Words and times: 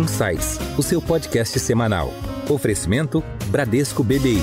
Insights, 0.00 0.58
o 0.78 0.82
seu 0.82 1.02
podcast 1.02 1.60
semanal. 1.60 2.10
Oferecimento 2.48 3.22
Bradesco 3.48 4.02
BBI. 4.02 4.40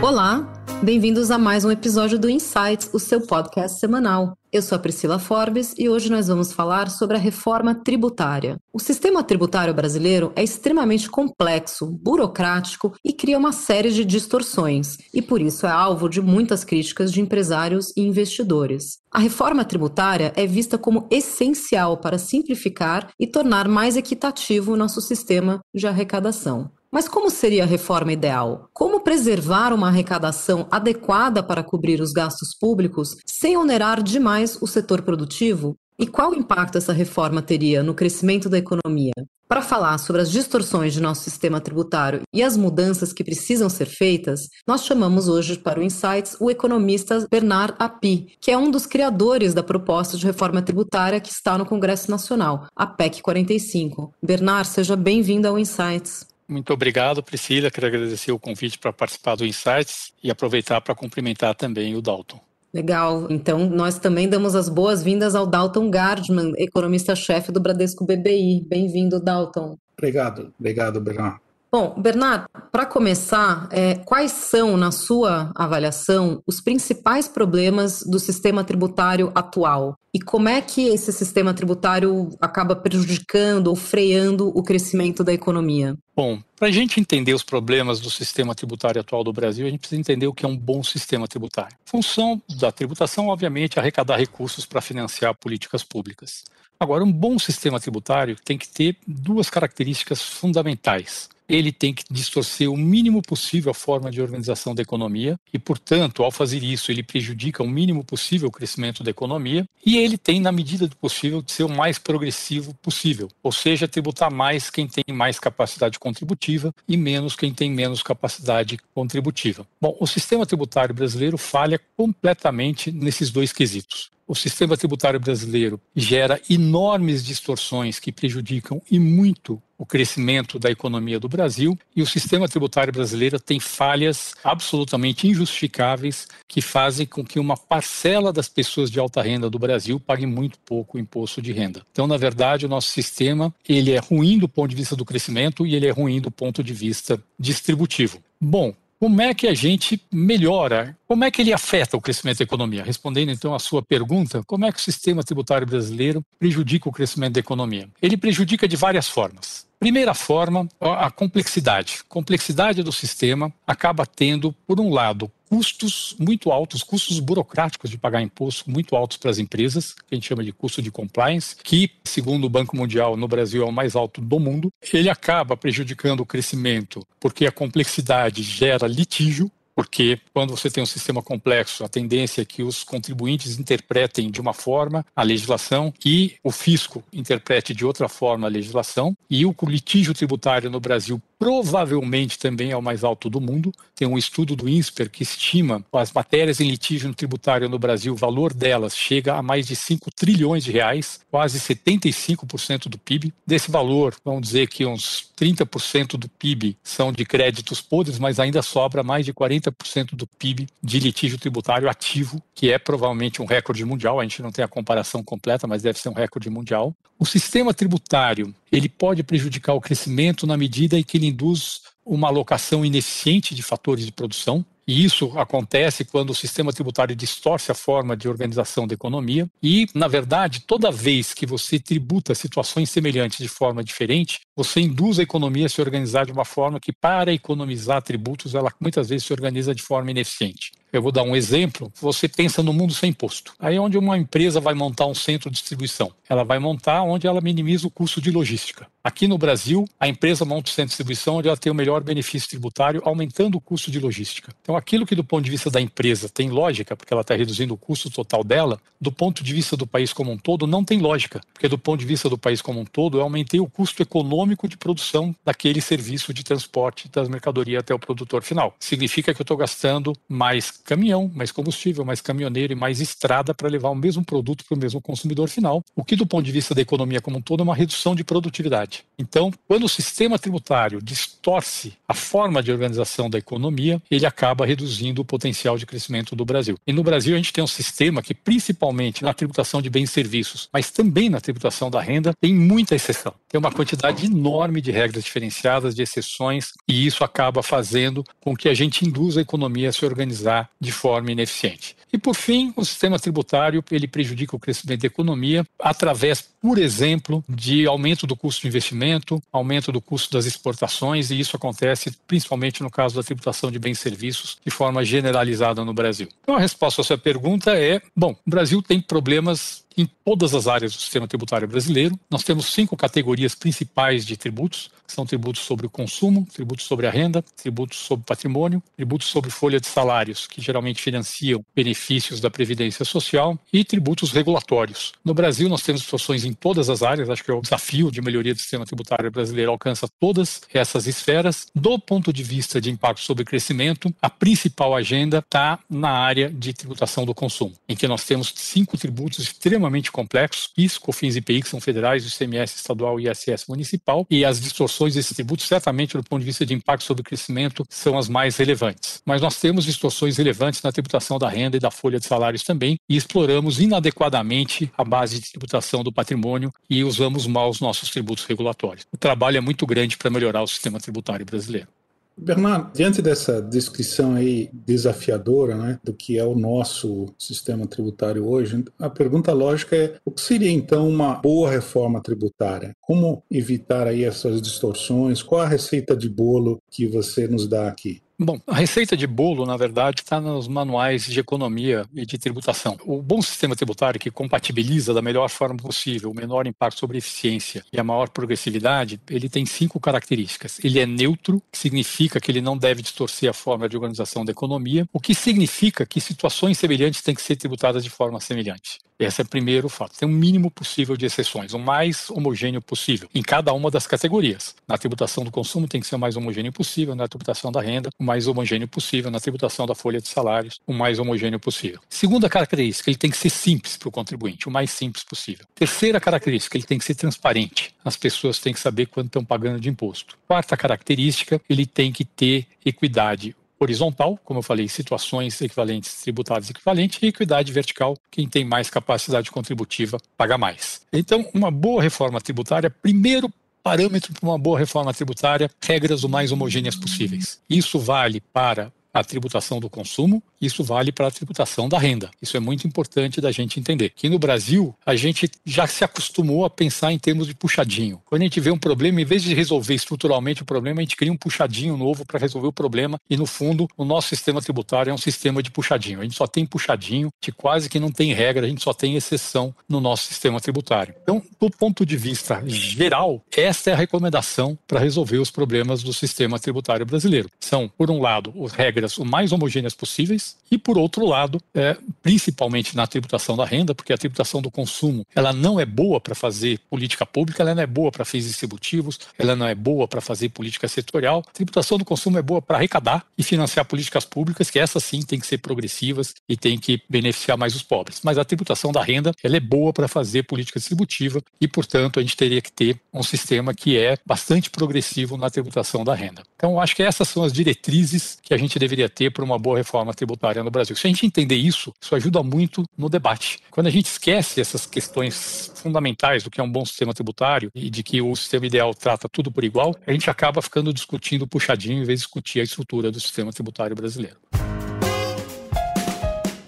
Olá, 0.00 0.61
bem-vindos 0.82 1.30
a 1.30 1.38
mais 1.38 1.64
um 1.64 1.70
episódio 1.70 2.18
do 2.18 2.28
Insights, 2.28 2.90
o 2.92 2.98
seu 2.98 3.20
podcast 3.20 3.78
semanal. 3.78 4.36
Eu 4.50 4.60
sou 4.60 4.74
a 4.74 4.78
Priscila 4.80 5.16
Forbes 5.16 5.72
e 5.78 5.88
hoje 5.88 6.10
nós 6.10 6.26
vamos 6.26 6.52
falar 6.52 6.90
sobre 6.90 7.16
a 7.16 7.20
reforma 7.20 7.72
tributária. 7.72 8.58
O 8.72 8.80
sistema 8.80 9.22
tributário 9.22 9.72
brasileiro 9.72 10.32
é 10.34 10.42
extremamente 10.42 11.08
complexo, 11.08 11.86
burocrático 11.86 12.92
e 13.04 13.12
cria 13.12 13.38
uma 13.38 13.52
série 13.52 13.92
de 13.92 14.04
distorções, 14.04 14.98
e 15.14 15.22
por 15.22 15.40
isso 15.40 15.66
é 15.66 15.70
alvo 15.70 16.08
de 16.08 16.20
muitas 16.20 16.64
críticas 16.64 17.12
de 17.12 17.20
empresários 17.20 17.92
e 17.96 18.00
investidores. 18.00 18.98
A 19.12 19.20
reforma 19.20 19.64
tributária 19.64 20.32
é 20.34 20.46
vista 20.48 20.76
como 20.76 21.06
essencial 21.12 21.96
para 21.98 22.18
simplificar 22.18 23.08
e 23.20 23.26
tornar 23.26 23.68
mais 23.68 23.96
equitativo 23.96 24.72
o 24.72 24.76
nosso 24.76 25.00
sistema 25.00 25.60
de 25.72 25.86
arrecadação. 25.86 26.72
Mas 26.92 27.08
como 27.08 27.30
seria 27.30 27.62
a 27.62 27.66
reforma 27.66 28.12
ideal? 28.12 28.68
Como 28.74 29.00
preservar 29.00 29.72
uma 29.72 29.88
arrecadação 29.88 30.66
adequada 30.70 31.42
para 31.42 31.64
cobrir 31.64 32.02
os 32.02 32.12
gastos 32.12 32.54
públicos 32.54 33.16
sem 33.24 33.56
onerar 33.56 34.02
demais 34.02 34.60
o 34.60 34.66
setor 34.66 35.00
produtivo? 35.00 35.74
E 35.98 36.06
qual 36.06 36.34
impacto 36.34 36.76
essa 36.76 36.92
reforma 36.92 37.40
teria 37.40 37.82
no 37.82 37.94
crescimento 37.94 38.50
da 38.50 38.58
economia? 38.58 39.12
Para 39.48 39.62
falar 39.62 39.96
sobre 39.98 40.20
as 40.20 40.30
distorções 40.30 40.92
de 40.92 41.00
nosso 41.00 41.22
sistema 41.22 41.60
tributário 41.60 42.22
e 42.32 42.42
as 42.42 42.56
mudanças 42.58 43.12
que 43.12 43.24
precisam 43.24 43.70
ser 43.70 43.86
feitas, 43.86 44.48
nós 44.66 44.84
chamamos 44.84 45.28
hoje 45.28 45.58
para 45.58 45.80
o 45.80 45.82
Insights 45.82 46.36
o 46.40 46.50
economista 46.50 47.26
Bernard 47.30 47.74
Api, 47.78 48.34
que 48.40 48.50
é 48.50 48.56
um 48.56 48.70
dos 48.70 48.86
criadores 48.86 49.54
da 49.54 49.62
proposta 49.62 50.16
de 50.16 50.26
reforma 50.26 50.60
tributária 50.60 51.20
que 51.20 51.30
está 51.30 51.56
no 51.56 51.66
Congresso 51.66 52.10
Nacional, 52.10 52.66
a 52.76 52.86
PEC 52.86 53.22
45. 53.22 54.12
Bernard, 54.22 54.68
seja 54.68 54.96
bem-vindo 54.96 55.48
ao 55.48 55.58
Insights. 55.58 56.31
Muito 56.52 56.72
obrigado, 56.72 57.22
Priscila. 57.22 57.70
Quero 57.70 57.86
agradecer 57.86 58.30
o 58.30 58.38
convite 58.38 58.78
para 58.78 58.92
participar 58.92 59.34
do 59.34 59.44
Insights 59.44 60.12
e 60.22 60.30
aproveitar 60.30 60.80
para 60.80 60.94
cumprimentar 60.94 61.54
também 61.54 61.96
o 61.96 62.02
Dalton. 62.02 62.40
Legal. 62.72 63.26
Então, 63.30 63.68
nós 63.68 63.98
também 63.98 64.28
damos 64.28 64.54
as 64.54 64.68
boas-vindas 64.68 65.34
ao 65.34 65.46
Dalton 65.46 65.90
Gardman, 65.90 66.52
economista-chefe 66.56 67.52
do 67.52 67.60
Bradesco 67.60 68.04
BBI. 68.04 68.64
Bem-vindo, 68.66 69.20
Dalton. 69.20 69.76
Obrigado. 69.96 70.52
Obrigado, 70.58 71.00
Bernardo. 71.00 71.51
Bom, 71.74 71.94
Bernardo, 71.96 72.44
para 72.70 72.84
começar, 72.84 73.66
é, 73.72 73.94
quais 73.94 74.30
são, 74.30 74.76
na 74.76 74.90
sua 74.90 75.50
avaliação, 75.54 76.42
os 76.46 76.60
principais 76.60 77.26
problemas 77.26 78.02
do 78.02 78.18
sistema 78.18 78.62
tributário 78.62 79.32
atual? 79.34 79.96
E 80.12 80.20
como 80.20 80.50
é 80.50 80.60
que 80.60 80.88
esse 80.88 81.10
sistema 81.10 81.54
tributário 81.54 82.28
acaba 82.38 82.76
prejudicando 82.76 83.68
ou 83.68 83.74
freando 83.74 84.48
o 84.48 84.62
crescimento 84.62 85.24
da 85.24 85.32
economia? 85.32 85.96
Bom, 86.14 86.42
para 86.58 86.68
a 86.68 86.70
gente 86.70 87.00
entender 87.00 87.32
os 87.32 87.42
problemas 87.42 88.00
do 88.00 88.10
sistema 88.10 88.54
tributário 88.54 89.00
atual 89.00 89.24
do 89.24 89.32
Brasil, 89.32 89.66
a 89.66 89.70
gente 89.70 89.80
precisa 89.80 89.98
entender 89.98 90.26
o 90.26 90.34
que 90.34 90.44
é 90.44 90.48
um 90.48 90.56
bom 90.58 90.82
sistema 90.82 91.26
tributário. 91.26 91.74
Função 91.86 92.38
da 92.60 92.70
tributação, 92.70 93.28
obviamente, 93.28 93.78
é 93.78 93.80
arrecadar 93.80 94.18
recursos 94.18 94.66
para 94.66 94.82
financiar 94.82 95.34
políticas 95.34 95.82
públicas. 95.82 96.44
Agora, 96.78 97.02
um 97.02 97.12
bom 97.12 97.38
sistema 97.38 97.80
tributário 97.80 98.36
tem 98.44 98.58
que 98.58 98.68
ter 98.68 98.98
duas 99.06 99.48
características 99.48 100.20
fundamentais 100.20 101.30
ele 101.52 101.70
tem 101.70 101.92
que 101.92 102.02
distorcer 102.10 102.70
o 102.72 102.76
mínimo 102.76 103.20
possível 103.20 103.70
a 103.70 103.74
forma 103.74 104.10
de 104.10 104.22
organização 104.22 104.74
da 104.74 104.80
economia 104.80 105.38
e, 105.52 105.58
portanto, 105.58 106.22
ao 106.22 106.30
fazer 106.30 106.64
isso, 106.64 106.90
ele 106.90 107.02
prejudica 107.02 107.62
o 107.62 107.68
mínimo 107.68 108.02
possível 108.02 108.48
o 108.48 108.50
crescimento 108.50 109.04
da 109.04 109.10
economia 109.10 109.66
e 109.84 109.98
ele 109.98 110.16
tem, 110.16 110.40
na 110.40 110.50
medida 110.50 110.88
do 110.88 110.96
possível, 110.96 111.42
de 111.42 111.52
ser 111.52 111.64
o 111.64 111.68
mais 111.68 111.98
progressivo 111.98 112.72
possível, 112.80 113.28
ou 113.42 113.52
seja, 113.52 113.86
tributar 113.86 114.32
mais 114.32 114.70
quem 114.70 114.88
tem 114.88 115.04
mais 115.14 115.38
capacidade 115.38 115.98
contributiva 115.98 116.74
e 116.88 116.96
menos 116.96 117.36
quem 117.36 117.52
tem 117.52 117.70
menos 117.70 118.02
capacidade 118.02 118.78
contributiva. 118.94 119.66
Bom, 119.78 119.94
o 120.00 120.06
sistema 120.06 120.46
tributário 120.46 120.94
brasileiro 120.94 121.36
falha 121.36 121.78
completamente 121.94 122.90
nesses 122.90 123.30
dois 123.30 123.52
quesitos 123.52 124.10
o 124.26 124.34
sistema 124.34 124.76
tributário 124.76 125.20
brasileiro 125.20 125.80
gera 125.94 126.40
enormes 126.48 127.24
distorções 127.24 127.98
que 127.98 128.12
prejudicam 128.12 128.80
e 128.90 128.98
muito 128.98 129.60
o 129.82 129.84
crescimento 129.84 130.60
da 130.60 130.70
economia 130.70 131.18
do 131.18 131.28
Brasil 131.28 131.76
e 131.94 132.02
o 132.02 132.06
sistema 132.06 132.48
tributário 132.48 132.92
brasileiro 132.92 133.40
tem 133.40 133.58
falhas 133.58 134.32
absolutamente 134.44 135.26
injustificáveis 135.26 136.28
que 136.46 136.62
fazem 136.62 137.04
com 137.04 137.24
que 137.24 137.40
uma 137.40 137.56
parcela 137.56 138.32
das 138.32 138.48
pessoas 138.48 138.92
de 138.92 139.00
alta 139.00 139.20
renda 139.20 139.50
do 139.50 139.58
Brasil 139.58 139.98
pague 139.98 140.24
muito 140.24 140.56
pouco 140.60 141.00
imposto 141.00 141.42
de 141.42 141.52
renda. 141.52 141.84
Então, 141.90 142.06
na 142.06 142.16
verdade, 142.16 142.64
o 142.64 142.68
nosso 142.68 142.90
sistema 142.90 143.52
ele 143.68 143.90
é 143.90 143.98
ruim 143.98 144.38
do 144.38 144.48
ponto 144.48 144.70
de 144.70 144.76
vista 144.76 144.94
do 144.94 145.04
crescimento 145.04 145.66
e 145.66 145.74
ele 145.74 145.88
é 145.88 145.90
ruim 145.90 146.20
do 146.20 146.30
ponto 146.30 146.62
de 146.62 146.72
vista 146.72 147.20
distributivo. 147.36 148.22
Bom, 148.40 148.74
como 149.02 149.20
é 149.20 149.34
que 149.34 149.48
a 149.48 149.54
gente 149.54 150.00
melhora? 150.12 150.96
Como 151.08 151.24
é 151.24 151.30
que 151.32 151.42
ele 151.42 151.52
afeta 151.52 151.96
o 151.96 152.00
crescimento 152.00 152.38
da 152.38 152.44
economia? 152.44 152.84
Respondendo 152.84 153.32
então 153.32 153.52
à 153.52 153.58
sua 153.58 153.82
pergunta, 153.82 154.44
como 154.46 154.64
é 154.64 154.70
que 154.70 154.78
o 154.78 154.80
sistema 154.80 155.24
tributário 155.24 155.66
brasileiro 155.66 156.22
prejudica 156.38 156.88
o 156.88 156.92
crescimento 156.92 157.32
da 157.32 157.40
economia? 157.40 157.88
Ele 158.00 158.16
prejudica 158.16 158.68
de 158.68 158.76
várias 158.76 159.08
formas. 159.08 159.66
Primeira 159.82 160.14
forma, 160.14 160.68
a 160.80 161.10
complexidade. 161.10 162.04
Complexidade 162.08 162.84
do 162.84 162.92
sistema 162.92 163.52
acaba 163.66 164.06
tendo, 164.06 164.52
por 164.64 164.78
um 164.78 164.90
lado, 164.90 165.28
custos 165.50 166.14
muito 166.20 166.52
altos, 166.52 166.84
custos 166.84 167.18
burocráticos 167.18 167.90
de 167.90 167.98
pagar 167.98 168.22
imposto 168.22 168.70
muito 168.70 168.94
altos 168.94 169.16
para 169.16 169.32
as 169.32 169.38
empresas, 169.38 169.92
que 169.92 170.04
a 170.12 170.14
gente 170.14 170.28
chama 170.28 170.44
de 170.44 170.52
custo 170.52 170.80
de 170.80 170.92
compliance, 170.92 171.56
que, 171.64 171.90
segundo 172.04 172.44
o 172.44 172.48
Banco 172.48 172.76
Mundial, 172.76 173.16
no 173.16 173.26
Brasil 173.26 173.64
é 173.64 173.66
o 173.66 173.72
mais 173.72 173.96
alto 173.96 174.20
do 174.20 174.38
mundo. 174.38 174.72
Ele 174.92 175.10
acaba 175.10 175.56
prejudicando 175.56 176.20
o 176.20 176.26
crescimento 176.26 177.04
porque 177.18 177.44
a 177.44 177.50
complexidade 177.50 178.40
gera 178.44 178.86
litígio, 178.86 179.50
porque 179.82 180.20
quando 180.32 180.56
você 180.56 180.70
tem 180.70 180.80
um 180.80 180.86
sistema 180.86 181.20
complexo, 181.20 181.84
a 181.84 181.88
tendência 181.88 182.42
é 182.42 182.44
que 182.44 182.62
os 182.62 182.84
contribuintes 182.84 183.58
interpretem 183.58 184.30
de 184.30 184.40
uma 184.40 184.52
forma 184.52 185.04
a 185.14 185.24
legislação 185.24 185.92
e 186.06 186.36
o 186.44 186.52
fisco 186.52 187.02
interprete 187.12 187.74
de 187.74 187.84
outra 187.84 188.08
forma 188.08 188.46
a 188.46 188.50
legislação, 188.50 189.16
e 189.28 189.44
o 189.44 189.54
litígio 189.64 190.14
tributário 190.14 190.70
no 190.70 190.78
Brasil 190.78 191.20
provavelmente 191.42 192.38
também 192.38 192.70
é 192.70 192.76
o 192.76 192.80
mais 192.80 193.02
alto 193.02 193.28
do 193.28 193.40
mundo. 193.40 193.72
Tem 193.96 194.06
um 194.06 194.16
estudo 194.16 194.54
do 194.54 194.68
INSPER 194.68 195.10
que 195.10 195.24
estima 195.24 195.84
as 195.92 196.12
matérias 196.12 196.60
em 196.60 196.70
litígio 196.70 197.12
tributário 197.12 197.68
no 197.68 197.80
Brasil, 197.80 198.12
o 198.12 198.16
valor 198.16 198.54
delas 198.54 198.96
chega 198.96 199.34
a 199.34 199.42
mais 199.42 199.66
de 199.66 199.74
5 199.74 200.08
trilhões 200.14 200.62
de 200.62 200.70
reais, 200.70 201.18
quase 201.28 201.58
75% 201.58 202.88
do 202.88 202.96
PIB. 202.96 203.34
Desse 203.44 203.72
valor, 203.72 204.14
vamos 204.24 204.42
dizer 204.42 204.68
que 204.68 204.86
uns 204.86 205.32
30% 205.36 206.16
do 206.16 206.28
PIB 206.28 206.76
são 206.80 207.12
de 207.12 207.24
créditos 207.24 207.80
podres, 207.80 208.20
mas 208.20 208.38
ainda 208.38 208.62
sobra 208.62 209.02
mais 209.02 209.26
de 209.26 209.34
40% 209.34 210.14
do 210.14 210.28
PIB 210.38 210.68
de 210.80 211.00
litígio 211.00 211.38
tributário 211.38 211.90
ativo, 211.90 212.40
que 212.54 212.70
é 212.70 212.78
provavelmente 212.78 213.42
um 213.42 213.46
recorde 213.46 213.84
mundial. 213.84 214.20
A 214.20 214.22
gente 214.22 214.42
não 214.42 214.52
tem 214.52 214.64
a 214.64 214.68
comparação 214.68 215.24
completa, 215.24 215.66
mas 215.66 215.82
deve 215.82 215.98
ser 215.98 216.08
um 216.08 216.14
recorde 216.14 216.48
mundial. 216.48 216.94
O 217.22 217.24
sistema 217.24 217.72
tributário 217.72 218.52
ele 218.72 218.88
pode 218.88 219.22
prejudicar 219.22 219.74
o 219.74 219.80
crescimento 219.80 220.44
na 220.44 220.56
medida 220.56 220.98
em 220.98 221.04
que 221.04 221.16
ele 221.16 221.28
induz 221.28 221.82
uma 222.04 222.26
alocação 222.26 222.84
ineficiente 222.84 223.54
de 223.54 223.62
fatores 223.62 224.04
de 224.04 224.10
produção. 224.10 224.66
E 224.88 225.04
isso 225.04 225.38
acontece 225.38 226.04
quando 226.04 226.30
o 226.30 226.34
sistema 226.34 226.72
tributário 226.72 227.14
distorce 227.14 227.70
a 227.70 227.76
forma 227.76 228.16
de 228.16 228.28
organização 228.28 228.88
da 228.88 228.94
economia. 228.94 229.48
E, 229.62 229.86
na 229.94 230.08
verdade, 230.08 230.64
toda 230.66 230.90
vez 230.90 231.32
que 231.32 231.46
você 231.46 231.78
tributa 231.78 232.34
situações 232.34 232.90
semelhantes 232.90 233.38
de 233.38 233.46
forma 233.46 233.84
diferente, 233.84 234.40
você 234.54 234.80
induz 234.80 235.18
a 235.18 235.22
economia 235.22 235.66
a 235.66 235.68
se 235.68 235.80
organizar 235.80 236.26
de 236.26 236.32
uma 236.32 236.44
forma 236.44 236.78
que, 236.78 236.92
para 236.92 237.32
economizar 237.32 238.02
tributos, 238.02 238.54
ela 238.54 238.72
muitas 238.78 239.08
vezes 239.08 239.26
se 239.26 239.32
organiza 239.32 239.74
de 239.74 239.82
forma 239.82 240.10
ineficiente. 240.10 240.72
Eu 240.92 241.00
vou 241.00 241.10
dar 241.10 241.22
um 241.22 241.34
exemplo. 241.34 241.90
Você 242.02 242.28
pensa 242.28 242.62
no 242.62 242.70
mundo 242.70 242.92
sem 242.92 243.10
imposto. 243.10 243.54
Aí 243.58 243.76
é 243.76 243.80
onde 243.80 243.96
uma 243.96 244.18
empresa 244.18 244.60
vai 244.60 244.74
montar 244.74 245.06
um 245.06 245.14
centro 245.14 245.48
de 245.48 245.56
distribuição. 245.56 246.12
Ela 246.28 246.44
vai 246.44 246.58
montar 246.58 247.02
onde 247.02 247.26
ela 247.26 247.40
minimiza 247.40 247.86
o 247.86 247.90
custo 247.90 248.20
de 248.20 248.30
logística. 248.30 248.86
Aqui 249.02 249.26
no 249.26 249.38
Brasil, 249.38 249.88
a 249.98 250.06
empresa 250.06 250.44
monta 250.44 250.68
um 250.68 250.72
centro 250.72 250.84
de 250.84 250.90
distribuição 250.90 251.36
onde 251.36 251.48
ela 251.48 251.56
tem 251.56 251.72
o 251.72 251.74
melhor 251.74 252.02
benefício 252.02 252.48
tributário, 252.48 253.00
aumentando 253.04 253.56
o 253.56 253.60
custo 253.60 253.90
de 253.90 253.98
logística. 253.98 254.54
Então, 254.60 254.76
aquilo 254.76 255.06
que 255.06 255.14
do 255.14 255.24
ponto 255.24 255.42
de 255.42 255.50
vista 255.50 255.70
da 255.70 255.80
empresa 255.80 256.28
tem 256.28 256.50
lógica, 256.50 256.94
porque 256.94 257.12
ela 257.12 257.22
está 257.22 257.34
reduzindo 257.34 257.72
o 257.72 257.76
custo 257.78 258.10
total 258.10 258.44
dela, 258.44 258.78
do 259.00 259.10
ponto 259.10 259.42
de 259.42 259.52
vista 259.52 259.76
do 259.76 259.86
país 259.86 260.12
como 260.12 260.30
um 260.30 260.36
todo, 260.36 260.66
não 260.66 260.84
tem 260.84 261.00
lógica. 261.00 261.40
Porque 261.54 261.68
do 261.68 261.78
ponto 261.78 262.00
de 262.00 262.06
vista 262.06 262.28
do 262.28 262.36
país 262.36 262.60
como 262.60 262.80
um 262.80 262.84
todo, 262.84 263.18
eu 263.18 263.22
aumentei 263.22 263.58
o 263.58 263.66
custo 263.66 264.02
econômico 264.02 264.41
econômico 264.42 264.68
de 264.68 264.76
produção 264.76 265.34
daquele 265.44 265.80
serviço 265.80 266.34
de 266.34 266.42
transporte 266.42 267.08
das 267.08 267.28
mercadorias 267.28 267.80
até 267.80 267.94
o 267.94 267.98
produtor 267.98 268.42
final. 268.42 268.74
Significa 268.78 269.32
que 269.32 269.40
eu 269.40 269.44
estou 269.44 269.56
gastando 269.56 270.12
mais 270.28 270.70
caminhão, 270.70 271.30
mais 271.34 271.52
combustível, 271.52 272.04
mais 272.04 272.20
caminhoneiro 272.20 272.72
e 272.72 272.76
mais 272.76 273.00
estrada 273.00 273.54
para 273.54 273.68
levar 273.68 273.90
o 273.90 273.94
mesmo 273.94 274.24
produto 274.24 274.64
para 274.64 274.76
o 274.76 274.78
mesmo 274.78 275.00
consumidor 275.00 275.48
final, 275.48 275.82
o 275.94 276.04
que 276.04 276.16
do 276.16 276.26
ponto 276.26 276.44
de 276.44 276.52
vista 276.52 276.74
da 276.74 276.82
economia 276.82 277.20
como 277.20 277.38
um 277.38 277.42
todo 277.42 277.60
é 277.60 277.64
uma 277.64 277.74
redução 277.74 278.14
de 278.14 278.24
produtividade. 278.24 279.04
Então, 279.18 279.52
quando 279.68 279.84
o 279.84 279.88
sistema 279.88 280.38
tributário 280.38 281.00
distorce 281.00 281.92
a 282.08 282.14
forma 282.14 282.62
de 282.62 282.72
organização 282.72 283.30
da 283.30 283.38
economia, 283.38 284.02
ele 284.10 284.26
acaba 284.26 284.66
reduzindo 284.66 285.22
o 285.22 285.24
potencial 285.24 285.78
de 285.78 285.86
crescimento 285.86 286.34
do 286.34 286.44
Brasil. 286.44 286.76
E 286.86 286.92
no 286.92 287.02
Brasil 287.02 287.34
a 287.34 287.36
gente 287.36 287.52
tem 287.52 287.62
um 287.62 287.68
sistema 287.68 288.22
que, 288.22 288.34
principalmente 288.34 289.22
na 289.22 289.32
tributação 289.32 289.80
de 289.80 289.88
bens 289.88 290.10
e 290.10 290.12
serviços, 290.12 290.68
mas 290.72 290.90
também 290.90 291.28
na 291.28 291.40
tributação 291.40 291.90
da 291.90 292.00
renda, 292.00 292.34
tem 292.40 292.54
muita 292.54 292.94
exceção. 292.94 293.34
Tem 293.48 293.58
uma 293.58 293.70
quantidade 293.70 294.31
enorme 294.32 294.80
de 294.80 294.90
regras 294.90 295.22
diferenciadas, 295.22 295.94
de 295.94 296.02
exceções, 296.02 296.72
e 296.88 297.06
isso 297.06 297.22
acaba 297.22 297.62
fazendo 297.62 298.24
com 298.40 298.56
que 298.56 298.68
a 298.68 298.74
gente 298.74 299.06
induza 299.06 299.40
a 299.40 299.42
economia 299.42 299.90
a 299.90 299.92
se 299.92 300.04
organizar 300.04 300.68
de 300.80 300.90
forma 300.90 301.30
ineficiente. 301.30 301.96
E 302.12 302.18
por 302.18 302.34
fim, 302.34 302.72
o 302.76 302.84
sistema 302.84 303.18
tributário 303.18 303.82
ele 303.90 304.06
prejudica 304.06 304.54
o 304.54 304.58
crescimento 304.58 305.00
da 305.00 305.06
economia 305.06 305.64
através, 305.78 306.46
por 306.60 306.78
exemplo, 306.78 307.42
de 307.48 307.86
aumento 307.86 308.26
do 308.26 308.36
custo 308.36 308.62
de 308.62 308.68
investimento, 308.68 309.42
aumento 309.50 309.90
do 309.90 310.00
custo 310.00 310.30
das 310.32 310.44
exportações, 310.44 311.30
e 311.30 311.40
isso 311.40 311.56
acontece 311.56 312.12
principalmente 312.26 312.82
no 312.82 312.90
caso 312.90 313.14
da 313.14 313.22
tributação 313.22 313.70
de 313.70 313.78
bens 313.78 313.98
e 313.98 314.02
serviços 314.02 314.58
de 314.64 314.70
forma 314.70 315.04
generalizada 315.04 315.84
no 315.84 315.94
Brasil. 315.94 316.28
Então 316.42 316.56
a 316.56 316.60
resposta 316.60 317.00
à 317.00 317.04
sua 317.04 317.18
pergunta 317.18 317.72
é: 317.72 318.02
bom, 318.14 318.36
o 318.46 318.50
Brasil 318.50 318.82
tem 318.82 319.00
problemas 319.00 319.82
em 319.96 320.08
todas 320.24 320.54
as 320.54 320.66
áreas 320.66 320.92
do 320.94 321.00
sistema 321.00 321.28
tributário 321.28 321.68
brasileiro. 321.68 322.18
Nós 322.30 322.42
temos 322.42 322.66
cinco 322.72 322.96
categorias 322.96 323.54
principais 323.54 324.24
de 324.24 324.36
tributos, 324.36 324.90
são 325.12 325.26
tributos 325.26 325.62
sobre 325.62 325.86
o 325.86 325.90
consumo, 325.90 326.46
tributos 326.52 326.86
sobre 326.86 327.06
a 327.06 327.10
renda, 327.10 327.42
tributos 327.42 327.98
sobre 327.98 328.24
patrimônio, 328.24 328.82
tributos 328.96 329.28
sobre 329.28 329.50
folha 329.50 329.78
de 329.78 329.86
salários, 329.86 330.46
que 330.46 330.60
geralmente 330.60 331.02
financiam 331.02 331.64
benefícios 331.74 332.40
da 332.40 332.50
Previdência 332.50 333.04
Social, 333.04 333.58
e 333.72 333.84
tributos 333.84 334.32
regulatórios. 334.32 335.12
No 335.24 335.34
Brasil, 335.34 335.68
nós 335.68 335.82
temos 335.82 336.02
situações 336.02 336.44
em 336.44 336.52
todas 336.52 336.88
as 336.88 337.02
áreas, 337.02 337.28
acho 337.28 337.44
que 337.44 337.50
é 337.50 337.54
o 337.54 337.60
desafio 337.60 338.10
de 338.10 338.22
melhoria 338.22 338.54
do 338.54 338.60
sistema 338.60 338.86
tributário 338.86 339.30
brasileiro 339.30 339.70
alcança 339.70 340.08
todas 340.18 340.62
essas 340.72 341.06
esferas. 341.06 341.66
Do 341.74 341.98
ponto 341.98 342.32
de 342.32 342.42
vista 342.42 342.80
de 342.80 342.90
impacto 342.90 343.20
sobre 343.20 343.44
crescimento, 343.44 344.14
a 344.20 344.30
principal 344.30 344.94
agenda 344.94 345.38
está 345.38 345.78
na 345.90 346.10
área 346.10 346.48
de 346.48 346.72
tributação 346.72 347.24
do 347.24 347.34
consumo, 347.34 347.74
em 347.88 347.96
que 347.96 348.08
nós 348.08 348.24
temos 348.24 348.52
cinco 348.56 348.96
tributos 348.96 349.40
extremamente 349.40 349.81
extremamente 349.82 350.12
complexos, 350.12 350.68
PIS, 350.68 350.96
COFINS 350.96 351.34
e 351.34 351.38
IPI, 351.38 351.62
que 351.62 351.68
são 351.68 351.80
federais, 351.80 352.24
ICMS 352.24 352.76
estadual 352.76 353.18
e 353.18 353.28
ISS 353.28 353.66
municipal, 353.68 354.26
e 354.30 354.44
as 354.44 354.60
distorções 354.60 355.14
desses 355.14 355.34
tributos, 355.34 355.66
certamente, 355.66 356.16
do 356.16 356.22
ponto 356.22 356.40
de 356.40 356.46
vista 356.46 356.64
de 356.64 356.72
impacto 356.72 357.04
sobre 357.04 357.22
o 357.22 357.24
crescimento, 357.24 357.84
são 357.90 358.16
as 358.16 358.28
mais 358.28 358.56
relevantes. 358.56 359.20
Mas 359.26 359.42
nós 359.42 359.58
temos 359.58 359.84
distorções 359.84 360.36
relevantes 360.36 360.82
na 360.82 360.92
tributação 360.92 361.38
da 361.38 361.48
renda 361.48 361.76
e 361.76 361.80
da 361.80 361.90
folha 361.90 362.20
de 362.20 362.26
salários 362.26 362.62
também, 362.62 362.96
e 363.08 363.16
exploramos 363.16 363.80
inadequadamente 363.80 364.90
a 364.96 365.04
base 365.04 365.40
de 365.40 365.50
tributação 365.50 366.04
do 366.04 366.12
patrimônio 366.12 366.72
e 366.88 367.02
usamos 367.02 367.46
mal 367.46 367.68
os 367.68 367.80
nossos 367.80 368.10
tributos 368.10 368.44
regulatórios. 368.44 369.06
O 369.12 369.16
trabalho 369.16 369.58
é 369.58 369.60
muito 369.60 369.86
grande 369.86 370.16
para 370.16 370.30
melhorar 370.30 370.62
o 370.62 370.68
sistema 370.68 371.00
tributário 371.00 371.44
brasileiro. 371.44 371.88
Bernardo, 372.36 372.92
diante 372.94 373.20
dessa 373.20 373.60
descrição 373.60 374.34
aí 374.34 374.70
desafiadora 374.72 375.76
né, 375.76 376.00
do 376.02 376.12
que 376.12 376.38
é 376.38 376.44
o 376.44 376.54
nosso 376.54 377.26
sistema 377.38 377.86
tributário 377.86 378.46
hoje, 378.46 378.84
a 378.98 379.10
pergunta 379.10 379.52
lógica 379.52 379.96
é 379.96 380.14
o 380.24 380.30
que 380.30 380.40
seria 380.40 380.70
então 380.70 381.08
uma 381.08 381.34
boa 381.34 381.70
reforma 381.70 382.20
tributária? 382.22 382.96
Como 383.00 383.42
evitar 383.50 384.06
aí 384.06 384.24
essas 384.24 384.60
distorções? 384.60 385.42
Qual 385.42 385.60
a 385.60 385.68
receita 385.68 386.16
de 386.16 386.28
bolo 386.28 386.80
que 386.90 387.06
você 387.06 387.46
nos 387.46 387.66
dá 387.66 387.88
aqui? 387.88 388.22
Bom, 388.44 388.60
a 388.66 388.74
receita 388.74 389.16
de 389.16 389.24
bolo, 389.24 389.64
na 389.64 389.76
verdade, 389.76 390.22
está 390.22 390.40
nos 390.40 390.66
manuais 390.66 391.24
de 391.26 391.38
economia 391.38 392.04
e 392.12 392.26
de 392.26 392.36
tributação. 392.38 392.98
O 393.04 393.22
bom 393.22 393.40
sistema 393.40 393.76
tributário 393.76 394.18
que 394.18 394.32
compatibiliza 394.32 395.14
da 395.14 395.22
melhor 395.22 395.48
forma 395.48 395.76
possível 395.76 396.30
o 396.30 396.34
menor 396.34 396.66
impacto 396.66 396.98
sobre 396.98 397.18
eficiência 397.18 397.84
e 397.92 398.00
a 398.00 398.04
maior 398.04 398.28
progressividade, 398.30 399.20
ele 399.30 399.48
tem 399.48 399.64
cinco 399.64 400.00
características. 400.00 400.80
Ele 400.82 400.98
é 400.98 401.06
neutro, 401.06 401.62
que 401.70 401.78
significa 401.78 402.40
que 402.40 402.50
ele 402.50 402.60
não 402.60 402.76
deve 402.76 403.00
distorcer 403.00 403.48
a 403.48 403.52
forma 403.52 403.88
de 403.88 403.96
organização 403.96 404.44
da 404.44 404.50
economia, 404.50 405.08
o 405.12 405.20
que 405.20 405.34
significa 405.34 406.04
que 406.04 406.20
situações 406.20 406.78
semelhantes 406.78 407.22
têm 407.22 407.36
que 407.36 407.42
ser 407.42 407.54
tributadas 407.54 408.02
de 408.02 408.10
forma 408.10 408.40
semelhante. 408.40 408.98
Esse 409.24 409.40
é 409.40 409.44
o 409.44 409.48
primeiro 409.48 409.88
fato. 409.88 410.18
Tem 410.18 410.28
o 410.28 410.32
um 410.32 410.34
mínimo 410.34 410.70
possível 410.70 411.16
de 411.16 411.26
exceções, 411.26 411.72
o 411.72 411.78
mais 411.78 412.28
homogêneo 412.28 412.82
possível, 412.82 413.28
em 413.32 413.40
cada 413.40 413.72
uma 413.72 413.90
das 413.90 414.06
categorias. 414.06 414.74
Na 414.86 414.98
tributação 414.98 415.44
do 415.44 415.50
consumo 415.50 415.86
tem 415.86 416.00
que 416.00 416.06
ser 416.06 416.16
o 416.16 416.18
mais 416.18 416.36
homogêneo 416.36 416.72
possível, 416.72 417.14
na 417.14 417.28
tributação 417.28 417.70
da 417.70 417.80
renda, 417.80 418.10
o 418.18 418.24
mais 418.24 418.48
homogêneo 418.48 418.88
possível, 418.88 419.30
na 419.30 419.38
tributação 419.38 419.86
da 419.86 419.94
folha 419.94 420.20
de 420.20 420.26
salários, 420.28 420.80
o 420.86 420.92
mais 420.92 421.20
homogêneo 421.20 421.60
possível. 421.60 422.00
Segunda 422.08 422.48
característica, 422.48 423.10
ele 423.10 423.16
tem 423.16 423.30
que 423.30 423.36
ser 423.36 423.50
simples 423.50 423.96
para 423.96 424.08
o 424.08 424.12
contribuinte, 424.12 424.68
o 424.68 424.72
mais 424.72 424.90
simples 424.90 425.22
possível. 425.22 425.64
Terceira 425.74 426.20
característica, 426.20 426.76
ele 426.76 426.84
tem 426.84 426.98
que 426.98 427.04
ser 427.04 427.14
transparente. 427.14 427.94
As 428.04 428.16
pessoas 428.16 428.58
têm 428.58 428.72
que 428.72 428.80
saber 428.80 429.06
quanto 429.06 429.26
estão 429.26 429.44
pagando 429.44 429.78
de 429.78 429.88
imposto. 429.88 430.36
Quarta 430.48 430.76
característica, 430.76 431.60
ele 431.68 431.86
tem 431.86 432.10
que 432.10 432.24
ter 432.24 432.66
equidade 432.84 433.54
horizontal, 433.82 434.38
como 434.44 434.58
eu 434.58 434.62
falei, 434.62 434.88
situações 434.88 435.60
equivalentes, 435.60 436.22
tributadas 436.22 436.70
equivalentes, 436.70 437.22
e 437.22 437.26
equidade 437.26 437.72
vertical, 437.72 438.16
quem 438.30 438.48
tem 438.48 438.64
mais 438.64 438.88
capacidade 438.88 439.50
contributiva 439.50 440.18
paga 440.36 440.56
mais. 440.56 441.02
Então, 441.12 441.48
uma 441.52 441.70
boa 441.70 442.02
reforma 442.02 442.40
tributária, 442.40 442.90
primeiro 442.90 443.52
parâmetro 443.82 444.32
para 444.32 444.48
uma 444.48 444.58
boa 444.58 444.78
reforma 444.78 445.12
tributária, 445.12 445.70
regras 445.84 446.22
o 446.24 446.28
mais 446.28 446.52
homogêneas 446.52 446.96
possíveis. 446.96 447.60
Isso 447.68 447.98
vale 447.98 448.40
para 448.40 448.92
a 449.12 449.22
tributação 449.22 449.78
do 449.78 449.90
consumo, 449.90 450.42
isso 450.62 450.84
vale 450.84 451.10
para 451.12 451.26
a 451.26 451.30
tributação 451.30 451.88
da 451.88 451.98
renda. 451.98 452.30
Isso 452.40 452.56
é 452.56 452.60
muito 452.60 452.86
importante 452.86 453.40
da 453.40 453.50
gente 453.50 453.80
entender. 453.80 454.10
Que 454.10 454.28
no 454.28 454.38
Brasil, 454.38 454.94
a 455.04 455.16
gente 455.16 455.50
já 455.64 455.86
se 455.86 456.04
acostumou 456.04 456.64
a 456.64 456.70
pensar 456.70 457.12
em 457.12 457.18
termos 457.18 457.46
de 457.46 457.54
puxadinho. 457.54 458.22
Quando 458.24 458.42
a 458.42 458.44
gente 458.44 458.60
vê 458.60 458.70
um 458.70 458.78
problema, 458.78 459.20
em 459.20 459.24
vez 459.24 459.42
de 459.42 459.54
resolver 459.54 459.94
estruturalmente 459.94 460.62
o 460.62 460.64
problema, 460.64 461.00
a 461.00 461.02
gente 461.02 461.16
cria 461.16 461.32
um 461.32 461.36
puxadinho 461.36 461.96
novo 461.96 462.24
para 462.24 462.38
resolver 462.38 462.68
o 462.68 462.72
problema. 462.72 463.18
E 463.28 463.36
no 463.36 463.46
fundo, 463.46 463.88
o 463.96 464.04
nosso 464.04 464.28
sistema 464.28 464.60
tributário 464.60 465.10
é 465.10 465.14
um 465.14 465.18
sistema 465.18 465.62
de 465.62 465.70
puxadinho. 465.70 466.20
A 466.20 466.22
gente 466.22 466.36
só 466.36 466.46
tem 466.46 466.64
puxadinho, 466.64 467.30
que 467.40 467.50
quase 467.50 467.88
que 467.88 467.98
não 467.98 468.10
tem 468.10 468.32
regra, 468.32 468.66
a 468.66 468.68
gente 468.68 468.82
só 468.82 468.92
tem 468.92 469.16
exceção 469.16 469.74
no 469.88 470.00
nosso 470.00 470.26
sistema 470.26 470.60
tributário. 470.60 471.14
Então, 471.22 471.42
do 471.60 471.70
ponto 471.70 472.06
de 472.06 472.16
vista 472.16 472.62
geral, 472.66 473.42
essa 473.56 473.90
é 473.90 473.92
a 473.92 473.96
recomendação 473.96 474.78
para 474.86 475.00
resolver 475.00 475.38
os 475.38 475.50
problemas 475.50 476.02
do 476.02 476.12
sistema 476.12 476.58
tributário 476.58 477.04
brasileiro. 477.04 477.48
São, 477.60 477.88
por 477.88 478.10
um 478.10 478.20
lado, 478.20 478.52
as 478.64 478.72
regras 478.72 479.18
o 479.18 479.24
mais 479.24 479.52
homogêneas 479.52 479.94
possíveis 479.94 480.51
e, 480.72 480.78
por 480.78 480.96
outro 480.96 481.26
lado, 481.26 481.60
é, 481.74 481.98
principalmente 482.22 482.96
na 482.96 483.06
tributação 483.06 483.54
da 483.54 483.64
renda, 483.64 483.94
porque 483.94 484.10
a 484.10 484.16
tributação 484.16 484.62
do 484.62 484.70
consumo 484.70 485.26
ela 485.34 485.52
não 485.52 485.78
é 485.78 485.84
boa 485.84 486.18
para 486.18 486.34
fazer 486.34 486.80
política 486.88 487.26
pública, 487.26 487.62
ela 487.62 487.74
não 487.74 487.82
é 487.82 487.86
boa 487.86 488.10
para 488.10 488.24
fins 488.24 488.46
distributivos, 488.46 489.20
ela 489.38 489.54
não 489.54 489.66
é 489.66 489.74
boa 489.74 490.08
para 490.08 490.22
fazer 490.22 490.48
política 490.48 490.88
setorial. 490.88 491.44
A 491.46 491.52
tributação 491.52 491.98
do 491.98 492.06
consumo 492.06 492.38
é 492.38 492.42
boa 492.42 492.62
para 492.62 492.78
arrecadar 492.78 493.26
e 493.36 493.42
financiar 493.42 493.84
políticas 493.84 494.24
públicas, 494.24 494.70
que 494.70 494.78
essas 494.78 495.04
sim 495.04 495.20
têm 495.20 495.38
que 495.38 495.46
ser 495.46 495.58
progressivas 495.58 496.34
e 496.48 496.56
têm 496.56 496.78
que 496.78 497.02
beneficiar 497.06 497.58
mais 497.58 497.74
os 497.74 497.82
pobres. 497.82 498.20
Mas 498.24 498.38
a 498.38 498.44
tributação 498.44 498.92
da 498.92 499.02
renda 499.02 499.34
ela 499.42 499.58
é 499.58 499.60
boa 499.60 499.92
para 499.92 500.08
fazer 500.08 500.44
política 500.44 500.78
distributiva 500.78 501.42
e, 501.60 501.68
portanto, 501.68 502.18
a 502.18 502.22
gente 502.22 502.36
teria 502.36 502.62
que 502.62 502.72
ter 502.72 502.98
um 503.12 503.22
sistema 503.22 503.74
que 503.74 503.98
é 503.98 504.16
bastante 504.24 504.70
progressivo 504.70 505.36
na 505.36 505.50
tributação 505.50 506.02
da 506.02 506.14
renda. 506.14 506.42
Então, 506.56 506.80
acho 506.80 506.96
que 506.96 507.02
essas 507.02 507.28
são 507.28 507.44
as 507.44 507.52
diretrizes 507.52 508.38
que 508.42 508.54
a 508.54 508.56
gente 508.56 508.78
deveria 508.78 509.08
ter 509.08 509.30
para 509.30 509.44
uma 509.44 509.58
boa 509.58 509.76
reforma 509.76 510.14
tributária 510.14 510.41
no 510.64 510.70
Brasil. 510.70 510.96
Se 510.96 511.06
a 511.06 511.10
gente 511.10 511.24
entender 511.24 511.54
isso, 511.54 511.92
isso 512.00 512.14
ajuda 512.14 512.42
muito 512.42 512.84
no 512.98 513.08
debate. 513.08 513.60
Quando 513.70 513.86
a 513.86 513.90
gente 513.90 514.06
esquece 514.06 514.60
essas 514.60 514.84
questões 514.84 515.70
fundamentais 515.76 516.42
do 516.42 516.50
que 516.50 516.60
é 516.60 516.64
um 516.64 516.70
bom 516.70 516.84
sistema 516.84 517.14
tributário 517.14 517.70
e 517.74 517.88
de 517.88 518.02
que 518.02 518.20
o 518.20 518.34
sistema 518.34 518.66
ideal 518.66 518.92
trata 518.94 519.28
tudo 519.28 519.52
por 519.52 519.62
igual, 519.62 519.94
a 520.06 520.12
gente 520.12 520.28
acaba 520.28 520.60
ficando 520.60 520.92
discutindo 520.92 521.46
puxadinho 521.46 522.02
em 522.02 522.04
vez 522.04 522.20
de 522.20 522.26
discutir 522.26 522.60
a 522.60 522.64
estrutura 522.64 523.10
do 523.10 523.20
sistema 523.20 523.52
tributário 523.52 523.94
brasileiro. 523.94 524.36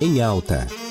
Em 0.00 0.20
alta. 0.20 0.83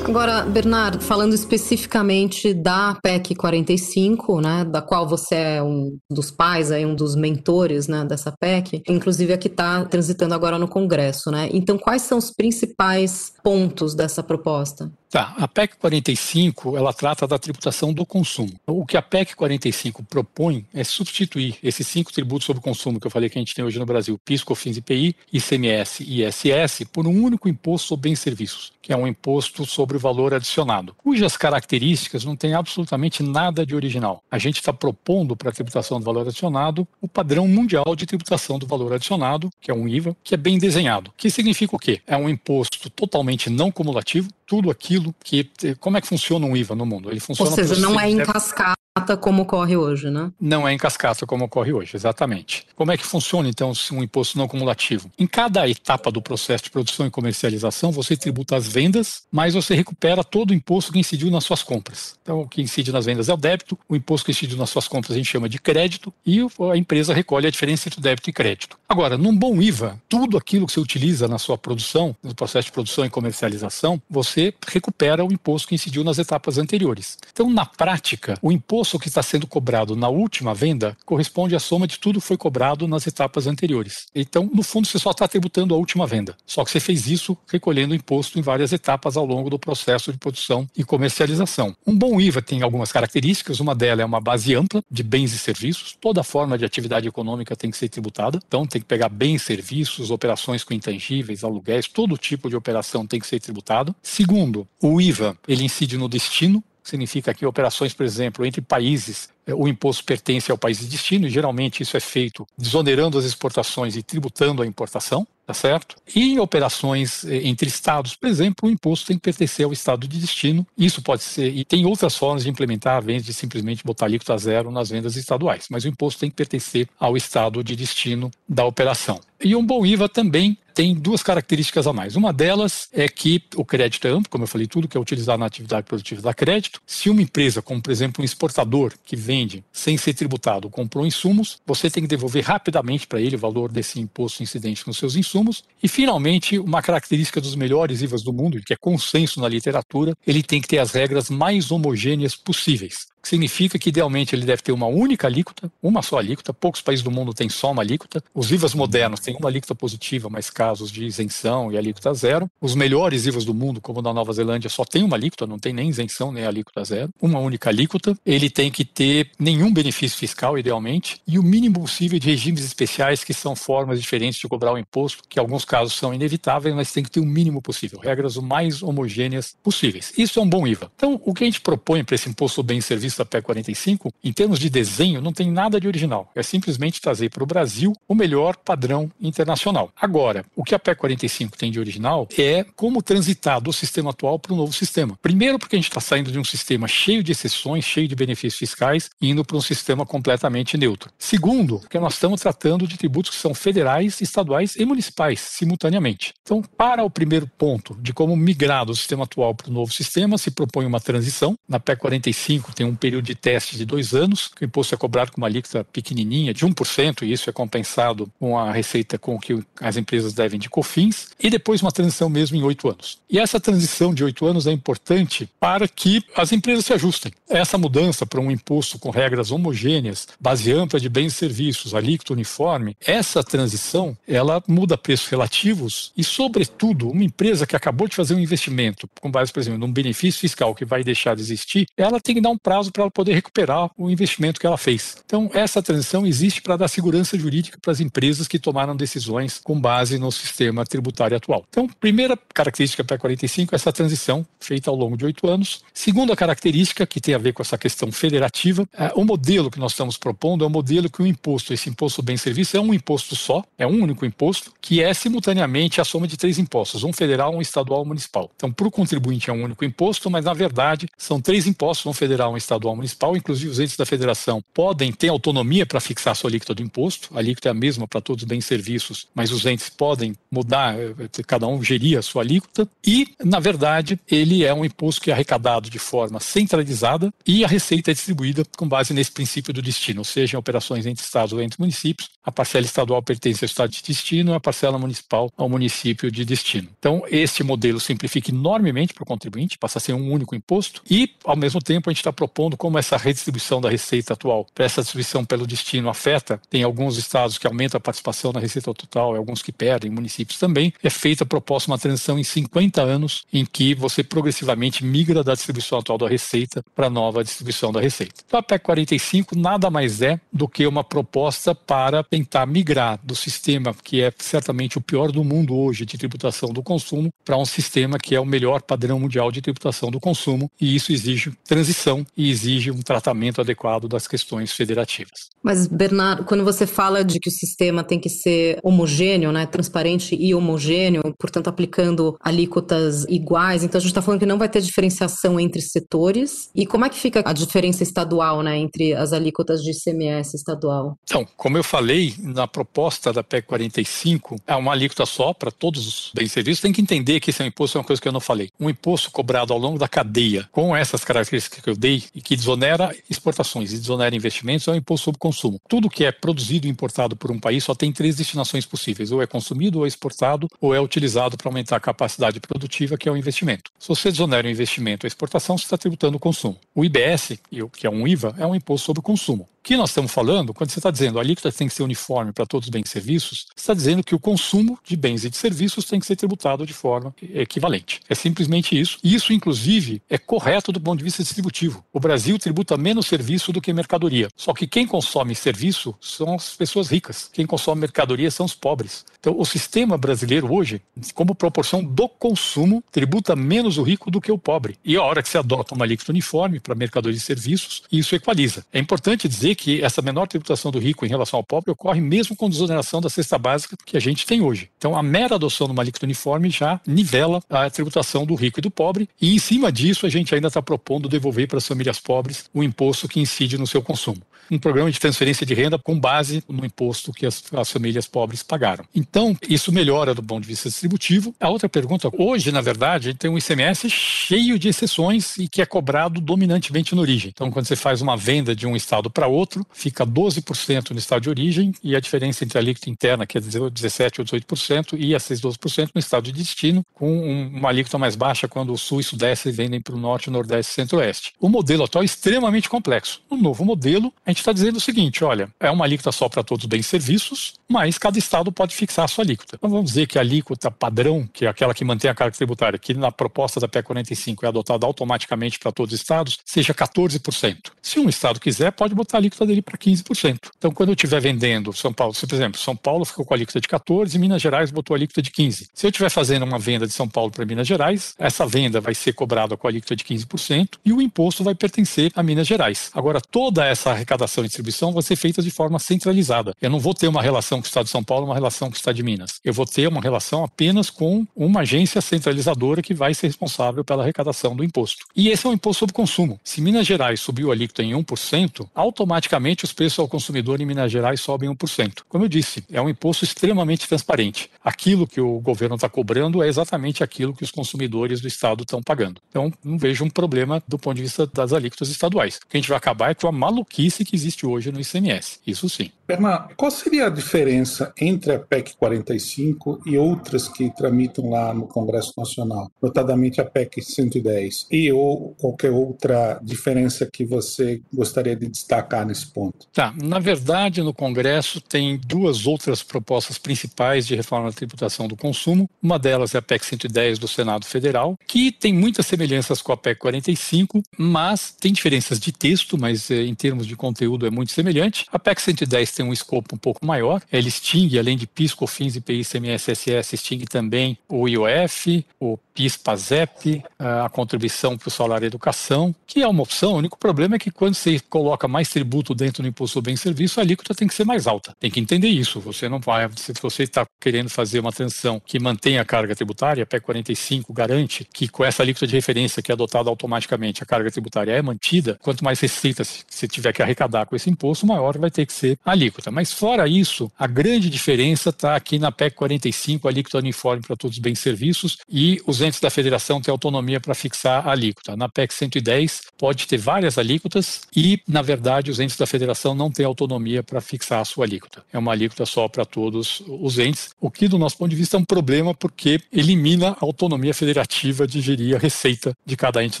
Agora, 0.08 0.42
Bernardo, 0.44 1.00
falando 1.00 1.34
especificamente 1.34 2.54
da 2.54 2.96
PEC 3.02 3.34
45, 3.34 4.40
né, 4.40 4.64
da 4.64 4.80
qual 4.80 5.04
você 5.06 5.34
é 5.34 5.62
um 5.62 5.98
dos 6.08 6.30
pais, 6.30 6.70
aí, 6.70 6.86
um 6.86 6.94
dos 6.94 7.16
mentores 7.16 7.88
né, 7.88 8.04
dessa 8.04 8.30
PEC, 8.30 8.82
inclusive 8.88 9.32
a 9.32 9.36
que 9.36 9.48
está 9.48 9.84
transitando 9.84 10.32
agora 10.32 10.60
no 10.60 10.68
Congresso. 10.68 11.28
Né? 11.32 11.48
Então, 11.52 11.76
quais 11.76 12.02
são 12.02 12.18
os 12.18 12.30
principais 12.30 13.32
pontos 13.42 13.96
dessa 13.96 14.22
proposta? 14.22 14.92
Tá, 15.08 15.34
a 15.38 15.46
PEC 15.46 15.76
45, 15.76 16.76
ela 16.76 16.92
trata 16.92 17.28
da 17.28 17.38
tributação 17.38 17.92
do 17.92 18.04
consumo. 18.04 18.52
O 18.66 18.84
que 18.84 18.96
a 18.96 19.02
PEC 19.02 19.36
45 19.36 20.02
propõe 20.02 20.66
é 20.74 20.82
substituir 20.82 21.56
esses 21.62 21.86
cinco 21.86 22.12
tributos 22.12 22.44
sobre 22.44 22.58
o 22.58 22.62
consumo 22.62 22.98
que 22.98 23.06
eu 23.06 23.10
falei 23.10 23.30
que 23.30 23.38
a 23.38 23.40
gente 23.40 23.54
tem 23.54 23.64
hoje 23.64 23.78
no 23.78 23.86
Brasil, 23.86 24.18
PIS, 24.24 24.42
COFINS, 24.42 24.78
IPI, 24.78 25.16
ICMS 25.32 26.02
e 26.02 26.24
ISS, 26.24 26.84
por 26.92 27.06
um 27.06 27.22
único 27.22 27.48
imposto 27.48 27.88
sobre 27.88 28.10
bens 28.10 28.18
e 28.18 28.22
serviços, 28.22 28.72
que 28.82 28.92
é 28.92 28.96
um 28.96 29.06
imposto 29.06 29.64
sobre 29.64 29.96
o 29.96 30.00
valor 30.00 30.34
adicionado, 30.34 30.94
cujas 30.94 31.36
características 31.36 32.24
não 32.24 32.34
têm 32.34 32.54
absolutamente 32.54 33.22
nada 33.22 33.64
de 33.64 33.76
original. 33.76 34.22
A 34.30 34.38
gente 34.38 34.56
está 34.56 34.72
propondo 34.72 35.36
para 35.36 35.50
a 35.50 35.52
tributação 35.52 36.00
do 36.00 36.04
valor 36.04 36.26
adicionado 36.26 36.86
o 37.00 37.06
padrão 37.06 37.46
mundial 37.46 37.94
de 37.96 38.06
tributação 38.06 38.58
do 38.58 38.66
valor 38.66 38.92
adicionado, 38.92 39.50
que 39.60 39.70
é 39.70 39.74
um 39.74 39.86
IVA, 39.86 40.16
que 40.24 40.34
é 40.34 40.36
bem 40.36 40.58
desenhado. 40.58 41.12
Que 41.16 41.30
significa 41.30 41.76
o 41.76 41.78
quê? 41.78 42.00
É 42.06 42.16
um 42.16 42.28
imposto 42.28 42.90
totalmente 42.90 43.48
não 43.48 43.70
cumulativo, 43.70 44.28
tudo 44.46 44.70
aquilo 44.70 45.14
que. 45.22 45.50
Como 45.80 45.96
é 45.96 46.00
que 46.00 46.06
funciona 46.06 46.46
um 46.46 46.56
IVA 46.56 46.74
no 46.74 46.86
mundo? 46.86 47.10
Ele 47.10 47.20
funciona 47.20 47.50
Ou 47.50 47.56
seja, 47.56 47.76
não 47.76 47.98
é 47.98 48.10
em 48.10 48.18
cascata 48.24 48.76
como 49.20 49.42
ocorre 49.42 49.76
hoje, 49.76 50.10
né? 50.10 50.32
Não 50.40 50.66
é 50.66 50.72
em 50.72 50.78
cascata 50.78 51.26
como 51.26 51.44
ocorre 51.44 51.72
hoje, 51.72 51.94
exatamente. 51.94 52.66
Como 52.74 52.90
é 52.90 52.96
que 52.96 53.04
funciona, 53.04 53.48
então, 53.48 53.72
um 53.92 54.02
imposto 54.02 54.38
não 54.38 54.48
cumulativo? 54.48 55.10
Em 55.18 55.26
cada 55.26 55.68
etapa 55.68 56.10
do 56.10 56.22
processo 56.22 56.64
de 56.64 56.70
produção 56.70 57.06
e 57.06 57.10
comercialização, 57.10 57.92
você 57.92 58.16
tributa 58.16 58.56
as 58.56 58.66
vendas, 58.66 59.24
mas 59.30 59.54
você 59.54 59.74
recupera 59.74 60.24
todo 60.24 60.50
o 60.50 60.54
imposto 60.54 60.92
que 60.92 60.98
incidiu 60.98 61.30
nas 61.30 61.44
suas 61.44 61.62
compras. 61.62 62.16
Então, 62.22 62.40
o 62.40 62.48
que 62.48 62.62
incide 62.62 62.90
nas 62.90 63.04
vendas 63.04 63.28
é 63.28 63.34
o 63.34 63.36
débito, 63.36 63.78
o 63.88 63.94
imposto 63.94 64.24
que 64.24 64.32
incidiu 64.32 64.56
nas 64.56 64.70
suas 64.70 64.88
compras 64.88 65.12
a 65.12 65.18
gente 65.18 65.30
chama 65.30 65.48
de 65.48 65.58
crédito, 65.58 66.12
e 66.24 66.40
a 66.72 66.76
empresa 66.76 67.12
recolhe 67.12 67.46
a 67.46 67.50
diferença 67.50 67.88
entre 67.88 68.00
débito 68.00 68.30
e 68.30 68.32
crédito. 68.32 68.78
Agora, 68.88 69.18
num 69.18 69.36
bom 69.36 69.60
IVA, 69.60 70.00
tudo 70.08 70.38
aquilo 70.38 70.66
que 70.66 70.72
você 70.72 70.80
utiliza 70.80 71.28
na 71.28 71.38
sua 71.38 71.58
produção, 71.58 72.16
no 72.22 72.34
processo 72.34 72.66
de 72.66 72.72
produção 72.72 73.04
e 73.04 73.10
comercialização, 73.10 74.00
você 74.08 74.35
recupera 74.66 75.24
o 75.24 75.32
imposto 75.32 75.68
que 75.68 75.74
incidiu 75.74 76.02
nas 76.04 76.18
etapas 76.18 76.58
anteriores. 76.58 77.18
Então, 77.32 77.50
na 77.50 77.66
prática, 77.66 78.38
o 78.42 78.52
imposto 78.52 78.98
que 78.98 79.08
está 79.08 79.22
sendo 79.22 79.46
cobrado 79.46 79.96
na 79.96 80.08
última 80.08 80.54
venda 80.54 80.96
corresponde 81.04 81.54
à 81.54 81.60
soma 81.60 81.86
de 81.86 81.98
tudo 81.98 82.20
que 82.20 82.26
foi 82.26 82.36
cobrado 82.36 82.86
nas 82.88 83.06
etapas 83.06 83.46
anteriores. 83.46 84.06
Então, 84.14 84.50
no 84.52 84.62
fundo, 84.62 84.86
você 84.86 84.98
só 84.98 85.10
está 85.10 85.26
tributando 85.26 85.74
a 85.74 85.76
última 85.76 86.06
venda. 86.06 86.36
Só 86.46 86.64
que 86.64 86.70
você 86.70 86.80
fez 86.80 87.06
isso 87.06 87.36
recolhendo 87.48 87.94
imposto 87.94 88.38
em 88.38 88.42
várias 88.42 88.72
etapas 88.72 89.16
ao 89.16 89.24
longo 89.24 89.50
do 89.50 89.58
processo 89.58 90.12
de 90.12 90.18
produção 90.18 90.68
e 90.76 90.84
comercialização. 90.84 91.74
Um 91.86 91.96
bom 91.96 92.20
IVA 92.20 92.42
tem 92.42 92.62
algumas 92.62 92.92
características. 92.92 93.60
Uma 93.60 93.74
delas 93.74 94.00
é 94.00 94.04
uma 94.04 94.20
base 94.20 94.54
ampla 94.54 94.82
de 94.90 95.02
bens 95.02 95.32
e 95.32 95.38
serviços. 95.38 95.96
Toda 96.00 96.22
forma 96.22 96.58
de 96.58 96.64
atividade 96.64 97.08
econômica 97.08 97.56
tem 97.56 97.70
que 97.70 97.76
ser 97.76 97.88
tributada. 97.88 98.40
Então, 98.46 98.66
tem 98.66 98.80
que 98.80 98.86
pegar 98.86 99.08
bens, 99.08 99.42
serviços, 99.42 100.10
operações 100.10 100.64
com 100.64 100.74
intangíveis, 100.74 101.44
aluguéis, 101.44 101.88
todo 101.88 102.16
tipo 102.16 102.48
de 102.48 102.56
operação 102.56 103.06
tem 103.06 103.20
que 103.20 103.26
ser 103.26 103.40
tributado. 103.40 103.94
Segundo, 104.26 104.66
o 104.82 105.00
IVA 105.00 105.38
ele 105.46 105.62
incide 105.62 105.96
no 105.96 106.08
destino 106.08 106.62
significa 106.82 107.32
que 107.32 107.46
operações, 107.46 107.94
por 107.94 108.04
exemplo, 108.04 108.44
entre 108.44 108.60
países, 108.60 109.28
o 109.54 109.68
imposto 109.68 110.04
pertence 110.04 110.50
ao 110.50 110.58
país 110.58 110.78
de 110.78 110.86
destino, 110.86 111.26
e 111.26 111.30
geralmente 111.30 111.82
isso 111.82 111.96
é 111.96 112.00
feito 112.00 112.46
desonerando 112.56 113.18
as 113.18 113.24
exportações 113.24 113.96
e 113.96 114.02
tributando 114.02 114.62
a 114.62 114.66
importação 114.66 115.26
tá 115.46 115.54
certo? 115.54 115.96
E 116.14 116.32
em 116.32 116.38
operações 116.40 117.24
eh, 117.24 117.46
entre 117.46 117.68
estados, 117.68 118.16
por 118.16 118.28
exemplo, 118.28 118.68
o 118.68 118.72
imposto 118.72 119.06
tem 119.06 119.16
que 119.16 119.22
pertencer 119.22 119.64
ao 119.64 119.72
estado 119.72 120.08
de 120.08 120.18
destino. 120.18 120.66
Isso 120.76 121.00
pode 121.00 121.22
ser, 121.22 121.54
e 121.54 121.64
tem 121.64 121.86
outras 121.86 122.16
formas 122.16 122.42
de 122.42 122.50
implementar 122.50 122.96
a 122.96 123.00
venda 123.00 123.22
de 123.22 123.32
simplesmente 123.32 123.84
botar 123.84 124.06
alíquota 124.06 124.36
zero 124.36 124.72
nas 124.72 124.90
vendas 124.90 125.14
estaduais, 125.14 125.66
mas 125.70 125.84
o 125.84 125.88
imposto 125.88 126.20
tem 126.20 126.30
que 126.30 126.36
pertencer 126.36 126.88
ao 126.98 127.16
estado 127.16 127.62
de 127.62 127.76
destino 127.76 128.30
da 128.48 128.64
operação. 128.64 129.20
E 129.42 129.54
um 129.54 129.64
bom 129.64 129.84
IVA 129.86 130.08
também 130.08 130.58
tem 130.74 130.94
duas 130.94 131.22
características 131.22 131.86
a 131.86 131.92
mais. 131.92 132.16
Uma 132.16 132.32
delas 132.32 132.88
é 132.92 133.08
que 133.08 133.42
o 133.54 133.64
crédito 133.64 134.06
é 134.06 134.10
amplo, 134.10 134.28
como 134.28 134.44
eu 134.44 134.48
falei, 134.48 134.66
tudo 134.66 134.88
que 134.88 134.96
é 134.96 135.00
utilizado 135.00 135.38
na 135.38 135.46
atividade 135.46 135.86
produtiva 135.86 136.20
dá 136.20 136.34
crédito. 136.34 136.82
Se 136.86 137.08
uma 137.08 137.22
empresa, 137.22 137.62
como 137.62 137.80
por 137.80 137.90
exemplo 137.90 138.22
um 138.22 138.24
exportador 138.24 138.92
que 139.04 139.16
vende 139.16 139.35
sem 139.72 139.96
ser 139.96 140.14
tributado, 140.14 140.70
comprou 140.70 141.06
insumos, 141.06 141.58
você 141.66 141.90
tem 141.90 142.02
que 142.02 142.08
devolver 142.08 142.44
rapidamente 142.44 143.06
para 143.06 143.20
ele 143.20 143.36
o 143.36 143.38
valor 143.38 143.70
desse 143.70 144.00
imposto 144.00 144.42
incidente 144.42 144.86
nos 144.86 144.96
seus 144.96 145.16
insumos. 145.16 145.64
E, 145.82 145.88
finalmente, 145.88 146.58
uma 146.58 146.82
característica 146.82 147.40
dos 147.40 147.54
melhores 147.54 148.02
IVAs 148.02 148.22
do 148.22 148.32
mundo, 148.32 148.60
que 148.64 148.72
é 148.72 148.76
consenso 148.76 149.40
na 149.40 149.48
literatura, 149.48 150.14
ele 150.26 150.42
tem 150.42 150.60
que 150.60 150.68
ter 150.68 150.78
as 150.78 150.92
regras 150.92 151.30
mais 151.30 151.70
homogêneas 151.70 152.34
possíveis 152.34 153.06
significa 153.26 153.78
que 153.78 153.88
idealmente 153.88 154.34
ele 154.34 154.46
deve 154.46 154.62
ter 154.62 154.72
uma 154.72 154.86
única 154.86 155.26
alíquota, 155.26 155.70
uma 155.82 156.00
só 156.00 156.18
alíquota. 156.18 156.54
Poucos 156.54 156.80
países 156.80 157.02
do 157.02 157.10
mundo 157.10 157.34
têm 157.34 157.48
só 157.48 157.72
uma 157.72 157.82
alíquota. 157.82 158.22
Os 158.32 158.50
IVAs 158.52 158.74
modernos 158.74 159.20
têm 159.20 159.36
uma 159.36 159.48
alíquota 159.48 159.74
positiva, 159.74 160.28
mas 160.30 160.48
casos 160.48 160.90
de 160.90 161.04
isenção 161.04 161.72
e 161.72 161.76
alíquota 161.76 162.14
zero. 162.14 162.48
Os 162.60 162.74
melhores 162.74 163.26
IVAs 163.26 163.44
do 163.44 163.52
mundo, 163.52 163.80
como 163.80 164.00
da 164.00 164.12
Nova 164.12 164.32
Zelândia, 164.32 164.70
só 164.70 164.84
tem 164.84 165.02
uma 165.02 165.16
alíquota, 165.16 165.46
não 165.46 165.58
tem 165.58 165.72
nem 165.72 165.88
isenção 165.88 166.30
nem 166.30 166.44
alíquota 166.44 166.84
zero. 166.84 167.10
Uma 167.20 167.40
única 167.40 167.68
alíquota. 167.68 168.16
Ele 168.24 168.48
tem 168.48 168.70
que 168.70 168.84
ter 168.84 169.30
nenhum 169.38 169.72
benefício 169.72 170.16
fiscal, 170.16 170.58
idealmente, 170.58 171.20
e 171.26 171.38
o 171.38 171.42
mínimo 171.42 171.80
possível 171.80 172.18
de 172.18 172.28
regimes 172.28 172.64
especiais, 172.64 173.24
que 173.24 173.34
são 173.34 173.56
formas 173.56 174.00
diferentes 174.00 174.38
de 174.38 174.48
cobrar 174.48 174.72
o 174.72 174.78
imposto, 174.78 175.22
que 175.28 175.38
em 175.38 175.42
alguns 175.42 175.64
casos 175.64 175.94
são 175.94 176.14
inevitáveis, 176.14 176.74
mas 176.74 176.92
tem 176.92 177.02
que 177.02 177.10
ter 177.10 177.20
o 177.20 177.26
mínimo 177.26 177.60
possível. 177.60 177.98
Regras 177.98 178.36
o 178.36 178.42
mais 178.42 178.82
homogêneas 178.82 179.56
possíveis. 179.62 180.12
Isso 180.16 180.38
é 180.38 180.42
um 180.42 180.48
bom 180.48 180.66
IVA. 180.66 180.90
Então, 180.94 181.20
o 181.24 181.34
que 181.34 181.42
a 181.42 181.46
gente 181.46 181.60
propõe 181.60 182.04
para 182.04 182.14
esse 182.14 182.28
imposto 182.28 182.62
bem 182.62 182.80
serviço 182.80 183.15
da 183.15 183.15
PEC 183.24 183.44
45, 183.44 184.12
em 184.22 184.32
termos 184.32 184.58
de 184.58 184.68
desenho, 184.68 185.20
não 185.20 185.32
tem 185.32 185.50
nada 185.50 185.80
de 185.80 185.86
original. 185.86 186.30
É 186.34 186.42
simplesmente 186.42 187.00
trazer 187.00 187.30
para 187.30 187.42
o 187.42 187.46
Brasil 187.46 187.92
o 188.08 188.14
melhor 188.14 188.56
padrão 188.56 189.10
internacional. 189.20 189.90
Agora, 190.00 190.44
o 190.54 190.64
que 190.64 190.74
a 190.74 190.78
PEC 190.78 190.98
45 190.98 191.56
tem 191.56 191.70
de 191.70 191.80
original 191.80 192.28
é 192.38 192.64
como 192.74 193.02
transitar 193.02 193.60
do 193.60 193.72
sistema 193.72 194.10
atual 194.10 194.38
para 194.38 194.52
o 194.52 194.56
novo 194.56 194.72
sistema. 194.72 195.18
Primeiro, 195.22 195.58
porque 195.58 195.76
a 195.76 195.78
gente 195.78 195.88
está 195.88 196.00
saindo 196.00 196.30
de 196.30 196.38
um 196.38 196.44
sistema 196.44 196.88
cheio 196.88 197.22
de 197.22 197.32
exceções, 197.32 197.84
cheio 197.84 198.08
de 198.08 198.14
benefícios 198.14 198.58
fiscais, 198.58 199.10
indo 199.20 199.44
para 199.44 199.56
um 199.56 199.60
sistema 199.60 200.04
completamente 200.04 200.76
neutro. 200.76 201.10
Segundo, 201.18 201.78
porque 201.78 201.98
nós 201.98 202.14
estamos 202.14 202.40
tratando 202.40 202.86
de 202.86 202.96
tributos 202.96 203.30
que 203.30 203.36
são 203.36 203.54
federais, 203.54 204.20
estaduais 204.20 204.76
e 204.76 204.84
municipais, 204.84 205.40
simultaneamente. 205.40 206.32
Então, 206.42 206.62
para 206.62 207.04
o 207.04 207.10
primeiro 207.10 207.46
ponto 207.46 207.96
de 208.00 208.12
como 208.12 208.36
migrar 208.36 208.84
do 208.84 208.94
sistema 208.94 209.24
atual 209.24 209.54
para 209.54 209.70
o 209.70 209.72
novo 209.72 209.92
sistema, 209.92 210.38
se 210.38 210.50
propõe 210.50 210.86
uma 210.86 211.00
transição. 211.00 211.56
Na 211.68 211.78
PEC 211.78 212.00
45 212.00 212.74
tem 212.74 212.86
um 212.86 212.94
período 212.96 213.24
de 213.24 213.34
teste 213.34 213.76
de 213.76 213.84
dois 213.84 214.14
anos, 214.14 214.48
que 214.48 214.64
o 214.64 214.66
imposto 214.66 214.94
é 214.94 214.98
cobrado 214.98 215.32
com 215.32 215.38
uma 215.38 215.46
alíquota 215.46 215.84
pequenininha, 215.84 216.52
de 216.52 216.66
1%, 216.66 217.22
e 217.22 217.32
isso 217.32 217.48
é 217.50 217.52
compensado 217.52 218.30
com 218.38 218.58
a 218.58 218.72
receita 218.72 219.18
com 219.18 219.38
que 219.38 219.62
as 219.80 219.96
empresas 219.96 220.32
devem 220.32 220.58
de 220.58 220.68
COFINS, 220.68 221.30
e 221.40 221.50
depois 221.50 221.82
uma 221.82 221.92
transição 221.92 222.28
mesmo 222.28 222.56
em 222.56 222.62
oito 222.62 222.88
anos. 222.88 223.18
E 223.28 223.38
essa 223.38 223.60
transição 223.60 224.14
de 224.14 224.24
oito 224.24 224.46
anos 224.46 224.66
é 224.66 224.72
importante 224.72 225.48
para 225.58 225.88
que 225.88 226.22
as 226.34 226.52
empresas 226.52 226.86
se 226.86 226.92
ajustem. 226.92 227.32
Essa 227.48 227.78
mudança 227.78 228.26
para 228.26 228.40
um 228.40 228.50
imposto 228.50 228.98
com 228.98 229.10
regras 229.10 229.50
homogêneas, 229.50 230.28
base 230.40 230.72
ampla 230.72 230.98
de 230.98 231.08
bens 231.08 231.32
e 231.32 231.36
serviços, 231.36 231.94
alíquota 231.94 232.32
uniforme, 232.32 232.96
essa 233.04 233.42
transição, 233.42 234.16
ela 234.26 234.62
muda 234.66 234.98
preços 234.98 235.28
relativos 235.28 236.12
e, 236.16 236.24
sobretudo, 236.24 237.10
uma 237.10 237.24
empresa 237.24 237.66
que 237.66 237.76
acabou 237.76 238.08
de 238.08 238.16
fazer 238.16 238.34
um 238.34 238.40
investimento 238.40 239.08
com 239.20 239.30
base, 239.30 239.52
por 239.52 239.60
exemplo, 239.60 239.78
num 239.78 239.92
benefício 239.92 240.40
fiscal 240.40 240.74
que 240.74 240.84
vai 240.84 241.02
deixar 241.02 241.34
de 241.36 241.42
existir, 241.42 241.86
ela 241.96 242.20
tem 242.20 242.34
que 242.34 242.40
dar 242.40 242.50
um 242.50 242.58
prazo 242.58 242.85
para 242.90 243.04
ela 243.04 243.10
poder 243.10 243.34
recuperar 243.34 243.90
o 243.96 244.10
investimento 244.10 244.60
que 244.60 244.66
ela 244.66 244.76
fez. 244.76 245.16
Então, 245.24 245.50
essa 245.52 245.82
transição 245.82 246.26
existe 246.26 246.62
para 246.62 246.76
dar 246.76 246.88
segurança 246.88 247.38
jurídica 247.38 247.78
para 247.80 247.92
as 247.92 248.00
empresas 248.00 248.48
que 248.48 248.58
tomaram 248.58 248.96
decisões 248.96 249.60
com 249.62 249.80
base 249.80 250.18
no 250.18 250.30
sistema 250.32 250.84
tributário 250.84 251.36
atual. 251.36 251.64
Então, 251.68 251.88
primeira 252.00 252.38
característica 252.54 253.04
para 253.04 253.18
45 253.18 253.74
é 253.74 253.76
essa 253.76 253.92
transição 253.92 254.46
feita 254.60 254.90
ao 254.90 254.96
longo 254.96 255.16
de 255.16 255.24
oito 255.24 255.48
anos. 255.48 255.82
Segunda 255.92 256.34
característica, 256.36 257.06
que 257.06 257.20
tem 257.20 257.34
a 257.34 257.38
ver 257.38 257.52
com 257.52 257.62
essa 257.62 257.78
questão 257.78 258.10
federativa, 258.10 258.86
é, 258.92 259.12
o 259.14 259.24
modelo 259.24 259.70
que 259.70 259.78
nós 259.78 259.92
estamos 259.92 260.16
propondo 260.16 260.64
é 260.64 260.66
um 260.66 260.70
modelo 260.70 261.10
que 261.10 261.22
o 261.22 261.26
imposto, 261.26 261.72
esse 261.72 261.88
imposto 261.88 262.22
bem 262.22 262.36
serviço, 262.36 262.76
é 262.76 262.80
um 262.80 262.94
imposto 262.94 263.34
só, 263.36 263.64
é 263.78 263.86
um 263.86 264.02
único 264.02 264.24
imposto, 264.24 264.72
que 264.80 265.02
é 265.02 265.12
simultaneamente 265.12 266.00
a 266.00 266.04
soma 266.04 266.26
de 266.26 266.36
três 266.36 266.58
impostos, 266.58 267.04
um 267.04 267.12
federal, 267.12 267.54
um 267.54 267.60
estadual 267.60 268.00
e 268.00 268.04
um 268.04 268.08
municipal. 268.08 268.50
Então, 268.56 268.72
para 268.72 268.86
o 268.86 268.90
contribuinte 268.90 269.50
é 269.50 269.52
um 269.52 269.64
único 269.64 269.84
imposto, 269.84 270.30
mas 270.30 270.44
na 270.44 270.54
verdade 270.54 271.08
são 271.16 271.40
três 271.40 271.66
impostos, 271.66 272.06
um 272.06 272.12
federal, 272.12 272.52
um 272.52 272.56
estadual 272.56 272.75
e 272.82 272.86
um 272.86 272.96
municipal, 272.96 273.36
inclusive 273.36 273.70
os 273.70 273.80
entes 273.80 273.96
da 273.96 274.06
federação 274.06 274.62
podem 274.72 275.12
ter 275.12 275.28
autonomia 275.28 275.86
para 275.86 276.00
fixar 276.00 276.32
a 276.32 276.34
sua 276.34 276.50
alíquota 276.50 276.74
do 276.74 276.82
imposto, 276.82 277.30
a 277.34 277.38
alíquota 277.38 277.68
é 277.68 277.70
a 277.70 277.74
mesma 277.74 278.06
para 278.06 278.20
todos 278.20 278.42
os 278.42 278.48
bens 278.48 278.64
e 278.64 278.68
serviços, 278.68 279.26
mas 279.34 279.50
os 279.50 279.64
entes 279.66 279.88
podem 279.88 280.34
mudar, 280.50 280.98
eh, 280.98 281.14
cada 281.46 281.66
um 281.66 281.82
gerir 281.82 282.18
a 282.18 282.22
sua 282.22 282.42
alíquota, 282.42 282.88
e, 283.04 283.28
na 283.44 283.60
verdade, 283.60 284.18
ele 284.28 284.64
é 284.64 284.72
um 284.74 284.84
imposto 284.84 285.20
que 285.20 285.30
é 285.30 285.34
arrecadado 285.34 285.88
de 285.88 285.98
forma 285.98 286.40
centralizada 286.40 287.32
e 287.46 287.64
a 287.64 287.68
receita 287.68 288.10
é 288.10 288.14
distribuída 288.14 288.64
com 288.76 288.88
base 288.88 289.12
nesse 289.12 289.30
princípio 289.30 289.72
do 289.72 289.82
destino, 289.82 290.20
ou 290.20 290.24
seja, 290.24 290.58
operações 290.58 291.06
entre 291.06 291.24
estados 291.24 291.52
ou 291.52 291.62
entre 291.62 291.78
municípios, 291.80 292.30
a 292.42 292.50
parcela 292.50 292.84
estadual 292.84 293.22
pertence 293.22 293.64
ao 293.64 293.66
estado 293.66 293.90
de 293.90 294.02
destino 294.02 294.54
a 294.54 294.60
parcela 294.60 294.98
municipal 294.98 295.50
ao 295.56 295.68
município 295.68 296.30
de 296.30 296.44
destino. 296.44 296.88
Então, 296.98 297.22
este 297.30 297.62
modelo 297.62 298.00
simplifica 298.00 298.50
enormemente 298.50 299.14
para 299.14 299.22
o 299.22 299.26
contribuinte, 299.26 299.78
passa 299.78 299.98
a 299.98 300.00
ser 300.00 300.12
um 300.12 300.32
único 300.32 300.54
imposto 300.54 301.02
e, 301.10 301.30
ao 301.44 301.56
mesmo 301.56 301.80
tempo, 301.80 302.08
a 302.08 302.12
gente 302.12 302.20
está 302.20 302.32
propondo 302.32 302.65
expondo 302.66 302.76
como 302.76 302.98
essa 302.98 303.16
redistribuição 303.16 303.80
da 303.80 303.88
receita 303.88 304.32
atual 304.32 304.66
para 304.74 304.84
essa 304.84 305.00
distribuição 305.00 305.44
pelo 305.44 305.66
destino 305.66 306.08
afeta. 306.08 306.60
Tem 306.68 306.82
alguns 306.82 307.16
estados 307.16 307.58
que 307.58 307.66
aumentam 307.66 307.98
a 307.98 308.00
participação 308.00 308.52
na 308.52 308.60
receita 308.60 308.92
total, 308.92 309.34
e 309.34 309.38
alguns 309.38 309.62
que 309.62 309.72
perdem, 309.72 310.10
municípios 310.10 310.58
também. 310.58 310.92
É 311.02 311.10
feita 311.10 311.44
a 311.44 311.46
proposta 311.46 311.90
uma 311.90 311.98
transição 311.98 312.38
em 312.38 312.44
50 312.44 313.00
anos 313.02 313.44
em 313.52 313.64
que 313.64 313.94
você 313.94 314.24
progressivamente 314.24 315.04
migra 315.04 315.44
da 315.44 315.54
distribuição 315.54 315.98
atual 315.98 316.18
da 316.18 316.28
receita 316.28 316.82
para 316.94 317.06
a 317.06 317.10
nova 317.10 317.44
distribuição 317.44 317.92
da 317.92 318.00
receita. 318.00 318.42
Então, 318.46 318.58
a 318.58 318.62
PEC 318.62 318.84
45 318.84 319.56
nada 319.56 319.90
mais 319.90 320.22
é 320.22 320.40
do 320.52 320.66
que 320.66 320.86
uma 320.86 321.04
proposta 321.04 321.74
para 321.74 322.24
tentar 322.24 322.66
migrar 322.66 323.18
do 323.22 323.34
sistema 323.34 323.94
que 324.02 324.22
é 324.22 324.32
certamente 324.38 324.98
o 324.98 325.00
pior 325.00 325.30
do 325.30 325.44
mundo 325.44 325.76
hoje 325.76 326.04
de 326.04 326.18
tributação 326.18 326.70
do 326.70 326.82
consumo 326.82 327.30
para 327.44 327.56
um 327.56 327.64
sistema 327.64 328.18
que 328.18 328.34
é 328.34 328.40
o 328.40 328.44
melhor 328.44 328.82
padrão 328.82 329.20
mundial 329.20 329.52
de 329.52 329.60
tributação 329.60 330.10
do 330.10 330.18
consumo 330.18 330.70
e 330.80 330.94
isso 330.94 331.12
exige 331.12 331.52
transição 331.64 332.26
e 332.36 332.50
exige 332.56 332.90
um 332.90 333.02
tratamento 333.02 333.60
adequado 333.60 334.08
das 334.08 334.26
questões 334.26 334.72
federativas. 334.72 335.50
Mas 335.62 335.86
Bernardo, 335.86 336.44
quando 336.44 336.64
você 336.64 336.86
fala 336.86 337.24
de 337.24 337.38
que 337.38 337.48
o 337.48 337.52
sistema 337.52 338.02
tem 338.02 338.18
que 338.18 338.28
ser 338.28 338.78
homogêneo, 338.82 339.52
né, 339.52 339.66
transparente 339.66 340.34
e 340.34 340.54
homogêneo, 340.54 341.22
portanto 341.38 341.68
aplicando 341.68 342.36
alíquotas 342.40 343.24
iguais, 343.28 343.84
então 343.84 343.98
a 343.98 344.00
gente 344.00 344.10
está 344.10 344.22
falando 344.22 344.40
que 344.40 344.46
não 344.46 344.58
vai 344.58 344.68
ter 344.68 344.80
diferenciação 344.80 345.60
entre 345.60 345.80
setores. 345.80 346.70
E 346.74 346.86
como 346.86 347.04
é 347.04 347.08
que 347.08 347.18
fica 347.18 347.42
a 347.44 347.52
diferença 347.52 348.02
estadual, 348.02 348.62
né, 348.62 348.78
entre 348.78 349.14
as 349.14 349.32
alíquotas 349.32 349.82
de 349.82 349.90
ICMS 349.90 350.56
estadual? 350.56 351.16
Então, 351.24 351.46
como 351.56 351.76
eu 351.76 351.84
falei, 351.84 352.34
na 352.38 352.66
proposta 352.66 353.32
da 353.32 353.42
PEC 353.42 353.66
45, 353.66 354.56
é 354.66 354.74
uma 354.74 354.92
alíquota 354.92 355.26
só 355.26 355.52
para 355.52 355.70
todos 355.70 356.06
os 356.06 356.32
bens 356.34 356.46
e 356.46 356.48
serviços. 356.50 356.80
Tem 356.80 356.92
que 356.92 357.02
entender 357.02 357.40
que 357.40 357.50
esse 357.50 357.60
é 357.60 357.64
um 357.64 357.68
imposto, 357.68 357.98
é 357.98 358.00
uma 358.00 358.06
coisa 358.06 358.22
que 358.22 358.28
eu 358.28 358.32
não 358.32 358.40
falei. 358.40 358.70
Um 358.78 358.88
imposto 358.88 359.30
cobrado 359.30 359.72
ao 359.72 359.78
longo 359.78 359.98
da 359.98 360.08
cadeia, 360.08 360.68
com 360.72 360.96
essas 360.96 361.24
características 361.24 361.80
que 361.82 361.90
eu 361.90 361.96
dei, 361.96 362.22
e 362.34 362.40
que 362.46 362.54
desonera 362.54 363.12
exportações 363.28 363.92
e 363.92 363.98
desonera 363.98 364.36
investimentos, 364.36 364.86
é 364.86 364.92
um 364.92 364.94
imposto 364.94 365.24
sobre 365.24 365.40
consumo. 365.40 365.80
Tudo 365.88 366.08
que 366.08 366.24
é 366.24 366.30
produzido 366.30 366.86
e 366.86 366.90
importado 366.90 367.34
por 367.34 367.50
um 367.50 367.58
país 367.58 367.82
só 367.82 367.92
tem 367.92 368.12
três 368.12 368.36
destinações 368.36 368.86
possíveis: 368.86 369.32
ou 369.32 369.42
é 369.42 369.48
consumido, 369.48 369.98
ou 369.98 370.04
é 370.04 370.08
exportado, 370.08 370.68
ou 370.80 370.94
é 370.94 371.00
utilizado 371.00 371.56
para 371.56 371.68
aumentar 371.68 371.96
a 371.96 372.00
capacidade 372.00 372.60
produtiva, 372.60 373.18
que 373.18 373.28
é 373.28 373.32
o 373.32 373.36
investimento. 373.36 373.90
Se 373.98 374.06
você 374.06 374.30
desonera 374.30 374.68
o 374.68 374.70
investimento 374.70 375.26
a 375.26 375.28
exportação, 375.28 375.76
você 375.76 375.86
está 375.86 375.98
tributando 375.98 376.36
o 376.36 376.40
consumo. 376.40 376.78
O 376.94 377.04
IBS, 377.04 377.58
que 377.92 378.06
é 378.06 378.10
um 378.10 378.28
IVA, 378.28 378.54
é 378.58 378.64
um 378.64 378.76
imposto 378.76 379.06
sobre 379.06 379.18
o 379.18 379.24
consumo 379.24 379.68
que 379.86 379.96
nós 379.96 380.10
estamos 380.10 380.32
falando, 380.32 380.74
quando 380.74 380.90
você 380.90 380.98
está 380.98 381.12
dizendo 381.12 381.38
a 381.38 381.42
alíquota 381.42 381.70
tem 381.70 381.86
que 381.86 381.94
ser 381.94 382.02
uniforme 382.02 382.50
para 382.50 382.66
todos 382.66 382.88
os 382.88 382.90
bens 382.90 383.04
e 383.06 383.08
serviços, 383.08 383.66
você 383.72 383.82
está 383.82 383.94
dizendo 383.94 384.24
que 384.24 384.34
o 384.34 384.38
consumo 384.40 384.98
de 385.04 385.16
bens 385.16 385.44
e 385.44 385.48
de 385.48 385.56
serviços 385.56 386.06
tem 386.06 386.18
que 386.18 386.26
ser 386.26 386.34
tributado 386.34 386.84
de 386.84 386.92
forma 386.92 387.32
equivalente. 387.54 388.18
É 388.28 388.34
simplesmente 388.34 389.00
isso. 389.00 389.16
E 389.22 389.32
isso, 389.32 389.52
inclusive, 389.52 390.20
é 390.28 390.36
correto 390.38 390.90
do 390.90 391.00
ponto 391.00 391.18
de 391.18 391.24
vista 391.24 391.40
distributivo. 391.40 392.04
O 392.12 392.18
Brasil 392.18 392.58
tributa 392.58 392.96
menos 392.96 393.28
serviço 393.28 393.72
do 393.72 393.80
que 393.80 393.92
mercadoria. 393.92 394.48
Só 394.56 394.74
que 394.74 394.88
quem 394.88 395.06
consome 395.06 395.54
serviço 395.54 396.16
são 396.20 396.56
as 396.56 396.74
pessoas 396.74 397.08
ricas. 397.08 397.48
Quem 397.52 397.64
consome 397.64 398.00
mercadoria 398.00 398.50
são 398.50 398.66
os 398.66 398.74
pobres. 398.74 399.24
Então, 399.38 399.54
o 399.56 399.64
sistema 399.64 400.18
brasileiro 400.18 400.74
hoje, 400.74 401.00
como 401.32 401.54
proporção 401.54 402.02
do 402.02 402.28
consumo, 402.28 403.04
tributa 403.12 403.54
menos 403.54 403.98
o 403.98 404.02
rico 404.02 404.32
do 404.32 404.40
que 404.40 404.50
o 404.50 404.58
pobre. 404.58 404.98
E 405.04 405.16
a 405.16 405.22
hora 405.22 405.44
que 405.44 405.48
se 405.48 405.56
adota 405.56 405.94
uma 405.94 406.04
alíquota 406.04 406.32
uniforme 406.32 406.80
para 406.80 406.96
mercadorias 406.96 407.40
e 407.40 407.44
serviços, 407.46 408.02
isso 408.10 408.34
equaliza. 408.34 408.84
É 408.92 408.98
importante 408.98 409.46
dizer 409.46 409.75
que 409.76 410.02
essa 410.02 410.20
menor 410.22 410.48
tributação 410.48 410.90
do 410.90 410.98
rico 410.98 411.24
em 411.24 411.28
relação 411.28 411.58
ao 411.58 411.64
pobre 411.64 411.90
ocorre 411.90 412.20
mesmo 412.20 412.56
com 412.56 412.68
desoneração 412.68 413.20
da 413.20 413.30
cesta 413.30 413.58
básica 413.58 413.96
que 414.04 414.16
a 414.16 414.20
gente 414.20 414.46
tem 414.46 414.62
hoje. 414.62 414.90
Então, 414.98 415.16
a 415.16 415.22
mera 415.22 415.54
adoção 415.54 415.86
de 415.86 415.92
uma 415.92 416.04
uniforme 416.22 416.70
já 416.70 417.00
nivela 417.06 417.62
a 417.70 417.88
tributação 417.90 418.44
do 418.44 418.54
rico 418.54 418.80
e 418.80 418.82
do 418.82 418.90
pobre, 418.90 419.28
e 419.40 419.54
em 419.54 419.58
cima 419.58 419.92
disso 419.92 420.26
a 420.26 420.28
gente 420.28 420.54
ainda 420.54 420.68
está 420.68 420.82
propondo 420.82 421.28
devolver 421.28 421.68
para 421.68 421.78
as 421.78 421.86
famílias 421.86 422.18
pobres 422.18 422.70
o 422.72 422.82
imposto 422.82 423.28
que 423.28 423.38
incide 423.38 423.78
no 423.78 423.86
seu 423.86 424.02
consumo 424.02 424.42
um 424.70 424.78
programa 424.78 425.10
de 425.10 425.18
transferência 425.18 425.66
de 425.66 425.74
renda 425.74 425.98
com 425.98 426.18
base 426.18 426.62
no 426.68 426.84
imposto 426.84 427.32
que 427.32 427.46
as, 427.46 427.62
as, 427.72 427.90
famílias 427.90 428.26
pobres 428.26 428.62
pagaram. 428.62 429.04
Então, 429.14 429.56
isso 429.68 429.92
melhora 429.92 430.34
do 430.34 430.42
ponto 430.42 430.62
de 430.62 430.68
vista 430.68 430.88
distributivo. 430.88 431.54
A 431.60 431.68
outra 431.68 431.88
pergunta, 431.88 432.30
hoje, 432.36 432.72
na 432.72 432.80
verdade, 432.80 433.34
tem 433.34 433.50
um 433.50 433.58
ICMS 433.58 434.08
cheio 434.10 434.78
de 434.78 434.88
exceções 434.88 435.56
e 435.56 435.68
que 435.68 435.82
é 435.82 435.86
cobrado 435.86 436.40
dominantemente 436.40 437.14
na 437.14 437.20
origem. 437.20 437.50
Então, 437.54 437.70
quando 437.70 437.86
você 437.86 437.96
faz 437.96 438.20
uma 438.20 438.36
venda 438.36 438.74
de 438.74 438.86
um 438.86 438.96
estado 438.96 439.30
para 439.30 439.46
outro, 439.46 439.86
fica 439.92 440.26
12% 440.26 441.10
no 441.10 441.18
estado 441.18 441.42
de 441.42 441.50
origem 441.50 441.92
e 442.02 442.14
a 442.14 442.20
diferença 442.20 442.64
entre 442.64 442.78
a 442.78 442.80
alíquota 442.80 443.10
interna, 443.10 443.46
que 443.46 443.58
é 443.58 443.60
17 443.60 444.40
ou 444.40 444.44
18%, 444.44 445.18
e 445.18 445.38
6, 445.38 445.60
12% 445.60 446.10
no 446.14 446.18
estado 446.18 446.44
de 446.44 446.52
destino, 446.52 447.04
com 447.14 447.68
uma 447.68 447.88
alíquota 447.88 448.18
mais 448.18 448.36
baixa 448.36 448.68
quando 448.68 448.92
o 448.92 448.98
sul 448.98 449.20
e 449.20 449.24
sudeste 449.24 449.70
vendem 449.70 450.00
para 450.00 450.14
o 450.14 450.18
norte, 450.18 450.50
nordeste 450.50 450.92
e 450.92 450.94
centro-oeste. 450.94 451.52
O 451.60 451.68
modelo 451.68 452.04
atual 452.04 452.22
é 452.22 452.24
extremamente 452.24 452.88
complexo. 452.88 453.40
No 453.50 453.56
novo 453.56 453.84
modelo, 453.84 454.32
a 454.44 454.50
está 454.60 454.72
dizendo 454.72 454.96
o 454.96 455.00
seguinte: 455.00 455.44
olha, 455.44 455.68
é 455.80 455.90
uma 455.90 456.04
alíquota 456.04 456.32
só 456.32 456.48
para 456.48 456.62
todos 456.62 456.84
os 456.84 456.88
bens 456.88 457.00
e 457.00 457.08
serviços, 457.08 457.74
mas 457.88 458.18
cada 458.18 458.38
estado 458.38 458.72
pode 458.72 458.94
fixar 458.94 459.24
a 459.24 459.28
sua 459.28 459.44
alíquota. 459.44 459.76
Então 459.76 459.90
vamos 459.90 460.06
dizer 460.06 460.26
que 460.26 460.38
a 460.38 460.40
alíquota 460.40 460.90
padrão, 460.90 461.48
que 461.52 461.66
é 461.66 461.68
aquela 461.68 461.94
que 461.94 462.04
mantém 462.04 462.30
a 462.30 462.34
carga 462.34 462.56
tributária, 462.56 462.98
que 462.98 463.14
na 463.14 463.30
proposta 463.30 463.78
da 463.80 463.88
PEC 463.88 464.06
45 464.06 464.64
é 464.64 464.68
adotada 464.68 465.06
automaticamente 465.06 465.78
para 465.78 465.92
todos 465.92 466.14
os 466.14 466.20
estados, 466.20 466.58
seja 466.64 466.94
14%. 466.94 467.90
Se 468.02 468.18
um 468.18 468.28
estado 468.28 468.60
quiser, 468.60 468.92
pode 468.92 469.14
botar 469.14 469.38
a 469.38 469.40
alíquota 469.40 469.66
dele 469.66 469.82
para 469.82 469.96
15%. 469.96 470.58
Então, 470.78 470.90
quando 470.90 471.10
eu 471.10 471.14
estiver 471.14 471.40
vendendo 471.40 471.92
São 471.92 472.12
Paulo, 472.12 472.34
se, 472.34 472.46
por 472.46 472.54
exemplo, 472.54 472.80
São 472.80 472.96
Paulo 472.96 473.24
ficou 473.24 473.44
com 473.44 473.54
a 473.54 473.56
alíquota 473.56 473.80
de 473.80 473.88
14% 473.88 474.34
e 474.34 474.38
Minas 474.38 474.62
Gerais 474.62 474.90
botou 474.90 475.14
a 475.14 475.18
alíquota 475.18 475.42
de 475.42 475.50
15%. 475.50 475.88
Se 475.94 476.06
eu 476.06 476.10
estiver 476.10 476.30
fazendo 476.30 476.64
uma 476.64 476.78
venda 476.78 477.06
de 477.06 477.12
São 477.12 477.28
Paulo 477.28 477.50
para 477.50 477.64
Minas 477.64 477.86
Gerais, 477.86 478.34
essa 478.38 478.66
venda 478.66 479.00
vai 479.00 479.14
ser 479.14 479.32
cobrada 479.32 479.76
com 479.76 479.86
a 479.86 479.90
alíquota 479.90 480.14
de 480.16 480.24
15% 480.24 480.98
e 481.04 481.12
o 481.12 481.20
imposto 481.20 481.64
vai 481.64 481.74
pertencer 481.74 482.30
a 482.34 482.42
Minas 482.42 482.66
Gerais. 482.66 483.10
Agora, 483.14 483.40
toda 483.40 483.84
essa 483.84 484.10
arrecadação 484.10 484.64
e 484.64 484.66
distribuição 484.66 485.12
vão 485.12 485.22
ser 485.22 485.36
feitas 485.36 485.64
de 485.64 485.70
forma 485.70 485.98
centralizada. 485.98 486.74
Eu 486.80 486.90
não 486.90 486.98
vou 486.98 487.14
ter 487.14 487.28
uma 487.28 487.42
relação 487.42 487.75
com 487.80 487.86
o 487.86 487.88
Estado 487.88 488.04
de 488.04 488.10
São 488.10 488.22
Paulo, 488.22 488.46
uma 488.46 488.54
relação 488.54 488.88
com 488.88 488.94
o 488.94 488.96
Estado 488.96 489.16
de 489.16 489.22
Minas. 489.22 489.60
Eu 489.64 489.72
vou 489.72 489.86
ter 489.86 490.08
uma 490.08 490.20
relação 490.20 490.64
apenas 490.64 491.10
com 491.10 491.46
uma 491.54 491.80
agência 491.80 492.20
centralizadora 492.20 493.02
que 493.02 493.14
vai 493.14 493.34
ser 493.34 493.46
responsável 493.46 494.04
pela 494.04 494.22
arrecadação 494.22 494.74
do 494.74 494.84
imposto. 494.84 495.24
E 495.34 495.48
esse 495.48 495.66
é 495.66 495.70
um 495.70 495.72
imposto 495.72 496.00
sobre 496.00 496.14
consumo. 496.14 496.60
Se 496.64 496.80
Minas 496.80 497.06
Gerais 497.06 497.40
subiu 497.40 497.70
a 497.70 497.74
alíquota 497.74 498.02
em 498.02 498.12
1%, 498.12 498.88
automaticamente 498.94 499.84
os 499.84 499.92
preços 499.92 500.18
ao 500.18 500.28
consumidor 500.28 500.80
em 500.80 500.86
Minas 500.86 501.10
Gerais 501.10 501.40
sobem 501.40 501.70
1%. 501.70 502.22
Como 502.28 502.44
eu 502.44 502.48
disse, 502.48 502.84
é 502.90 503.00
um 503.00 503.08
imposto 503.08 503.44
extremamente 503.44 504.08
transparente. 504.08 504.70
Aquilo 504.84 505.26
que 505.26 505.40
o 505.40 505.60
governo 505.60 505.96
está 505.96 506.08
cobrando 506.08 506.62
é 506.62 506.68
exatamente 506.68 507.22
aquilo 507.22 507.54
que 507.54 507.64
os 507.64 507.70
consumidores 507.70 508.40
do 508.40 508.48
Estado 508.48 508.82
estão 508.82 509.02
pagando. 509.02 509.40
Então, 509.48 509.72
não 509.84 509.98
vejo 509.98 510.24
um 510.24 510.30
problema 510.30 510.82
do 510.86 510.98
ponto 510.98 511.16
de 511.16 511.22
vista 511.22 511.46
das 511.46 511.72
alíquotas 511.72 512.08
estaduais. 512.08 512.56
O 512.56 512.68
que 512.68 512.76
a 512.76 512.80
gente 512.80 512.88
vai 512.88 512.98
acabar 512.98 513.30
é 513.30 513.34
com 513.34 513.48
a 513.48 513.52
maluquice 513.52 514.24
que 514.24 514.34
existe 514.34 514.66
hoje 514.66 514.90
no 514.92 515.00
ICMS. 515.00 515.60
Isso 515.66 515.88
sim. 515.88 516.10
Bernardo, 516.26 516.74
qual 516.76 516.90
seria 516.90 517.26
a 517.26 517.30
diferença 517.30 517.65
entre 517.66 518.52
a 518.52 518.58
PEC 518.58 518.96
45 518.96 520.02
e 520.06 520.16
outras 520.16 520.68
que 520.68 520.90
tramitam 520.94 521.50
lá 521.50 521.72
no 521.72 521.86
Congresso 521.86 522.32
Nacional, 522.36 522.90
notadamente 523.02 523.60
a 523.60 523.64
PEC 523.64 524.02
110, 524.02 524.86
e 524.90 525.12
ou 525.12 525.54
qualquer 525.58 525.90
outra 525.90 526.60
diferença 526.62 527.26
que 527.26 527.44
você 527.44 528.00
gostaria 528.12 528.56
de 528.56 528.68
destacar 528.68 529.26
nesse 529.26 529.46
ponto? 529.46 529.86
Tá, 529.92 530.14
na 530.22 530.38
verdade, 530.38 531.02
no 531.02 531.14
Congresso 531.14 531.80
tem 531.80 532.18
duas 532.18 532.66
outras 532.66 533.02
propostas 533.02 533.58
principais 533.58 534.26
de 534.26 534.34
reforma 534.34 534.70
da 534.70 534.76
tributação 534.76 535.28
do 535.28 535.36
consumo. 535.36 535.88
Uma 536.02 536.18
delas 536.18 536.54
é 536.54 536.58
a 536.58 536.62
PEC 536.62 536.84
110 536.84 537.38
do 537.38 537.48
Senado 537.48 537.84
Federal, 537.86 538.38
que 538.46 538.72
tem 538.72 538.92
muitas 538.92 539.26
semelhanças 539.26 539.80
com 539.82 539.92
a 539.92 539.96
PEC 539.96 540.20
45, 540.20 541.02
mas 541.16 541.74
tem 541.78 541.92
diferenças 541.92 542.38
de 542.38 542.52
texto, 542.52 542.98
mas 542.98 543.30
eh, 543.30 543.42
em 543.42 543.54
termos 543.54 543.86
de 543.86 543.96
conteúdo 543.96 544.46
é 544.46 544.50
muito 544.50 544.72
semelhante. 544.72 545.26
A 545.32 545.38
PEC 545.38 545.60
110 545.60 546.12
tem 546.12 546.26
um 546.26 546.32
escopo 546.32 546.74
um 546.74 546.78
pouco 546.78 547.04
maior. 547.04 547.42
Ele 547.56 547.68
extingue, 547.68 548.18
além 548.18 548.36
de 548.36 548.46
PIS, 548.46 548.74
COFINS, 548.74 549.16
IPI, 549.16 549.44
CMS, 549.44 549.84
SS, 549.84 550.34
extingue 550.34 550.66
também 550.66 551.18
o 551.28 551.48
IOF, 551.48 552.24
o 552.38 552.58
PIS, 552.74 552.96
PASEP, 552.96 553.82
a 553.98 554.28
contribuição 554.28 554.98
para 554.98 555.08
o 555.08 555.10
salário 555.10 555.44
e 555.44 555.48
educação, 555.48 556.14
que 556.26 556.42
é 556.42 556.48
uma 556.48 556.62
opção. 556.62 556.92
O 556.92 556.96
único 556.96 557.18
problema 557.18 557.56
é 557.56 557.58
que 557.58 557.70
quando 557.70 557.94
você 557.94 558.20
coloca 558.20 558.68
mais 558.68 558.88
tributo 558.88 559.34
dentro 559.34 559.62
do 559.62 559.68
imposto 559.68 560.02
bem 560.02 560.16
serviço, 560.16 560.60
a 560.60 560.62
alíquota 560.62 560.94
tem 560.94 561.08
que 561.08 561.14
ser 561.14 561.24
mais 561.24 561.46
alta. 561.46 561.74
Tem 561.80 561.90
que 561.90 561.98
entender 562.00 562.28
isso. 562.28 562.60
Você 562.60 562.88
não 562.88 563.00
vai, 563.00 563.28
se 563.36 563.52
você 563.62 563.84
está 563.84 564.04
querendo 564.20 564.50
fazer 564.50 564.80
uma 564.80 564.92
transição 564.92 565.40
que 565.44 565.58
mantenha 565.58 566.02
a 566.02 566.04
carga 566.04 566.34
tributária, 566.36 566.82
a 566.82 566.86
PEC 566.86 567.04
45 567.04 567.72
garante 567.72 568.26
que 568.32 568.48
com 568.48 568.64
essa 568.64 568.82
alíquota 568.82 569.06
de 569.06 569.14
referência 569.14 569.62
que 569.62 569.72
é 569.72 569.74
adotada 569.74 570.10
automaticamente, 570.10 570.82
a 570.82 570.86
carga 570.86 571.10
tributária 571.10 571.52
é 571.52 571.62
mantida, 571.62 572.18
quanto 572.22 572.44
mais 572.44 572.60
receita 572.60 573.02
você 573.04 573.48
tiver 573.48 573.72
que 573.72 573.82
arrecadar 573.82 574.26
com 574.26 574.36
esse 574.36 574.50
imposto, 574.50 574.86
maior 574.86 575.16
vai 575.16 575.30
ter 575.30 575.46
que 575.46 575.52
ser 575.52 575.78
a 575.84 575.92
alíquota. 575.92 576.30
Mas 576.30 576.52
fora 576.52 576.86
isso, 576.86 577.30
a 577.46 577.48
grande 577.48 577.88
diferença 577.88 578.50
está 578.50 578.74
aqui 578.74 578.98
na 578.98 579.12
PEC 579.12 579.36
45, 579.36 580.08
a 580.08 580.10
alíquota 580.10 580.38
uniforme 580.38 580.82
para 580.82 580.96
todos 580.96 581.16
os 581.16 581.22
bens 581.22 581.38
e 581.38 581.42
serviços, 581.42 581.96
e 582.10 582.42
os 582.44 582.60
entes 582.60 582.80
da 582.80 582.90
federação 582.90 583.40
têm 583.40 583.52
autonomia 583.52 584.00
para 584.00 584.16
fixar 584.16 584.66
a 584.66 584.72
alíquota. 584.72 585.16
Na 585.16 585.28
PEC 585.28 585.54
110, 585.54 586.22
pode 586.36 586.66
ter 586.66 586.76
várias 586.76 587.18
alíquotas 587.18 587.82
e, 587.94 588.20
na 588.26 588.42
verdade, 588.42 588.90
os 588.90 588.98
entes 588.98 589.16
da 589.16 589.28
federação 589.28 589.76
não 589.76 589.92
têm 589.92 590.04
autonomia 590.04 590.60
para 590.60 590.80
fixar 590.80 591.20
a 591.20 591.24
sua 591.24 591.44
alíquota. 591.44 591.84
É 591.92 591.98
uma 591.98 592.10
alíquota 592.10 592.44
só 592.44 592.66
para 592.66 592.84
todos 592.84 593.40
os 593.46 593.78
entes, 593.78 594.10
o 594.20 594.28
que, 594.28 594.48
do 594.48 594.58
nosso 594.58 594.76
ponto 594.76 594.90
de 594.90 594.96
vista, 594.96 595.16
é 595.16 595.20
um 595.20 595.24
problema 595.24 595.72
porque 595.72 596.20
elimina 596.32 596.96
a 597.00 597.04
autonomia 597.04 597.54
federativa 597.54 598.26
de 598.26 598.40
gerir 598.40 598.74
a 598.74 598.78
receita 598.80 599.32
de 599.46 599.56
cada 599.56 599.84
ente 599.84 600.00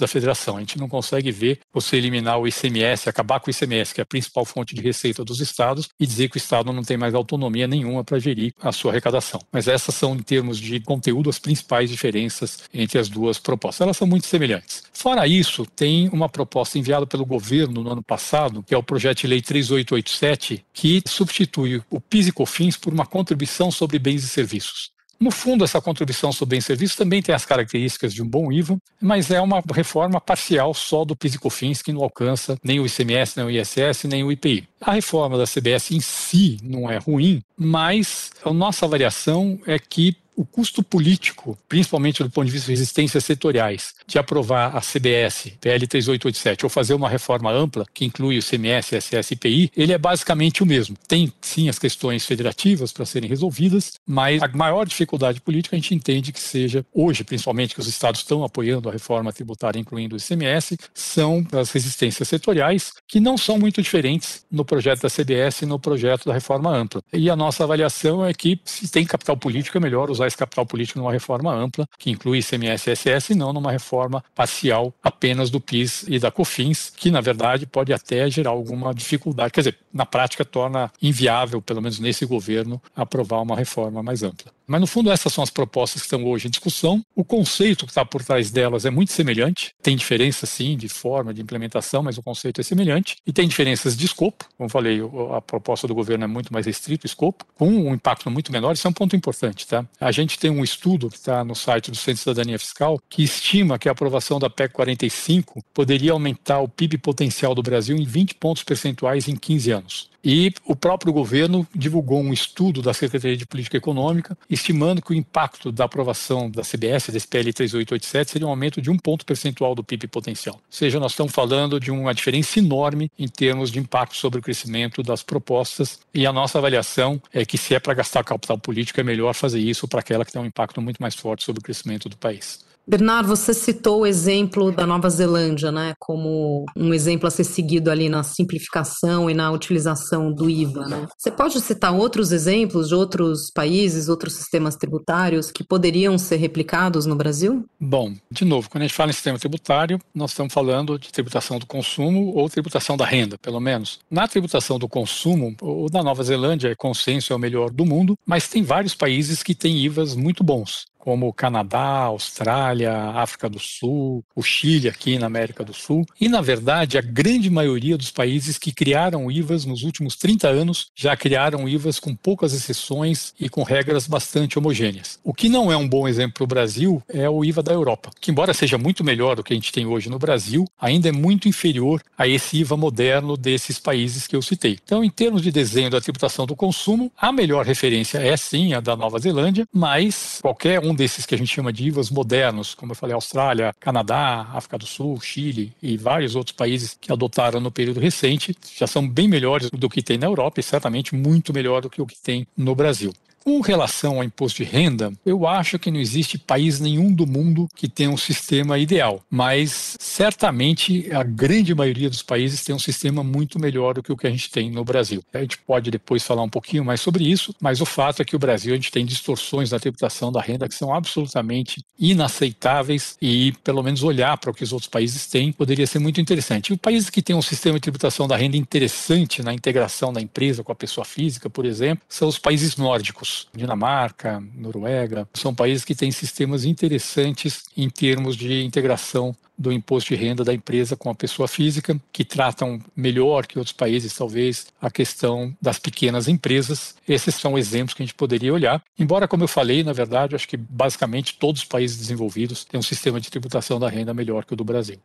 da 0.00 0.08
federação. 0.08 0.56
A 0.56 0.60
gente 0.60 0.78
não 0.78 0.88
consegue 0.88 1.30
ver 1.30 1.60
você 1.76 1.96
eliminar 1.96 2.38
o 2.38 2.48
ICMS, 2.48 3.06
acabar 3.08 3.38
com 3.38 3.48
o 3.48 3.50
ICMS, 3.50 3.94
que 3.94 4.00
é 4.00 4.02
a 4.02 4.06
principal 4.06 4.46
fonte 4.46 4.74
de 4.74 4.80
receita 4.80 5.22
dos 5.22 5.40
estados, 5.40 5.90
e 6.00 6.06
dizer 6.06 6.30
que 6.30 6.36
o 6.36 6.38
estado 6.38 6.72
não 6.72 6.82
tem 6.82 6.96
mais 6.96 7.14
autonomia 7.14 7.66
nenhuma 7.66 8.02
para 8.02 8.18
gerir 8.18 8.54
a 8.62 8.72
sua 8.72 8.92
arrecadação. 8.92 9.40
Mas 9.52 9.68
essas 9.68 9.94
são, 9.94 10.14
em 10.14 10.22
termos 10.22 10.58
de 10.58 10.80
conteúdo, 10.80 11.28
as 11.28 11.38
principais 11.38 11.90
diferenças 11.90 12.60
entre 12.72 12.98
as 12.98 13.10
duas 13.10 13.38
propostas. 13.38 13.82
Elas 13.82 13.96
são 13.98 14.06
muito 14.06 14.26
semelhantes. 14.26 14.84
Fora 14.90 15.26
isso, 15.26 15.66
tem 15.66 16.08
uma 16.08 16.30
proposta 16.30 16.78
enviada 16.78 17.06
pelo 17.06 17.26
governo 17.26 17.82
no 17.82 17.92
ano 17.92 18.02
passado, 18.02 18.62
que 18.62 18.74
é 18.74 18.78
o 18.78 18.82
projeto 18.82 19.18
de 19.18 19.26
lei 19.26 19.42
3887, 19.42 20.64
que 20.72 21.02
substitui 21.06 21.82
o 21.90 22.00
PIS 22.00 22.28
e 22.28 22.32
COFINS 22.32 22.78
por 22.78 22.92
uma 22.92 23.04
contribuição 23.04 23.70
sobre 23.70 23.98
bens 23.98 24.24
e 24.24 24.28
serviços. 24.28 24.95
No 25.18 25.30
fundo, 25.30 25.64
essa 25.64 25.80
contribuição 25.80 26.32
sobre 26.32 26.56
bens 26.56 26.66
serviços 26.66 26.96
também 26.96 27.22
tem 27.22 27.34
as 27.34 27.46
características 27.46 28.12
de 28.12 28.22
um 28.22 28.28
bom 28.28 28.52
IVA, 28.52 28.76
mas 29.00 29.30
é 29.30 29.40
uma 29.40 29.62
reforma 29.72 30.20
parcial 30.20 30.74
só 30.74 31.04
do 31.04 31.16
PIS 31.16 31.34
e 31.34 31.38
COFINS, 31.38 31.82
que 31.82 31.92
não 31.92 32.02
alcança 32.02 32.58
nem 32.62 32.80
o 32.80 32.86
ICMS, 32.86 33.36
nem 33.36 33.46
o 33.46 33.50
ISS, 33.50 34.04
nem 34.04 34.22
o 34.22 34.30
IPI. 34.30 34.68
A 34.80 34.92
reforma 34.92 35.38
da 35.38 35.44
CBS 35.46 35.90
em 35.90 36.00
si 36.00 36.58
não 36.62 36.90
é 36.90 36.98
ruim, 36.98 37.42
mas 37.56 38.30
a 38.44 38.52
nossa 38.52 38.84
avaliação 38.84 39.58
é 39.66 39.78
que 39.78 40.16
o 40.36 40.44
custo 40.44 40.82
político, 40.82 41.58
principalmente 41.68 42.22
do 42.22 42.30
ponto 42.30 42.46
de 42.46 42.52
vista 42.52 42.66
de 42.66 42.72
resistências 42.72 43.24
setoriais, 43.24 43.94
de 44.06 44.18
aprovar 44.18 44.76
a 44.76 44.80
CBS, 44.80 45.52
PL 45.60 45.86
3887, 45.86 46.64
ou 46.64 46.70
fazer 46.70 46.94
uma 46.94 47.08
reforma 47.08 47.50
ampla, 47.50 47.86
que 47.92 48.04
inclui 48.04 48.38
o 48.38 48.42
CMS, 48.42 48.88
SS 48.88 49.32
e 49.32 49.34
IPI, 49.34 49.72
ele 49.76 49.92
é 49.92 49.98
basicamente 49.98 50.62
o 50.62 50.66
mesmo. 50.66 50.96
Tem, 51.08 51.32
sim, 51.40 51.68
as 51.68 51.78
questões 51.78 52.26
federativas 52.26 52.92
para 52.92 53.06
serem 53.06 53.28
resolvidas, 53.28 53.92
mas 54.06 54.42
a 54.42 54.48
maior 54.48 54.86
dificuldade 54.86 55.40
política 55.40 55.74
a 55.74 55.78
gente 55.78 55.94
entende 55.94 56.32
que 56.32 56.40
seja, 56.40 56.84
hoje, 56.92 57.24
principalmente, 57.24 57.74
que 57.74 57.80
os 57.80 57.86
estados 57.86 58.20
estão 58.20 58.44
apoiando 58.44 58.88
a 58.88 58.92
reforma 58.92 59.32
tributária, 59.32 59.78
incluindo 59.78 60.16
o 60.16 60.18
ICMS, 60.18 60.76
são 60.92 61.46
as 61.52 61.70
resistências 61.70 62.28
setoriais, 62.28 62.92
que 63.08 63.20
não 63.20 63.38
são 63.38 63.58
muito 63.58 63.80
diferentes 63.80 64.44
no 64.50 64.64
projeto 64.64 65.02
da 65.02 65.08
CBS 65.08 65.62
e 65.62 65.66
no 65.66 65.78
projeto 65.78 66.26
da 66.26 66.34
reforma 66.34 66.70
ampla. 66.70 67.02
E 67.12 67.30
a 67.30 67.36
nossa 67.36 67.64
avaliação 67.64 68.24
é 68.24 68.34
que, 68.34 68.60
se 68.64 68.88
tem 68.88 69.06
capital 69.06 69.36
político, 69.36 69.78
é 69.78 69.80
melhor 69.80 70.10
usar 70.10 70.25
esse 70.26 70.36
capital 70.36 70.66
político 70.66 70.98
numa 70.98 71.12
reforma 71.12 71.52
ampla, 71.52 71.88
que 71.98 72.10
inclui 72.10 72.38
ICMS 72.38 72.90
e 72.90 72.96
SS, 72.96 73.32
e 73.32 73.36
não 73.36 73.52
numa 73.52 73.70
reforma 73.70 74.22
parcial 74.34 74.92
apenas 75.02 75.50
do 75.50 75.60
PIS 75.60 76.04
e 76.08 76.18
da 76.18 76.30
COFINS, 76.30 76.92
que, 76.96 77.10
na 77.10 77.20
verdade, 77.20 77.66
pode 77.66 77.92
até 77.92 78.28
gerar 78.30 78.50
alguma 78.50 78.94
dificuldade. 78.94 79.52
Quer 79.52 79.60
dizer, 79.60 79.78
na 79.92 80.06
prática, 80.06 80.44
torna 80.44 80.90
inviável, 81.00 81.60
pelo 81.60 81.82
menos 81.82 81.98
nesse 81.98 82.24
governo, 82.26 82.80
aprovar 82.94 83.42
uma 83.42 83.56
reforma 83.56 84.02
mais 84.02 84.22
ampla. 84.22 84.55
Mas, 84.66 84.80
no 84.80 84.86
fundo, 84.86 85.10
essas 85.10 85.32
são 85.32 85.44
as 85.44 85.50
propostas 85.50 86.02
que 86.02 86.06
estão 86.06 86.24
hoje 86.24 86.48
em 86.48 86.50
discussão. 86.50 87.02
O 87.14 87.24
conceito 87.24 87.86
que 87.86 87.92
está 87.92 88.04
por 88.04 88.24
trás 88.24 88.50
delas 88.50 88.84
é 88.84 88.90
muito 88.90 89.12
semelhante. 89.12 89.74
Tem 89.82 89.96
diferença, 89.96 90.46
sim, 90.46 90.76
de 90.76 90.88
forma, 90.88 91.32
de 91.32 91.40
implementação, 91.40 92.02
mas 92.02 92.18
o 92.18 92.22
conceito 92.22 92.60
é 92.60 92.64
semelhante. 92.64 93.16
E 93.26 93.32
tem 93.32 93.46
diferenças 93.46 93.96
de 93.96 94.04
escopo. 94.06 94.44
Como 94.56 94.68
falei, 94.68 95.00
a 95.32 95.40
proposta 95.40 95.86
do 95.86 95.94
governo 95.94 96.24
é 96.24 96.26
muito 96.26 96.52
mais 96.52 96.66
restrito 96.66 97.04
o 97.04 97.06
escopo, 97.06 97.44
com 97.54 97.68
um 97.68 97.94
impacto 97.94 98.30
muito 98.30 98.50
menor. 98.50 98.72
Isso 98.72 98.86
é 98.86 98.90
um 98.90 98.94
ponto 98.94 99.14
importante. 99.14 99.66
Tá? 99.66 99.84
A 100.00 100.10
gente 100.10 100.38
tem 100.38 100.50
um 100.50 100.64
estudo 100.64 101.08
que 101.10 101.16
está 101.16 101.44
no 101.44 101.54
site 101.54 101.90
do 101.90 101.96
Centro 101.96 102.14
de 102.14 102.20
Cidadania 102.20 102.58
Fiscal 102.58 103.00
que 103.08 103.22
estima 103.22 103.78
que 103.78 103.88
a 103.88 103.92
aprovação 103.92 104.38
da 104.38 104.50
PEC 104.50 104.72
45 104.74 105.62
poderia 105.72 106.12
aumentar 106.12 106.60
o 106.60 106.68
PIB 106.68 106.98
potencial 106.98 107.54
do 107.54 107.62
Brasil 107.62 107.96
em 107.96 108.04
20 108.04 108.34
pontos 108.34 108.62
percentuais 108.62 109.28
em 109.28 109.36
15 109.36 109.70
anos. 109.70 110.10
E 110.28 110.52
o 110.64 110.74
próprio 110.74 111.12
governo 111.12 111.64
divulgou 111.72 112.20
um 112.20 112.32
estudo 112.32 112.82
da 112.82 112.92
Secretaria 112.92 113.36
de 113.36 113.46
Política 113.46 113.76
Econômica, 113.76 114.36
estimando 114.50 115.00
que 115.00 115.12
o 115.12 115.14
impacto 115.14 115.70
da 115.70 115.84
aprovação 115.84 116.50
da 116.50 116.62
CBS, 116.62 117.10
da 117.12 117.16
SPL 117.16 117.52
3887, 117.54 118.32
seria 118.32 118.48
um 118.48 118.50
aumento 118.50 118.82
de 118.82 118.90
um 118.90 118.98
ponto 118.98 119.24
percentual 119.24 119.72
do 119.72 119.84
PIB 119.84 120.08
potencial. 120.08 120.56
Ou 120.56 120.62
seja, 120.68 120.98
nós 120.98 121.12
estamos 121.12 121.32
falando 121.32 121.78
de 121.78 121.92
uma 121.92 122.12
diferença 122.12 122.58
enorme 122.58 123.08
em 123.16 123.28
termos 123.28 123.70
de 123.70 123.78
impacto 123.78 124.16
sobre 124.16 124.40
o 124.40 124.42
crescimento 124.42 125.00
das 125.00 125.22
propostas. 125.22 126.00
E 126.12 126.26
a 126.26 126.32
nossa 126.32 126.58
avaliação 126.58 127.22
é 127.32 127.46
que, 127.46 127.56
se 127.56 127.76
é 127.76 127.78
para 127.78 127.94
gastar 127.94 128.24
capital 128.24 128.58
político, 128.58 128.98
é 128.98 129.04
melhor 129.04 129.32
fazer 129.32 129.60
isso 129.60 129.86
para 129.86 130.00
aquela 130.00 130.24
que 130.24 130.32
tem 130.32 130.42
um 130.42 130.46
impacto 130.46 130.82
muito 130.82 131.00
mais 131.00 131.14
forte 131.14 131.44
sobre 131.44 131.60
o 131.60 131.62
crescimento 131.62 132.08
do 132.08 132.16
país. 132.16 132.66
Bernardo, 132.88 133.28
você 133.28 133.52
citou 133.52 134.02
o 134.02 134.06
exemplo 134.06 134.70
da 134.70 134.86
Nova 134.86 135.10
Zelândia, 135.10 135.72
né, 135.72 135.94
como 135.98 136.64
um 136.76 136.94
exemplo 136.94 137.26
a 137.26 137.30
ser 137.30 137.42
seguido 137.42 137.90
ali 137.90 138.08
na 138.08 138.22
simplificação 138.22 139.28
e 139.28 139.34
na 139.34 139.50
utilização 139.50 140.32
do 140.32 140.48
IVA, 140.48 140.86
né? 140.86 141.06
Você 141.18 141.30
pode 141.30 141.60
citar 141.60 141.92
outros 141.92 142.30
exemplos 142.30 142.88
de 142.88 142.94
outros 142.94 143.50
países, 143.52 144.08
outros 144.08 144.34
sistemas 144.34 144.76
tributários 144.76 145.50
que 145.50 145.64
poderiam 145.64 146.16
ser 146.16 146.36
replicados 146.36 147.06
no 147.06 147.16
Brasil? 147.16 147.64
Bom, 147.80 148.14
de 148.30 148.44
novo, 148.44 148.70
quando 148.70 148.82
a 148.82 148.86
gente 148.86 148.96
fala 148.96 149.10
em 149.10 149.14
sistema 149.14 149.38
tributário, 149.38 149.98
nós 150.14 150.30
estamos 150.30 150.52
falando 150.52 150.96
de 150.96 151.10
tributação 151.10 151.58
do 151.58 151.66
consumo 151.66 152.34
ou 152.36 152.48
tributação 152.48 152.96
da 152.96 153.04
renda, 153.04 153.36
pelo 153.38 153.58
menos. 153.58 153.98
Na 154.08 154.28
tributação 154.28 154.78
do 154.78 154.88
consumo, 154.88 155.56
o 155.60 155.88
da 155.90 156.04
Nova 156.04 156.22
Zelândia, 156.22 156.68
é 156.68 156.74
consenso, 156.76 157.32
é 157.32 157.36
o 157.36 157.38
melhor 157.38 157.70
do 157.70 157.84
mundo, 157.84 158.16
mas 158.24 158.48
tem 158.48 158.62
vários 158.62 158.94
países 158.94 159.42
que 159.42 159.54
têm 159.54 159.78
IVAs 159.78 160.14
muito 160.14 160.44
bons 160.44 160.86
como 161.06 161.28
o 161.28 161.32
Canadá, 161.32 162.00
Austrália, 162.00 162.92
África 162.92 163.48
do 163.48 163.60
Sul, 163.60 164.24
o 164.34 164.42
Chile 164.42 164.88
aqui 164.88 165.20
na 165.20 165.26
América 165.26 165.62
do 165.62 165.72
Sul. 165.72 166.04
E, 166.20 166.28
na 166.28 166.40
verdade, 166.40 166.98
a 166.98 167.00
grande 167.00 167.48
maioria 167.48 167.96
dos 167.96 168.10
países 168.10 168.58
que 168.58 168.72
criaram 168.72 169.30
IVAs 169.30 169.64
nos 169.64 169.84
últimos 169.84 170.16
30 170.16 170.48
anos 170.48 170.88
já 170.96 171.16
criaram 171.16 171.68
IVAs 171.68 172.00
com 172.00 172.12
poucas 172.12 172.52
exceções 172.52 173.32
e 173.38 173.48
com 173.48 173.62
regras 173.62 174.08
bastante 174.08 174.58
homogêneas. 174.58 175.20
O 175.22 175.32
que 175.32 175.48
não 175.48 175.70
é 175.70 175.76
um 175.76 175.88
bom 175.88 176.08
exemplo 176.08 176.34
para 176.34 176.42
o 176.42 176.48
Brasil 176.48 177.00
é 177.08 177.30
o 177.30 177.44
IVA 177.44 177.62
da 177.62 177.72
Europa, 177.72 178.10
que, 178.20 178.32
embora 178.32 178.52
seja 178.52 178.76
muito 178.76 179.04
melhor 179.04 179.36
do 179.36 179.44
que 179.44 179.52
a 179.52 179.56
gente 179.56 179.70
tem 179.70 179.86
hoje 179.86 180.10
no 180.10 180.18
Brasil, 180.18 180.64
ainda 180.76 181.08
é 181.08 181.12
muito 181.12 181.48
inferior 181.48 182.02
a 182.18 182.26
esse 182.26 182.56
IVA 182.56 182.76
moderno 182.76 183.36
desses 183.36 183.78
países 183.78 184.26
que 184.26 184.34
eu 184.34 184.42
citei. 184.42 184.76
Então, 184.82 185.04
em 185.04 185.10
termos 185.10 185.40
de 185.40 185.52
desenho 185.52 185.88
da 185.88 186.00
tributação 186.00 186.46
do 186.46 186.56
consumo, 186.56 187.12
a 187.16 187.30
melhor 187.30 187.64
referência 187.64 188.18
é 188.18 188.36
sim 188.36 188.74
a 188.74 188.80
da 188.80 188.96
Nova 188.96 189.20
Zelândia, 189.20 189.68
mas 189.72 190.40
qualquer 190.42 190.80
um 190.80 190.95
desses 190.96 191.26
que 191.26 191.34
a 191.34 191.38
gente 191.38 191.54
chama 191.54 191.72
de 191.72 191.86
IVAs 191.86 192.10
modernos, 192.10 192.74
como 192.74 192.92
eu 192.92 192.96
falei, 192.96 193.14
Austrália, 193.14 193.74
Canadá, 193.78 194.48
África 194.52 194.78
do 194.78 194.86
Sul, 194.86 195.20
Chile 195.20 195.72
e 195.82 195.96
vários 195.96 196.34
outros 196.34 196.56
países 196.56 196.96
que 197.00 197.12
adotaram 197.12 197.60
no 197.60 197.70
período 197.70 198.00
recente, 198.00 198.56
já 198.76 198.86
são 198.86 199.06
bem 199.06 199.28
melhores 199.28 199.70
do 199.70 199.88
que 199.88 200.02
tem 200.02 200.18
na 200.18 200.26
Europa 200.26 200.60
e 200.60 200.62
certamente 200.62 201.14
muito 201.14 201.52
melhor 201.52 201.82
do 201.82 201.90
que 201.90 202.02
o 202.02 202.06
que 202.06 202.18
tem 202.18 202.46
no 202.56 202.74
Brasil. 202.74 203.12
Com 203.46 203.60
relação 203.60 204.16
ao 204.16 204.24
imposto 204.24 204.64
de 204.64 204.68
renda, 204.68 205.12
eu 205.24 205.46
acho 205.46 205.78
que 205.78 205.88
não 205.88 206.00
existe 206.00 206.36
país 206.36 206.80
nenhum 206.80 207.12
do 207.12 207.24
mundo 207.24 207.68
que 207.76 207.88
tenha 207.88 208.10
um 208.10 208.16
sistema 208.16 208.76
ideal, 208.76 209.22
mas 209.30 209.96
certamente 210.00 211.08
a 211.12 211.22
grande 211.22 211.72
maioria 211.72 212.10
dos 212.10 212.24
países 212.24 212.64
tem 212.64 212.74
um 212.74 212.78
sistema 212.80 213.22
muito 213.22 213.56
melhor 213.60 213.94
do 213.94 214.02
que 214.02 214.10
o 214.10 214.16
que 214.16 214.26
a 214.26 214.30
gente 214.30 214.50
tem 214.50 214.68
no 214.68 214.84
Brasil. 214.84 215.22
A 215.32 215.38
gente 215.38 215.58
pode 215.58 215.92
depois 215.92 216.24
falar 216.24 216.42
um 216.42 216.48
pouquinho 216.48 216.84
mais 216.84 217.00
sobre 217.00 217.22
isso, 217.22 217.54
mas 217.60 217.80
o 217.80 217.86
fato 217.86 218.20
é 218.20 218.24
que 218.24 218.34
o 218.34 218.38
Brasil 218.38 218.72
a 218.72 218.76
gente 218.76 218.90
tem 218.90 219.06
distorções 219.06 219.70
na 219.70 219.78
tributação 219.78 220.32
da 220.32 220.40
renda 220.40 220.68
que 220.68 220.74
são 220.74 220.92
absolutamente 220.92 221.84
inaceitáveis 221.96 223.16
e 223.22 223.52
pelo 223.62 223.80
menos 223.80 224.02
olhar 224.02 224.36
para 224.38 224.50
o 224.50 224.54
que 224.54 224.64
os 224.64 224.72
outros 224.72 224.90
países 224.90 225.24
têm 225.28 225.52
poderia 225.52 225.86
ser 225.86 226.00
muito 226.00 226.20
interessante. 226.20 226.70
E 226.70 226.72
os 226.72 226.80
países 226.80 227.08
que 227.08 227.22
têm 227.22 227.36
um 227.36 227.42
sistema 227.42 227.76
de 227.76 227.82
tributação 227.82 228.26
da 228.26 228.36
renda 228.36 228.56
interessante 228.56 229.40
na 229.40 229.54
integração 229.54 230.12
da 230.12 230.20
empresa 230.20 230.64
com 230.64 230.72
a 230.72 230.74
pessoa 230.74 231.04
física, 231.04 231.48
por 231.48 231.64
exemplo, 231.64 232.04
são 232.08 232.26
os 232.26 232.40
países 232.40 232.76
nórdicos. 232.76 233.35
Dinamarca, 233.54 234.42
Noruega, 234.54 235.28
são 235.34 235.54
países 235.54 235.84
que 235.84 235.94
têm 235.94 236.10
sistemas 236.10 236.64
interessantes 236.64 237.64
em 237.76 237.88
termos 237.88 238.36
de 238.36 238.62
integração 238.64 239.34
do 239.58 239.72
imposto 239.72 240.14
de 240.14 240.20
renda 240.20 240.44
da 240.44 240.52
empresa 240.52 240.96
com 240.96 241.08
a 241.08 241.14
pessoa 241.14 241.48
física, 241.48 241.98
que 242.12 242.24
tratam 242.24 242.78
melhor 242.94 243.46
que 243.46 243.58
outros 243.58 243.72
países, 243.72 244.14
talvez, 244.14 244.66
a 244.80 244.90
questão 244.90 245.56
das 245.60 245.78
pequenas 245.78 246.28
empresas. 246.28 246.94
Esses 247.08 247.34
são 247.36 247.56
exemplos 247.56 247.94
que 247.94 248.02
a 248.02 248.06
gente 248.06 248.14
poderia 248.14 248.52
olhar. 248.52 248.82
Embora, 248.98 249.26
como 249.26 249.44
eu 249.44 249.48
falei, 249.48 249.82
na 249.82 249.92
verdade, 249.92 250.34
acho 250.34 250.48
que 250.48 250.56
basicamente 250.56 251.38
todos 251.38 251.62
os 251.62 251.68
países 251.68 251.96
desenvolvidos 251.96 252.64
têm 252.64 252.78
um 252.78 252.82
sistema 252.82 253.20
de 253.20 253.30
tributação 253.30 253.80
da 253.80 253.88
renda 253.88 254.12
melhor 254.12 254.44
que 254.44 254.52
o 254.52 254.56
do 254.56 254.64
Brasil. 254.64 254.98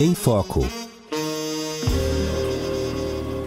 Em 0.00 0.14
Foco. 0.14 0.83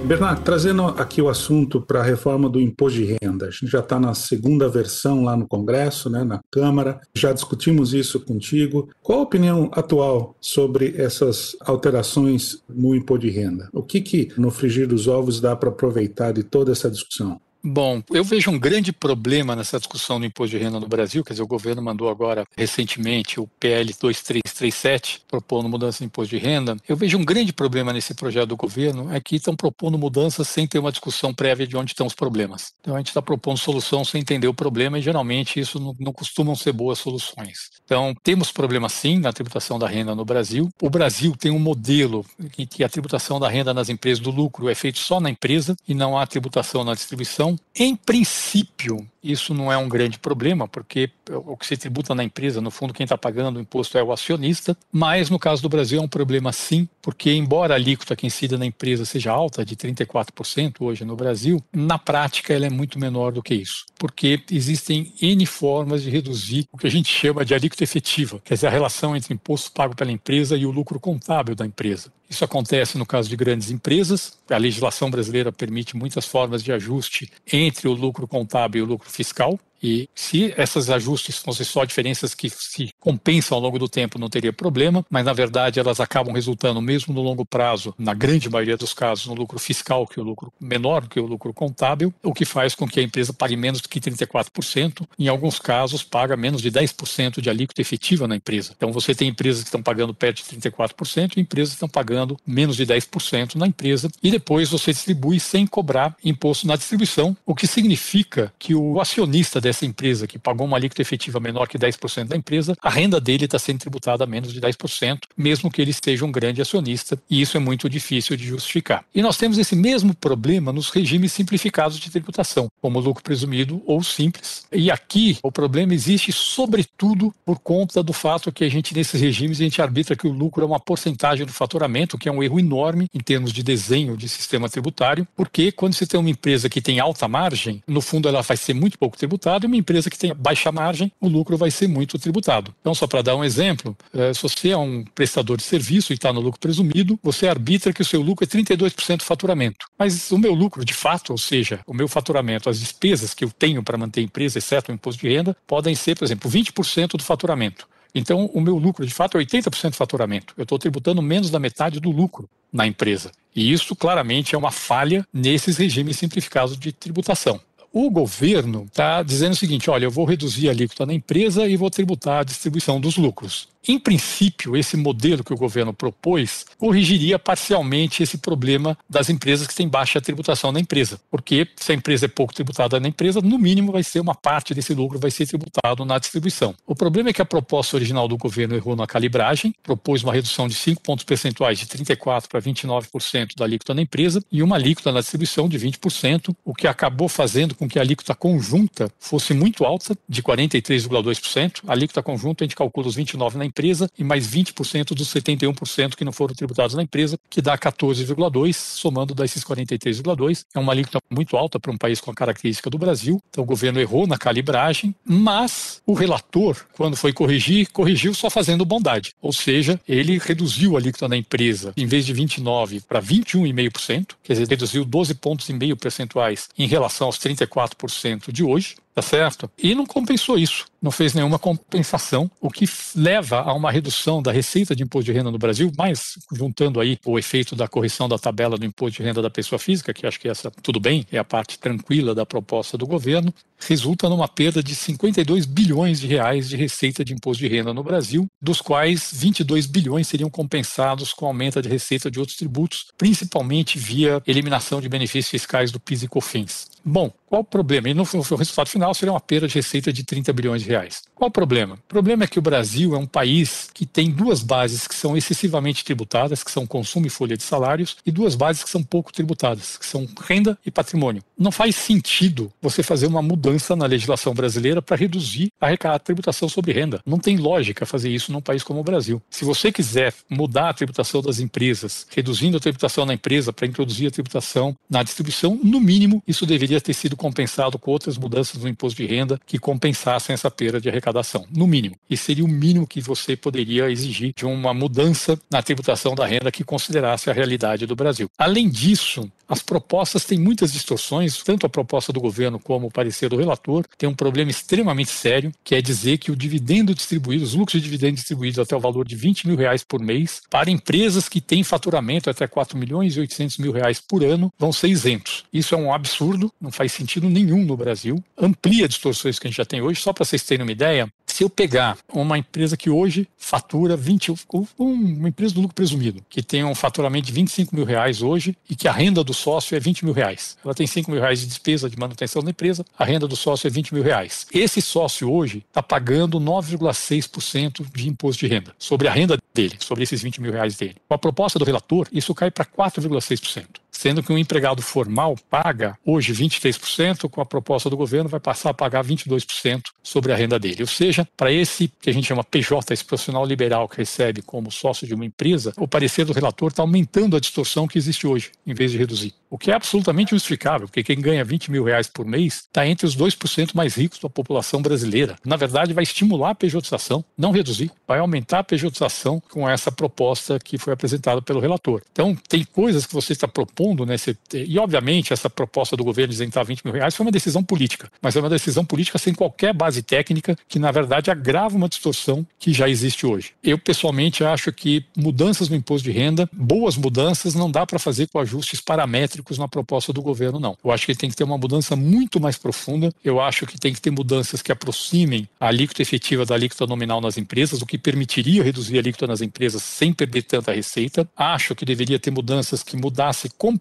Bernardo, 0.08 0.41
trazendo 0.41 0.86
aqui 0.86 1.22
o 1.22 1.28
assunto 1.28 1.82
para 1.82 2.00
a 2.00 2.04
reforma 2.04 2.50
do 2.50 2.62
imposto 2.62 2.98
de 2.98 3.17
renda. 3.22 3.48
A 3.48 3.52
gente 3.52 3.67
já 3.67 3.80
está 3.80 4.00
na 4.00 4.13
segunda 4.13 4.70
versão 4.70 5.22
lá 5.22 5.36
no 5.36 5.46
Congresso, 5.46 6.10
né, 6.10 6.24
na 6.24 6.39
Câmara. 6.50 7.02
Já 7.13 7.34
discutimos 7.34 7.93
isso 7.93 8.17
contigo. 8.22 8.88
Qual 9.04 9.20
a 9.20 9.24
opinião 9.24 9.70
atual 9.74 10.34
sobre 10.39 10.96
essas 10.96 11.58
alterações 11.60 12.63
no 12.70 12.96
imposto 12.96 13.28
de 13.28 13.32
renda? 13.32 13.67
O 13.74 13.84
que, 13.84 14.00
que 14.00 14.30
no 14.38 14.50
frigir 14.50 14.88
dos 14.88 15.10
ovos 15.10 15.41
dá 15.41 15.58
para 15.58 15.67
aproveitar 15.67 16.32
de 16.32 16.41
toda 16.41 16.72
essa 16.72 16.89
discussão? 16.89 17.41
Bom, 17.70 18.02
eu 18.10 18.24
vejo 18.24 18.50
um 18.50 18.58
grande 18.58 18.94
problema 18.94 19.54
nessa 19.54 19.78
discussão 19.78 20.22
do 20.22 20.26
imposto 20.26 20.58
de 20.58 20.64
renda 20.64 20.80
no 20.80 20.88
Brasil, 20.88 21.22
quer 21.22 21.34
dizer, 21.34 21.44
o 21.44 21.48
governo 21.48 21.82
mandou 21.82 22.08
agora 22.08 22.46
recentemente 22.56 23.42
o 23.42 23.48
PL 23.60 23.94
2337 24.00 25.24
propondo 25.28 25.68
mudança 25.68 26.02
no 26.02 26.06
imposto 26.06 26.34
de 26.34 26.42
renda. 26.42 26.78
Eu 26.88 26.96
vejo 26.96 27.18
um 27.18 27.26
grande 27.26 27.52
problema 27.52 27.92
nesse 27.92 28.14
projeto 28.14 28.48
do 28.48 28.56
governo 28.56 29.14
é 29.14 29.20
que 29.20 29.36
estão 29.36 29.54
propondo 29.54 29.98
mudanças 29.98 30.48
sem 30.48 30.66
ter 30.66 30.80
uma 30.80 30.94
discussão 30.94 31.34
prévia 31.34 31.68
de 31.68 31.76
onde 31.76 31.92
estão 31.92 32.08
os 32.08 32.14
problemas. 32.14 32.74
Então 32.80 32.96
a 32.96 33.00
gente 33.00 33.10
está 33.10 33.22
propondo 33.22 33.58
solução 33.58 34.06
sem 34.06 34.22
entender 34.22 34.48
o 34.48 34.54
problema 34.54 34.98
e 34.98 35.02
geralmente 35.02 35.60
isso 35.60 35.78
não, 35.78 35.94
não 36.00 36.14
costumam 36.14 36.56
ser 36.56 36.72
boas 36.72 37.00
soluções. 37.00 37.70
Então 37.84 38.16
temos 38.24 38.50
problemas 38.50 38.94
sim 38.94 39.20
na 39.20 39.34
tributação 39.34 39.78
da 39.78 39.90
renda 39.90 40.16
no 40.16 40.24
Brasil. 40.24 40.70
O 40.82 40.90
Brasil 40.90 41.36
tem 41.38 41.52
um 41.52 41.60
modelo 41.60 42.26
em 42.58 42.66
que 42.66 42.82
a 42.82 42.88
tributação 42.88 43.42
da 43.42 43.50
renda 43.50 43.74
nas 43.74 43.90
empresas 43.90 44.24
do 44.24 44.32
lucro 44.32 44.70
é 44.70 44.76
feito 44.76 45.00
só 45.00 45.20
na 45.20 45.30
empresa 45.30 45.76
e 45.86 45.94
não 45.94 46.18
há 46.18 46.26
tributação 46.26 46.86
na 46.86 46.94
distribuição. 46.94 47.57
Em 47.76 47.96
princípio, 47.96 49.08
isso 49.32 49.54
não 49.54 49.72
é 49.72 49.78
um 49.78 49.90
grande 49.90 50.18
problema, 50.18 50.68
porque 50.68 51.10
o 51.30 51.58
que 51.58 51.66
se 51.66 51.78
tributa 51.78 52.16
na 52.16 52.24
empresa, 52.24 52.62
no 52.62 52.72
fundo, 52.72 52.94
quem 52.94 53.04
está 53.04 53.18
pagando 53.18 53.58
o 53.58 53.62
imposto 53.62 53.98
é 53.98 54.04
o 54.04 54.12
acionista, 54.12 54.78
mas 54.92 55.30
no 55.30 55.38
caso 55.38 55.62
do 55.62 55.70
Brasil 55.70 56.00
é 56.00 56.04
um 56.04 56.08
problema 56.08 56.52
sim, 56.52 56.88
porque 57.02 57.32
embora 57.34 57.74
a 57.74 57.78
alíquota 57.78 58.16
que 58.16 58.26
incida 58.26 58.58
na 58.58 58.66
empresa 58.66 59.06
seja 59.06 59.32
alta, 59.32 59.66
de 59.66 59.76
34% 59.76 60.76
hoje 60.80 61.04
no 61.06 61.16
Brasil, 61.16 61.63
na 61.74 61.98
prática 61.98 62.54
ela 62.54 62.66
é 62.66 62.70
muito 62.70 63.00
menor 63.00 63.32
do 63.32 63.44
que 63.44 63.54
isso, 63.54 63.86
porque 63.98 64.42
existem 64.52 65.13
N 65.22 65.46
formas 65.46 66.04
de 66.04 66.10
reduzir 66.10 66.66
o 66.72 66.78
que 66.78 66.88
a 66.88 66.92
gente 66.92 67.12
chama 67.12 67.44
de 67.44 67.54
alíquota 67.54 67.84
efetiva, 67.84 68.40
quer 68.44 68.54
dizer, 68.56 68.68
a 68.68 68.72
relação 68.72 69.16
entre 69.16 69.34
o 69.34 69.36
imposto 69.36 69.72
pago 69.72 69.96
pela 69.96 70.12
empresa 70.12 70.58
e 70.58 70.66
o 70.66 70.72
lucro 70.72 71.00
contábil 71.00 71.56
da 71.56 71.66
empresa. 71.66 72.12
Isso 72.30 72.44
acontece 72.44 72.98
no 72.98 73.06
caso 73.06 73.30
de 73.30 73.36
grandes 73.36 73.72
empresas. 73.72 74.38
A 74.50 74.58
legislação 74.58 75.10
brasileira 75.10 75.52
permite 75.52 75.96
muitas 75.96 76.26
formas 76.26 76.62
de 76.62 76.74
ajuste 76.74 77.32
entre 77.52 77.88
o 77.88 77.94
lucro 77.94 78.28
contábil 78.28 78.80
e 78.80 78.84
o 78.84 78.86
lucro 78.86 79.10
fiscal. 79.18 79.60
E 79.82 80.10
se 80.16 80.54
esses 80.58 80.90
ajustes 80.90 81.38
fossem 81.38 81.66
só 81.66 81.86
diferenças 81.86 82.34
que 82.34 82.50
se 82.50 82.90
compensam 83.00 83.58
ao 83.58 83.62
longo 83.62 83.80
do 83.80 83.88
tempo, 83.88 84.20
não 84.20 84.30
teria 84.30 84.52
problema, 84.52 85.06
mas 85.10 85.26
na 85.26 85.34
verdade 85.34 85.80
elas 85.80 86.00
acabam 86.00 86.34
resultando, 86.34 86.82
mesmo 86.82 87.13
no 87.13 87.22
longo 87.22 87.46
prazo, 87.46 87.94
na 87.98 88.13
grande 88.13 88.50
maioria 88.50 88.78
dos 88.78 88.94
casos, 88.94 89.28
no 89.28 89.34
lucro 89.34 89.60
fiscal, 89.60 90.08
que 90.08 90.20
é 90.20 90.24
o 90.24 90.26
lucro 90.26 90.52
menor 90.60 91.08
que 91.08 91.20
o 91.20 91.26
lucro 91.26 91.54
contábil, 91.54 92.13
o 92.24 92.34
que 92.34 92.46
faz 92.46 92.74
com 92.76 92.88
que 92.88 93.00
a 93.00 93.04
empresa 93.04 93.34
pague 93.34 93.56
menos 93.56 93.82
do 93.82 93.90
que 93.90 94.00
34%, 94.00 95.08
em 95.18 95.28
alguns 95.28 95.60
casos 95.60 96.04
paga 96.04 96.36
menos 96.36 96.62
de 96.62 96.72
10% 96.72 97.42
de 97.42 97.50
alíquota 97.50 97.82
efetiva 97.82 98.28
na 98.28 98.36
empresa. 98.36 98.74
Então 98.76 98.92
você 98.92 99.13
tem 99.13 99.30
empresas 99.30 99.62
que 99.63 99.68
estão 99.68 99.82
pagando 99.82 100.13
perto 100.13 100.38
de 100.38 100.58
34% 100.58 101.38
e 101.38 101.42
empresas 101.42 101.70
que 101.70 101.76
estão 101.76 101.90
pagando 101.90 102.38
menos 102.46 102.76
de 102.76 102.86
10% 102.86 103.56
na 103.56 103.68
empresa, 103.68 104.10
e 104.22 104.32
depois 104.32 104.70
você 104.70 104.92
distribui 104.92 105.40
sem 105.40 105.66
cobrar 105.68 106.16
imposto 106.24 106.68
na 106.68 106.76
distribuição, 106.76 107.36
o 107.46 107.56
que 107.56 107.68
significa 107.68 108.54
que 108.58 108.74
o 108.74 109.00
acionista 109.00 109.60
dessa 109.68 109.86
empresa 109.86 110.26
que 110.26 110.40
pagou 110.40 110.66
uma 110.66 110.78
alíquota 110.78 111.02
efetiva 111.02 111.40
menor 111.40 111.68
que 111.68 111.78
10% 111.78 112.26
da 112.26 112.38
empresa, 112.38 112.76
a 112.82 112.90
renda 112.90 113.20
dele 113.20 113.46
está 113.46 113.60
sendo 113.60 113.80
tributada 113.80 114.24
a 114.24 114.28
menos 114.28 114.54
de 114.54 114.62
10%, 114.62 115.20
mesmo 115.36 115.70
que 115.70 115.82
ele 115.82 115.92
esteja 115.92 116.26
um 116.26 116.32
grande 116.32 116.62
acionista, 116.62 117.20
e 117.30 117.42
isso 117.42 117.58
é 117.58 117.60
muito 117.60 117.90
difícil 117.90 118.38
de 118.38 118.46
justificar. 118.46 119.04
E 119.14 119.22
nós 119.22 119.38
temos 119.38 119.58
esse 119.58 119.76
mesmo 119.76 120.16
problema 120.16 120.72
nos 120.72 120.90
regimes 120.90 121.34
simplificados 121.34 122.00
de 122.00 122.10
tributação, 122.10 122.68
como 122.82 123.00
lucro 123.00 123.24
presumido 123.24 123.82
ou 123.86 124.02
simples. 124.02 124.66
E 124.72 124.90
aqui 124.90 125.38
o 125.44 125.52
problema 125.52 125.94
existe 125.94 126.32
sobretudo 126.32 127.34
por 127.46 127.60
conta 127.60 128.02
do 128.02 128.14
fato 128.14 128.52
que 128.52 128.64
a 128.64 128.70
gente 128.70 128.96
nesses 128.96 129.20
regimes 129.20 129.60
a 129.60 129.64
gente 129.64 129.82
arbitra 129.82 130.16
que 130.16 130.28
o 130.28 130.32
lucro 130.32 130.64
é 130.64 130.66
uma 130.66 130.80
porcentagem 130.80 131.46
do 131.46 131.52
faturamento, 131.52 132.18
que 132.18 132.30
é 132.30 132.32
um 132.32 132.42
erro 132.42 132.60
enorme 132.60 133.08
em 133.14 133.20
termos 133.20 133.52
de 133.52 133.64
desenho 133.64 134.16
de 134.16 134.30
sistema 134.30 134.70
tributário, 134.70 135.28
porque 135.36 135.72
quando 135.72 135.94
você 135.94 136.06
tem 136.06 136.20
uma 136.20 136.30
empresa 136.30 136.70
que 136.70 136.82
tem 136.82 137.00
alta 137.00 137.28
margem, 137.28 137.84
no 137.88 138.02
fundo 138.02 138.30
ela 138.30 138.42
vai 138.42 138.56
ser 138.56 138.74
muito 138.74 138.98
pouco 138.98 139.18
tributada 139.18 139.57
tributado 139.58 139.65
e 139.65 139.67
uma 139.67 139.76
empresa 139.76 140.10
que 140.10 140.17
tem 140.17 140.34
baixa 140.34 140.72
margem, 140.72 141.12
o 141.20 141.28
lucro 141.28 141.58
vai 141.58 141.72
ser 141.72 141.88
muito 141.88 142.17
tributado. 142.20 142.74
Então, 142.80 142.93
só 142.93 143.08
para 143.08 143.22
dar 143.22 143.36
um 143.36 143.43
exemplo, 143.43 143.98
é, 144.13 144.34
se 144.34 144.41
você 144.41 144.70
é 144.70 144.78
um 144.78 145.04
prestador 145.04 145.58
de 145.58 145.63
serviço 145.63 146.13
e 146.13 146.15
está 146.15 146.32
no 146.32 146.39
lucro 146.39 146.60
presumido, 146.60 147.20
você 147.22 147.48
arbitra 147.48 147.91
que 147.91 148.02
o 148.02 148.06
seu 148.06 148.22
lucro 148.22 148.46
é 148.46 148.48
32% 148.48 149.17
do 149.17 149.24
faturamento. 149.24 149.88
Mas 149.98 150.32
o 150.32 150.38
meu 150.38 150.54
lucro, 150.54 150.86
de 150.86 150.93
fato, 150.93 151.32
ou 151.32 151.38
seja, 151.38 151.80
o 151.86 151.93
meu 151.93 152.08
faturamento, 152.08 152.70
as 152.70 152.80
despesas 152.80 153.34
que 153.34 153.43
eu 153.43 153.50
tenho 153.50 153.84
para 153.84 153.98
manter 153.98 154.22
a 154.22 154.24
empresa, 154.24 154.58
exceto 154.58 154.91
o 154.91 154.96
imposto 154.96 155.22
de 155.22 155.34
renda, 155.34 155.56
podem 155.65 155.96
ser, 155.96 156.15
por 156.15 156.26
exemplo, 156.26 156.50
20% 156.50 157.17
do 157.17 157.24
faturamento. 157.24 157.88
Então, 158.13 158.46
o 158.54 158.62
meu 158.62 158.78
lucro, 158.78 159.06
de 159.06 159.13
fato, 159.13 159.38
é 159.38 159.41
80% 159.41 159.91
do 159.91 159.96
faturamento. 159.96 160.54
Eu 160.58 160.63
estou 160.63 160.80
tributando 160.80 161.22
menos 161.22 161.50
da 161.50 161.60
metade 161.60 162.00
do 162.00 162.10
lucro 162.10 162.50
na 162.72 162.88
empresa. 162.88 163.32
E 163.56 163.72
isso, 163.72 163.96
claramente, 163.96 164.56
é 164.56 164.58
uma 164.58 164.72
falha 164.72 165.26
nesses 165.34 165.78
regimes 165.78 166.17
simplificados 166.17 166.78
de 166.78 166.91
tributação. 166.91 167.60
O 167.91 168.10
governo 168.10 168.84
está 168.86 169.23
dizendo 169.23 169.54
o 169.54 169.58
seguinte: 169.58 169.89
olha, 169.89 170.06
eu 170.06 170.12
vou 170.12 170.26
reduzir 170.26 170.67
a 170.67 170.71
alíquota 170.71 171.06
na 171.06 171.13
empresa 171.13 171.67
e 171.67 171.78
vou 171.78 171.89
tributar 171.89 172.41
a 172.41 172.43
distribuição 172.43 173.00
dos 173.00 173.17
lucros. 173.17 173.69
Em 173.88 173.97
princípio, 173.97 174.76
esse 174.76 174.97
modelo 174.97 175.45
que 175.45 175.54
o 175.54 175.58
governo 175.58 175.93
propôs 175.93 176.65
corrigiria 176.78 177.39
parcialmente 177.39 178.21
esse 178.21 178.38
problema 178.38 178.97
das 179.10 179.30
empresas 179.30 179.65
que 179.65 179.73
têm 179.73 179.88
baixa 179.88 180.19
tributação 180.19 180.73
na 180.73 180.80
empresa, 180.82 181.21
porque 181.32 181.65
se 181.78 181.93
a 181.93 181.95
empresa 181.95 182.26
é 182.26 182.28
pouco 182.28 182.54
tributada 182.54 183.00
na 183.00 183.08
empresa, 183.08 183.39
no 183.39 183.58
mínimo 183.58 183.93
vai 183.93 184.04
ser 184.04 184.19
uma 184.19 184.36
parte 184.36 184.73
desse 184.73 184.93
lucro 184.93 185.17
vai 185.17 185.32
ser 185.32 185.45
tributado 185.45 186.04
na 186.04 186.19
distribuição. 186.19 186.76
O 186.86 186.93
problema 186.93 187.30
é 187.30 187.34
que 187.34 187.41
a 187.41 187.45
proposta 187.45 187.95
original 187.95 188.28
do 188.28 188.36
governo 188.36 188.76
errou 188.76 188.93
na 188.93 189.08
calibragem, 189.08 189.73
propôs 189.82 190.21
uma 190.21 190.34
redução 190.34 190.67
de 190.67 190.76
5 190.76 191.02
pontos 191.02 191.23
percentuais 191.23 191.80
de 191.80 191.86
34 191.86 192.50
para 192.50 192.62
29% 192.62 193.56
da 193.56 193.63
alíquota 193.63 193.93
na 193.93 194.02
empresa 194.02 194.43
e 194.52 194.62
uma 194.62 194.76
alíquota 194.76 195.13
na 195.13 195.21
distribuição 195.21 195.69
de 195.69 195.80
20%, 195.80 196.54
o 196.65 196.73
que 196.73 196.88
acabou 196.88 197.30
fazendo 197.30 197.73
com 197.73 197.88
que 197.88 197.97
a 197.97 198.02
alíquota 198.02 198.36
conjunta 198.36 199.10
fosse 199.17 199.54
muito 199.54 199.86
alta, 199.86 200.13
de 200.28 200.43
43,2%. 200.43 201.84
A 201.88 201.93
alíquota 201.93 202.21
conjunta 202.21 202.65
a 202.65 202.67
gente 202.67 202.76
calcula 202.76 203.08
os 203.08 203.15
29 203.15 203.58
na 203.58 203.65
empresa 203.65 203.77
e 204.18 204.24
mais 204.24 204.48
20% 204.48 205.13
dos 205.13 205.34
71% 205.34 206.16
que 206.16 206.24
não 206.24 206.32
foram 206.32 206.54
tributados 206.54 206.96
na 206.96 207.04
empresa, 207.04 207.38
que 207.50 207.62
dá 207.62 207.78
14,2, 207.78 208.74
somando 208.74 209.34
desses 209.34 209.63
43,2. 209.63 210.66
É 210.74 210.80
uma 210.80 210.92
alíquota 210.92 211.20
muito 211.30 211.58
alta 211.58 211.80
para 211.80 211.92
um 211.92 211.98
país 211.98 212.22
com 212.22 212.32
a 212.32 212.34
característica 212.34 212.90
do 212.90 212.98
Brasil. 212.98 213.42
Então 213.50 213.63
o 213.63 213.68
governo 213.68 214.00
errou 214.00 214.28
na 214.28 214.38
calibragem, 214.38 215.16
mas 215.26 216.02
o 216.06 216.13
relator, 216.13 216.86
quando 216.94 217.16
foi 217.16 217.34
corrigir, 217.34 217.90
corrigiu 217.92 218.34
só 218.34 218.50
fazendo 218.50 218.86
bondade. 218.86 219.34
Ou 219.42 219.54
seja, 219.54 220.00
ele 220.08 220.38
reduziu 220.38 220.96
a 220.96 221.00
alíquota 221.00 221.28
na 221.28 221.38
empresa 221.38 221.94
em 221.98 222.06
vez 222.06 222.26
de 222.26 222.34
29 222.34 223.02
para 223.02 223.22
21,5%, 223.22 224.36
quer 224.44 224.54
dizer, 224.54 224.68
reduziu 224.68 225.04
12 225.04 225.34
pontos 225.36 225.70
e 225.70 225.74
meio 225.74 225.98
percentuais 225.98 226.70
em 226.78 226.88
relação 226.88 227.28
aos 227.28 227.38
34 227.38 227.88
4% 227.96 228.52
de 228.52 228.63
hoje, 228.63 228.96
tá 229.13 229.22
certo? 229.22 229.70
E 229.78 229.94
não 229.94 230.06
compensou 230.06 230.58
isso, 230.58 230.86
não 231.02 231.12
fez 231.12 231.34
nenhuma 231.34 231.60
compensação, 231.60 232.50
o 232.60 232.70
que 232.70 232.86
leva 233.16 233.62
a 233.62 233.74
uma 233.74 233.92
redução 233.92 234.42
da 234.42 234.52
receita 234.52 234.96
de 234.96 235.04
imposto 235.04 235.26
de 235.26 235.38
renda 235.38 235.52
no 235.52 235.58
Brasil, 235.58 235.92
mais 235.98 236.38
juntando 236.54 237.00
aí 237.00 237.18
o 237.26 237.38
efeito 237.38 237.76
da 237.76 237.88
correção 237.88 238.28
da 238.28 238.38
tabela 238.38 238.78
do 238.78 238.86
imposto 238.86 239.18
de 239.18 239.28
renda 239.28 239.42
da 239.42 239.50
pessoa 239.50 239.80
física, 239.80 240.14
que 240.14 240.26
acho 240.26 240.40
que 240.40 240.48
essa 240.48 240.72
tudo 240.82 241.00
bem, 241.00 241.26
é 241.32 241.38
a 241.38 241.44
parte 241.44 241.80
tranquila 241.80 242.34
da 242.34 242.46
proposta 242.46 242.98
do 242.98 243.06
governo, 243.06 243.54
resulta 243.80 244.28
numa 244.28 244.48
perda 244.48 244.82
de 244.82 244.96
52 244.96 245.66
bilhões 245.66 246.20
de 246.20 246.28
reais 246.28 246.68
de 246.68 246.76
receita 246.76 247.24
de 247.24 247.34
imposto 247.34 247.62
de 247.62 247.68
renda 247.68 247.94
no 247.94 248.04
Brasil, 248.04 248.48
dos 248.62 248.82
quais 248.82 249.32
22 249.34 249.86
bilhões 249.86 250.28
seriam 250.28 250.50
compensados 250.50 251.34
com 251.34 251.46
aumento 251.46 251.82
de 251.82 251.90
receita 251.90 252.32
de 252.32 252.40
outros 252.40 252.58
tributos, 252.58 253.06
principalmente 253.18 254.00
via 254.00 254.42
eliminação 254.48 255.00
de 255.00 255.10
benefícios 255.10 255.50
fiscais 255.50 255.92
do 255.92 256.00
PIS 256.00 256.24
e 256.24 256.28
COFINS. 256.28 256.88
Bom, 257.06 257.32
qual 257.46 257.62
o 257.62 257.64
problema? 257.64 258.10
E 258.10 258.14
no, 258.14 258.24
no 258.24 258.56
resultado 258.58 258.90
final 258.90 259.14
seria 259.14 259.32
uma 259.32 259.40
perda 259.40 259.68
de 259.68 259.76
receita 259.76 260.12
de 260.12 260.26
30 260.26 260.52
bilhões 260.52 260.82
de 260.82 260.87
reais. 260.88 261.23
Qual 261.36 261.50
o 261.50 261.52
problema? 261.52 261.95
O 261.95 262.08
problema 262.08 262.45
é 262.45 262.47
que 262.47 262.58
o 262.58 262.62
Brasil 262.63 263.13
é 263.13 263.17
um 263.17 263.28
país 263.28 263.89
que 263.93 264.08
tem 264.08 264.32
duas 264.32 264.63
bases 264.63 265.08
que 265.08 265.13
são 265.13 265.38
excessivamente 265.38 266.04
tributadas, 266.04 266.63
que 266.63 266.71
são 266.71 266.88
consumo 266.88 267.28
e 267.28 267.30
folha 267.30 267.56
de 267.56 267.62
salários, 267.62 268.17
e 268.26 268.32
duas 268.32 268.56
bases 268.56 268.84
que 268.84 268.89
são 268.89 269.04
pouco 269.04 269.32
tributadas, 269.32 269.97
que 269.97 270.06
são 270.06 270.28
renda 270.41 270.78
e 270.84 270.89
patrimônio. 270.89 271.43
Não 271.56 271.71
faz 271.71 271.95
sentido 271.95 272.71
você 272.82 273.04
fazer 273.04 273.28
uma 273.28 273.41
mudança 273.41 273.95
na 273.95 274.08
legislação 274.08 274.54
brasileira 274.54 275.00
para 275.00 275.15
reduzir 275.15 275.71
a 275.80 276.19
tributação 276.19 276.67
sobre 276.67 276.91
renda. 276.91 277.21
Não 277.26 277.38
tem 277.38 277.58
lógica 277.58 278.06
fazer 278.06 278.30
isso 278.30 278.52
num 278.52 278.62
país 278.62 278.82
como 278.82 279.00
o 279.00 279.04
Brasil. 279.04 279.41
Se 279.50 279.63
você 279.63 279.91
quiser 279.91 280.34
mudar 280.50 280.89
a 280.89 280.93
tributação 280.93 281.41
das 281.41 281.60
empresas, 281.60 282.26
reduzindo 282.30 282.78
a 282.78 282.80
tributação 282.80 283.26
na 283.26 283.34
empresa 283.34 283.71
para 283.71 283.86
introduzir 283.86 284.28
a 284.28 284.32
tributação 284.32 284.95
na 285.10 285.21
distribuição, 285.21 285.80
no 285.84 286.00
mínimo 286.00 286.41
isso 286.47 286.65
deveria 286.65 287.00
ter 287.00 287.13
sido 287.13 287.38
compensado 287.38 288.00
com 288.00 288.12
outras 288.12 288.38
mudanças 288.38 288.82
no 288.82 288.89
imposto 288.89 289.21
de 289.21 289.28
renda 289.28 289.60
que 289.65 289.78
compensassem 289.78 290.54
essa 290.54 290.71
de 291.02 291.10
arrecadação, 291.10 291.66
no 291.76 291.88
mínimo. 291.88 292.16
E 292.30 292.38
seria 292.38 292.63
o 292.63 292.68
mínimo 292.68 293.08
que 293.08 293.20
você 293.20 293.56
poderia 293.56 294.10
exigir 294.10 294.54
de 294.56 294.66
uma 294.66 294.94
mudança 294.94 295.60
na 295.70 295.82
tributação 295.82 296.36
da 296.36 296.46
renda 296.46 296.72
que 296.72 296.84
considerasse 296.84 297.50
a 297.50 297.54
realidade 297.54 298.06
do 298.06 298.16
Brasil. 298.16 298.50
Além 298.58 298.90
disso, 298.90 299.52
As 299.68 299.82
propostas 299.82 300.46
têm 300.46 300.60
muitas 300.60 300.94
distorções, 300.94 301.62
tanto 301.62 301.86
a 301.86 301.90
proposta 301.90 302.32
do 302.32 302.40
governo 302.40 302.80
como 302.80 303.08
o 303.08 303.12
parecer 303.12 303.50
do 303.50 303.58
relator 303.58 304.06
tem 304.18 304.30
um 304.30 304.34
problema 304.34 304.72
extremamente 304.72 305.30
sério, 305.30 305.72
que 305.84 305.96
é 305.96 306.02
dizer 306.02 306.38
que 306.38 306.52
o 306.52 306.56
dividendo 306.56 307.14
distribuído, 307.14 307.64
os 307.64 307.74
lucros 307.74 308.02
de 308.02 308.08
dividendo 308.08 308.36
distribuídos 308.36 308.80
até 308.80 308.96
o 308.96 309.00
valor 309.00 309.28
de 309.28 309.36
20 309.36 309.68
mil 309.68 309.76
reais 309.76 310.04
por 310.04 310.22
mês, 310.22 310.62
para 310.70 310.90
empresas 310.90 311.50
que 311.50 311.60
têm 311.60 311.84
faturamento 311.84 312.50
até 312.50 312.68
4 312.68 312.98
milhões 312.98 313.36
e 313.36 313.40
800 313.40 313.78
mil 313.78 313.92
reais 313.92 314.22
por 314.22 314.44
ano, 314.44 314.72
vão 314.80 314.94
ser 314.94 315.10
isentos. 315.10 315.66
Isso 315.72 315.94
é 315.94 315.98
um 315.98 316.14
absurdo, 316.14 316.72
não 316.80 316.92
faz 316.92 317.12
sentido 317.12 317.50
nenhum 317.50 317.84
no 317.84 317.98
Brasil, 317.98 318.44
amplia 318.58 319.08
distorções 319.08 319.60
que 319.60 319.68
a 319.68 319.70
gente 319.70 319.78
já 319.78 319.86
tem 319.86 320.02
hoje. 320.02 320.22
Só 320.22 320.32
para 320.32 320.46
vocês 320.46 320.64
terem 320.64 320.84
uma 320.84 320.92
ideia, 320.92 321.32
se 321.58 321.63
eu 321.63 321.72
pegar 321.72 322.20
uma 322.32 322.56
empresa 322.56 322.96
que 322.96 323.10
hoje 323.10 323.48
fatura 323.58 324.15
20, 324.15 324.54
uma 325.00 325.50
empresa 325.50 325.74
do 325.74 325.82
lucro 325.82 325.96
presumido, 325.96 326.46
que 326.48 326.62
tem 326.62 326.84
um 326.84 326.93
faturamento 326.93 327.48
de 327.48 327.52
25 327.52 327.96
mil 327.96 328.06
reais 328.06 328.43
hoje 328.43 328.78
e 328.88 328.96
que 328.96 329.08
a 329.08 329.12
renda 329.12 329.43
do 329.43 329.56
sócio 329.56 329.98
é 329.98 330.00
20 330.00 330.24
mil 330.24 330.36
reais. 330.36 330.78
Ela 330.86 330.93
tem 330.93 331.08
5 331.08 331.32
mil 331.32 331.41
reais 331.41 331.62
de 331.62 331.65
despesa 331.65 332.12
de 332.12 332.15
manutenção 332.15 332.62
da 332.62 332.70
empresa, 332.70 333.04
a 333.17 333.26
renda 333.26 333.48
do 333.48 333.56
sócio 333.56 333.88
é 333.88 333.89
20 333.89 334.13
mil 334.13 334.22
reais. 334.22 334.67
Esse 334.72 335.02
sócio 335.02 335.52
hoje 335.52 335.84
está 335.89 336.04
pagando 336.04 336.60
9,6% 336.60 338.06
de 338.13 338.30
imposto 338.30 338.60
de 338.60 338.72
renda 338.72 338.93
sobre 339.00 339.28
a 339.28 339.32
renda 339.32 339.58
dele, 339.74 339.96
sobre 340.00 340.26
esses 340.26 340.43
20 340.43 340.62
mil 340.62 340.72
reais 340.72 340.96
dele. 340.96 341.15
Com 341.28 341.34
a 341.34 341.39
proposta 341.39 341.80
do 341.80 341.86
relator, 341.86 342.28
isso 342.32 342.54
cai 342.54 342.70
para 342.70 342.86
4,6% 342.86 343.86
sendo 344.18 344.42
que 344.42 344.52
um 344.52 344.58
empregado 344.58 345.00
formal 345.00 345.56
paga 345.70 346.18
hoje 346.26 346.52
23%, 346.52 347.48
com 347.48 347.62
a 347.62 347.66
proposta 347.66 348.10
do 348.10 348.18
governo 348.18 348.50
vai 348.50 348.60
passar 348.60 348.90
a 348.90 348.94
pagar 348.94 349.24
22% 349.24 350.06
sobre 350.24 350.52
a 350.52 350.56
renda 350.56 350.80
dele. 350.80 351.02
Ou 351.02 351.08
seja, 351.08 351.48
para 351.56 351.72
esse 351.72 352.12
que 352.20 352.32
a 352.32 352.34
gente 352.34 352.48
chama 352.48 352.64
PJ, 352.64 353.14
esse 353.14 353.24
profissional 353.24 353.64
liberal 353.64 354.10
que 354.10 354.18
recebe 354.18 354.64
como 354.64 354.92
sócio 354.92 355.28
de 355.28 355.36
uma 355.36 355.46
empresa, 355.46 355.94
o 355.98 356.08
parecer 356.08 356.46
do 356.46 356.54
relator 356.54 356.90
está 356.90 357.04
aumentando 357.04 357.56
a 357.56 357.60
distorção 357.60 358.08
que 358.08 358.18
existe 358.18 358.48
hoje, 358.48 358.72
em 358.88 358.94
vez 358.94 359.12
de 359.12 359.20
reduzir. 359.20 359.54
O 359.70 359.78
que 359.78 359.92
é 359.92 359.94
absolutamente 359.94 360.52
justificável, 360.52 361.08
porque 361.08 361.24
quem 361.24 361.40
ganha 361.40 361.64
20 361.64 361.92
mil 361.92 362.04
reais 362.04 362.28
por 362.28 362.46
mês 362.46 362.76
está 362.76 363.06
entre 363.06 363.26
os 363.26 363.36
2% 363.36 363.94
mais 363.94 364.16
ricos 364.16 364.40
da 364.40 364.50
população 364.50 365.02
brasileira. 365.02 365.58
Na 365.64 365.76
verdade, 365.76 366.14
vai 366.14 366.24
estimular 366.24 366.72
a 366.72 366.76
pejotização, 366.76 367.44
não 367.58 367.72
reduzir, 367.72 368.10
vai 368.26 368.40
aumentar 368.40 368.80
a 368.80 368.84
pejotização 368.84 369.62
com 369.70 369.88
essa 369.88 370.12
proposta 370.12 370.80
que 370.80 370.98
foi 370.98 371.14
apresentada 371.14 371.62
pelo 371.62 371.82
relator. 371.82 372.22
Então, 372.32 372.58
tem 372.68 372.84
coisas 372.84 373.26
que 373.26 373.34
você 373.34 373.54
está 373.54 373.68
propondo, 373.68 374.07
né? 374.26 374.36
E, 374.74 374.98
obviamente, 375.00 375.54
essa 375.54 375.70
proposta 375.70 376.15
do 376.15 376.24
governo 376.24 376.50
de 376.50 376.56
isentar 376.56 376.86
20 376.86 377.04
mil 377.04 377.13
reais 377.13 377.36
foi 377.36 377.46
uma 377.46 377.52
decisão 377.52 377.84
política, 377.84 378.32
mas 378.41 378.56
é 378.56 378.60
uma 378.60 378.70
decisão 378.70 379.06
política 379.06 379.38
sem 379.38 379.54
qualquer 379.54 379.93
base 379.93 380.22
técnica, 380.22 380.76
que, 380.88 381.00
na 381.00 381.12
verdade, 381.12 381.52
agrava 381.52 381.96
uma 381.96 382.10
distorção 382.10 382.65
que 382.80 382.93
já 382.93 383.10
existe 383.10 383.46
hoje. 383.46 383.72
Eu, 383.84 383.98
pessoalmente, 383.98 384.63
acho 384.63 384.91
que 384.91 385.26
mudanças 385.36 385.89
no 385.89 385.96
imposto 385.96 386.24
de 386.26 386.32
renda, 386.32 386.70
boas 386.74 387.15
mudanças, 387.15 387.76
não 387.76 387.89
dá 387.89 388.06
para 388.06 388.20
fazer 388.20 388.48
com 388.48 388.60
ajustes 388.60 389.02
paramétricos 389.02 389.78
na 389.78 389.88
proposta 389.88 390.32
do 390.34 390.41
governo, 390.41 390.80
não. 390.80 390.98
Eu 391.04 391.12
acho 391.12 391.26
que 391.26 391.36
tem 391.36 391.50
que 391.50 391.56
ter 391.56 391.63
uma 391.63 391.78
mudança 391.78 392.15
muito 392.15 392.60
mais 392.60 392.78
profunda. 392.78 393.34
Eu 393.43 393.60
acho 393.60 393.86
que 393.86 394.00
tem 394.00 394.13
que 394.13 394.22
ter 394.22 394.32
mudanças 394.32 394.82
que 394.82 394.91
aproximem 394.91 395.67
a 395.80 395.88
alíquota 395.88 396.22
efetiva 396.22 396.65
da 396.65 396.76
alíquota 396.76 397.06
nominal 397.06 397.41
nas 397.41 397.58
empresas, 397.58 398.02
o 398.02 398.06
que 398.06 398.17
permitiria 398.17 398.84
reduzir 398.84 399.17
a 399.17 399.20
alíquota 399.20 399.48
nas 399.48 399.62
empresas 399.62 400.04
sem 400.04 400.34
perder 400.34 400.63
tanta 400.63 400.91
receita. 400.91 401.48
Acho 401.56 401.96
que 401.96 402.06
deveria 402.06 402.39
ter 402.39 402.52
mudanças 402.52 403.04
que 403.04 403.17
mudassem 403.17 403.72
completamente 403.78 403.97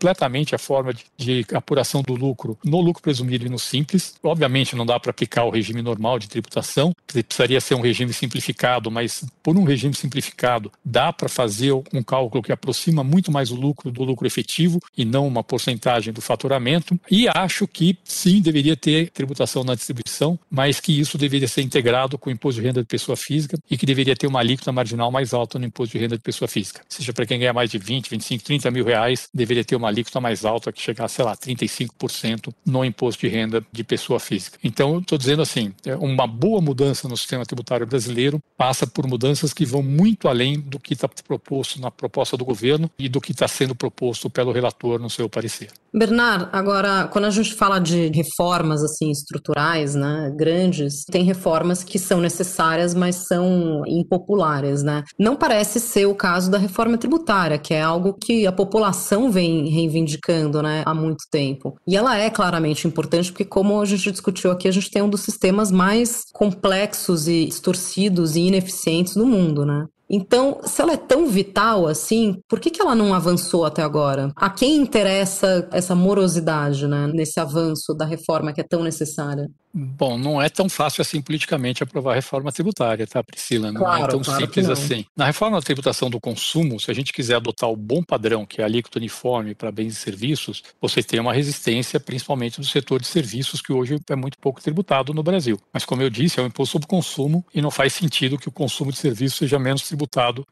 a 0.54 0.58
forma 0.58 0.92
de, 0.92 1.04
de 1.16 1.46
apuração 1.54 2.02
do 2.02 2.14
lucro 2.14 2.58
no 2.64 2.80
lucro 2.80 3.02
presumido 3.02 3.46
e 3.46 3.48
no 3.48 3.58
simples. 3.58 4.14
Obviamente, 4.22 4.76
não 4.76 4.86
dá 4.86 4.98
para 4.98 5.10
aplicar 5.10 5.44
o 5.44 5.50
regime 5.50 5.82
normal 5.82 6.18
de 6.18 6.28
tributação, 6.28 6.92
precisaria 7.06 7.60
ser 7.60 7.74
um 7.74 7.80
regime 7.80 8.12
simplificado, 8.12 8.90
mas 8.90 9.24
por 9.42 9.56
um 9.56 9.64
regime 9.64 9.94
simplificado 9.94 10.72
dá 10.84 11.12
para 11.12 11.28
fazer 11.28 11.72
um 11.72 12.02
cálculo 12.02 12.42
que 12.42 12.52
aproxima 12.52 13.02
muito 13.02 13.30
mais 13.30 13.50
o 13.50 13.56
lucro 13.56 13.90
do 13.90 14.04
lucro 14.04 14.26
efetivo 14.26 14.80
e 14.96 15.04
não 15.04 15.26
uma 15.26 15.42
porcentagem 15.42 16.12
do 16.12 16.20
faturamento 16.20 16.98
e 17.10 17.28
acho 17.28 17.66
que 17.66 17.98
sim 18.04 18.40
deveria 18.40 18.76
ter 18.76 19.10
tributação 19.10 19.64
na 19.64 19.74
distribuição, 19.74 20.38
mas 20.50 20.80
que 20.80 20.98
isso 20.98 21.18
deveria 21.18 21.48
ser 21.48 21.62
integrado 21.62 22.18
com 22.18 22.30
o 22.30 22.32
imposto 22.32 22.60
de 22.60 22.66
renda 22.66 22.80
de 22.80 22.86
pessoa 22.86 23.16
física 23.16 23.58
e 23.70 23.76
que 23.76 23.86
deveria 23.86 24.16
ter 24.16 24.26
uma 24.26 24.40
alíquota 24.40 24.72
marginal 24.72 25.10
mais 25.10 25.32
alta 25.32 25.58
no 25.58 25.66
imposto 25.66 25.92
de 25.96 26.02
renda 26.02 26.16
de 26.16 26.22
pessoa 26.22 26.48
física. 26.48 26.82
Seja 26.88 27.12
para 27.12 27.26
quem 27.26 27.38
ganha 27.38 27.52
mais 27.52 27.70
de 27.70 27.78
20, 27.78 28.08
25, 28.08 28.44
30 28.44 28.70
mil 28.70 28.84
reais, 28.84 29.28
deveria 29.32 29.64
ter 29.64 29.76
uma 29.76 29.85
alíquota 29.88 30.20
mais 30.20 30.44
alta 30.44 30.72
que 30.72 30.80
chegasse, 30.80 31.16
sei 31.16 31.24
lá, 31.24 31.36
35% 31.36 32.52
no 32.64 32.84
imposto 32.84 33.20
de 33.20 33.28
renda 33.28 33.64
de 33.72 33.84
pessoa 33.84 34.20
física. 34.20 34.58
Então, 34.62 34.98
estou 34.98 35.18
dizendo 35.18 35.42
assim, 35.42 35.72
é 35.84 35.96
uma 35.96 36.26
boa 36.26 36.60
mudança 36.60 37.08
no 37.08 37.16
sistema 37.16 37.44
tributário 37.44 37.86
brasileiro 37.86 38.40
passa 38.56 38.86
por 38.86 39.06
mudanças 39.06 39.52
que 39.52 39.64
vão 39.64 39.82
muito 39.82 40.28
além 40.28 40.58
do 40.58 40.78
que 40.78 40.94
está 40.94 41.08
proposto 41.08 41.80
na 41.80 41.90
proposta 41.90 42.36
do 42.36 42.44
governo 42.44 42.90
e 42.98 43.08
do 43.08 43.20
que 43.20 43.32
está 43.32 43.46
sendo 43.46 43.74
proposto 43.74 44.30
pelo 44.30 44.52
relator 44.52 44.98
no 44.98 45.10
seu 45.10 45.28
parecer. 45.28 45.70
Bernard, 45.92 46.48
agora, 46.52 47.08
quando 47.08 47.24
a 47.24 47.30
gente 47.30 47.54
fala 47.54 47.78
de 47.78 48.08
reformas 48.08 48.82
assim 48.82 49.10
estruturais, 49.10 49.94
né, 49.94 50.30
grandes, 50.36 51.04
tem 51.04 51.24
reformas 51.24 51.82
que 51.82 51.98
são 51.98 52.20
necessárias, 52.20 52.94
mas 52.94 53.26
são 53.26 53.82
impopulares, 53.86 54.82
né? 54.82 55.04
Não 55.18 55.36
parece 55.36 55.80
ser 55.80 56.06
o 56.06 56.14
caso 56.14 56.50
da 56.50 56.58
reforma 56.58 56.98
tributária, 56.98 57.58
que 57.58 57.72
é 57.72 57.80
algo 57.80 58.12
que 58.12 58.46
a 58.46 58.52
população 58.52 59.30
vem 59.30 59.68
reivindicando, 59.76 60.62
né, 60.62 60.82
há 60.84 60.94
muito 60.94 61.24
tempo. 61.30 61.76
E 61.86 61.96
ela 61.96 62.16
é 62.16 62.30
claramente 62.30 62.86
importante 62.86 63.30
porque 63.30 63.44
como 63.44 63.80
a 63.80 63.84
gente 63.84 64.10
discutiu 64.10 64.50
aqui, 64.50 64.66
a 64.66 64.72
gente 64.72 64.90
tem 64.90 65.02
um 65.02 65.08
dos 65.08 65.20
sistemas 65.20 65.70
mais 65.70 66.24
complexos 66.32 67.28
e 67.28 67.46
distorcidos 67.46 68.36
e 68.36 68.40
ineficientes 68.40 69.14
do 69.14 69.26
mundo, 69.26 69.64
né? 69.64 69.86
Então, 70.08 70.60
se 70.64 70.80
ela 70.80 70.92
é 70.92 70.96
tão 70.96 71.26
vital 71.28 71.86
assim, 71.86 72.38
por 72.48 72.60
que, 72.60 72.70
que 72.70 72.80
ela 72.80 72.94
não 72.94 73.12
avançou 73.12 73.64
até 73.64 73.82
agora? 73.82 74.32
A 74.36 74.48
quem 74.48 74.76
interessa 74.76 75.68
essa 75.72 75.94
morosidade 75.94 76.86
né, 76.86 77.08
nesse 77.12 77.40
avanço 77.40 77.92
da 77.94 78.04
reforma 78.04 78.52
que 78.52 78.60
é 78.60 78.64
tão 78.64 78.82
necessária? 78.82 79.48
Bom, 79.78 80.16
não 80.16 80.40
é 80.40 80.48
tão 80.48 80.70
fácil 80.70 81.02
assim 81.02 81.20
politicamente 81.20 81.82
aprovar 81.82 82.12
a 82.12 82.14
reforma 82.14 82.50
tributária, 82.50 83.06
tá, 83.06 83.22
Priscila? 83.22 83.70
Não 83.70 83.82
claro, 83.82 84.04
é 84.04 84.08
tão 84.08 84.22
claro 84.22 84.40
simples 84.40 84.70
assim. 84.70 85.04
Na 85.14 85.26
reforma 85.26 85.58
da 85.58 85.62
tributação 85.62 86.08
do 86.08 86.18
consumo, 86.18 86.80
se 86.80 86.90
a 86.90 86.94
gente 86.94 87.12
quiser 87.12 87.34
adotar 87.34 87.68
o 87.68 87.76
bom 87.76 88.02
padrão, 88.02 88.46
que 88.46 88.62
é 88.62 88.64
a 88.64 88.66
alíquota 88.66 88.98
uniforme 88.98 89.54
para 89.54 89.70
bens 89.70 89.92
e 89.92 89.96
serviços, 89.96 90.62
você 90.80 91.02
tem 91.02 91.20
uma 91.20 91.34
resistência, 91.34 92.00
principalmente 92.00 92.58
do 92.58 92.66
setor 92.66 93.02
de 93.02 93.06
serviços, 93.06 93.60
que 93.60 93.70
hoje 93.70 93.98
é 94.08 94.16
muito 94.16 94.38
pouco 94.38 94.62
tributado 94.62 95.12
no 95.12 95.22
Brasil. 95.22 95.60
Mas, 95.70 95.84
como 95.84 96.00
eu 96.00 96.08
disse, 96.08 96.40
é 96.40 96.42
um 96.42 96.46
imposto 96.46 96.72
sobre 96.72 96.88
consumo 96.88 97.44
e 97.54 97.60
não 97.60 97.70
faz 97.70 97.92
sentido 97.92 98.38
que 98.38 98.48
o 98.48 98.52
consumo 98.52 98.90
de 98.90 98.96
serviços 98.96 99.36
seja 99.36 99.58
menos 99.58 99.82
tributado 99.82 99.95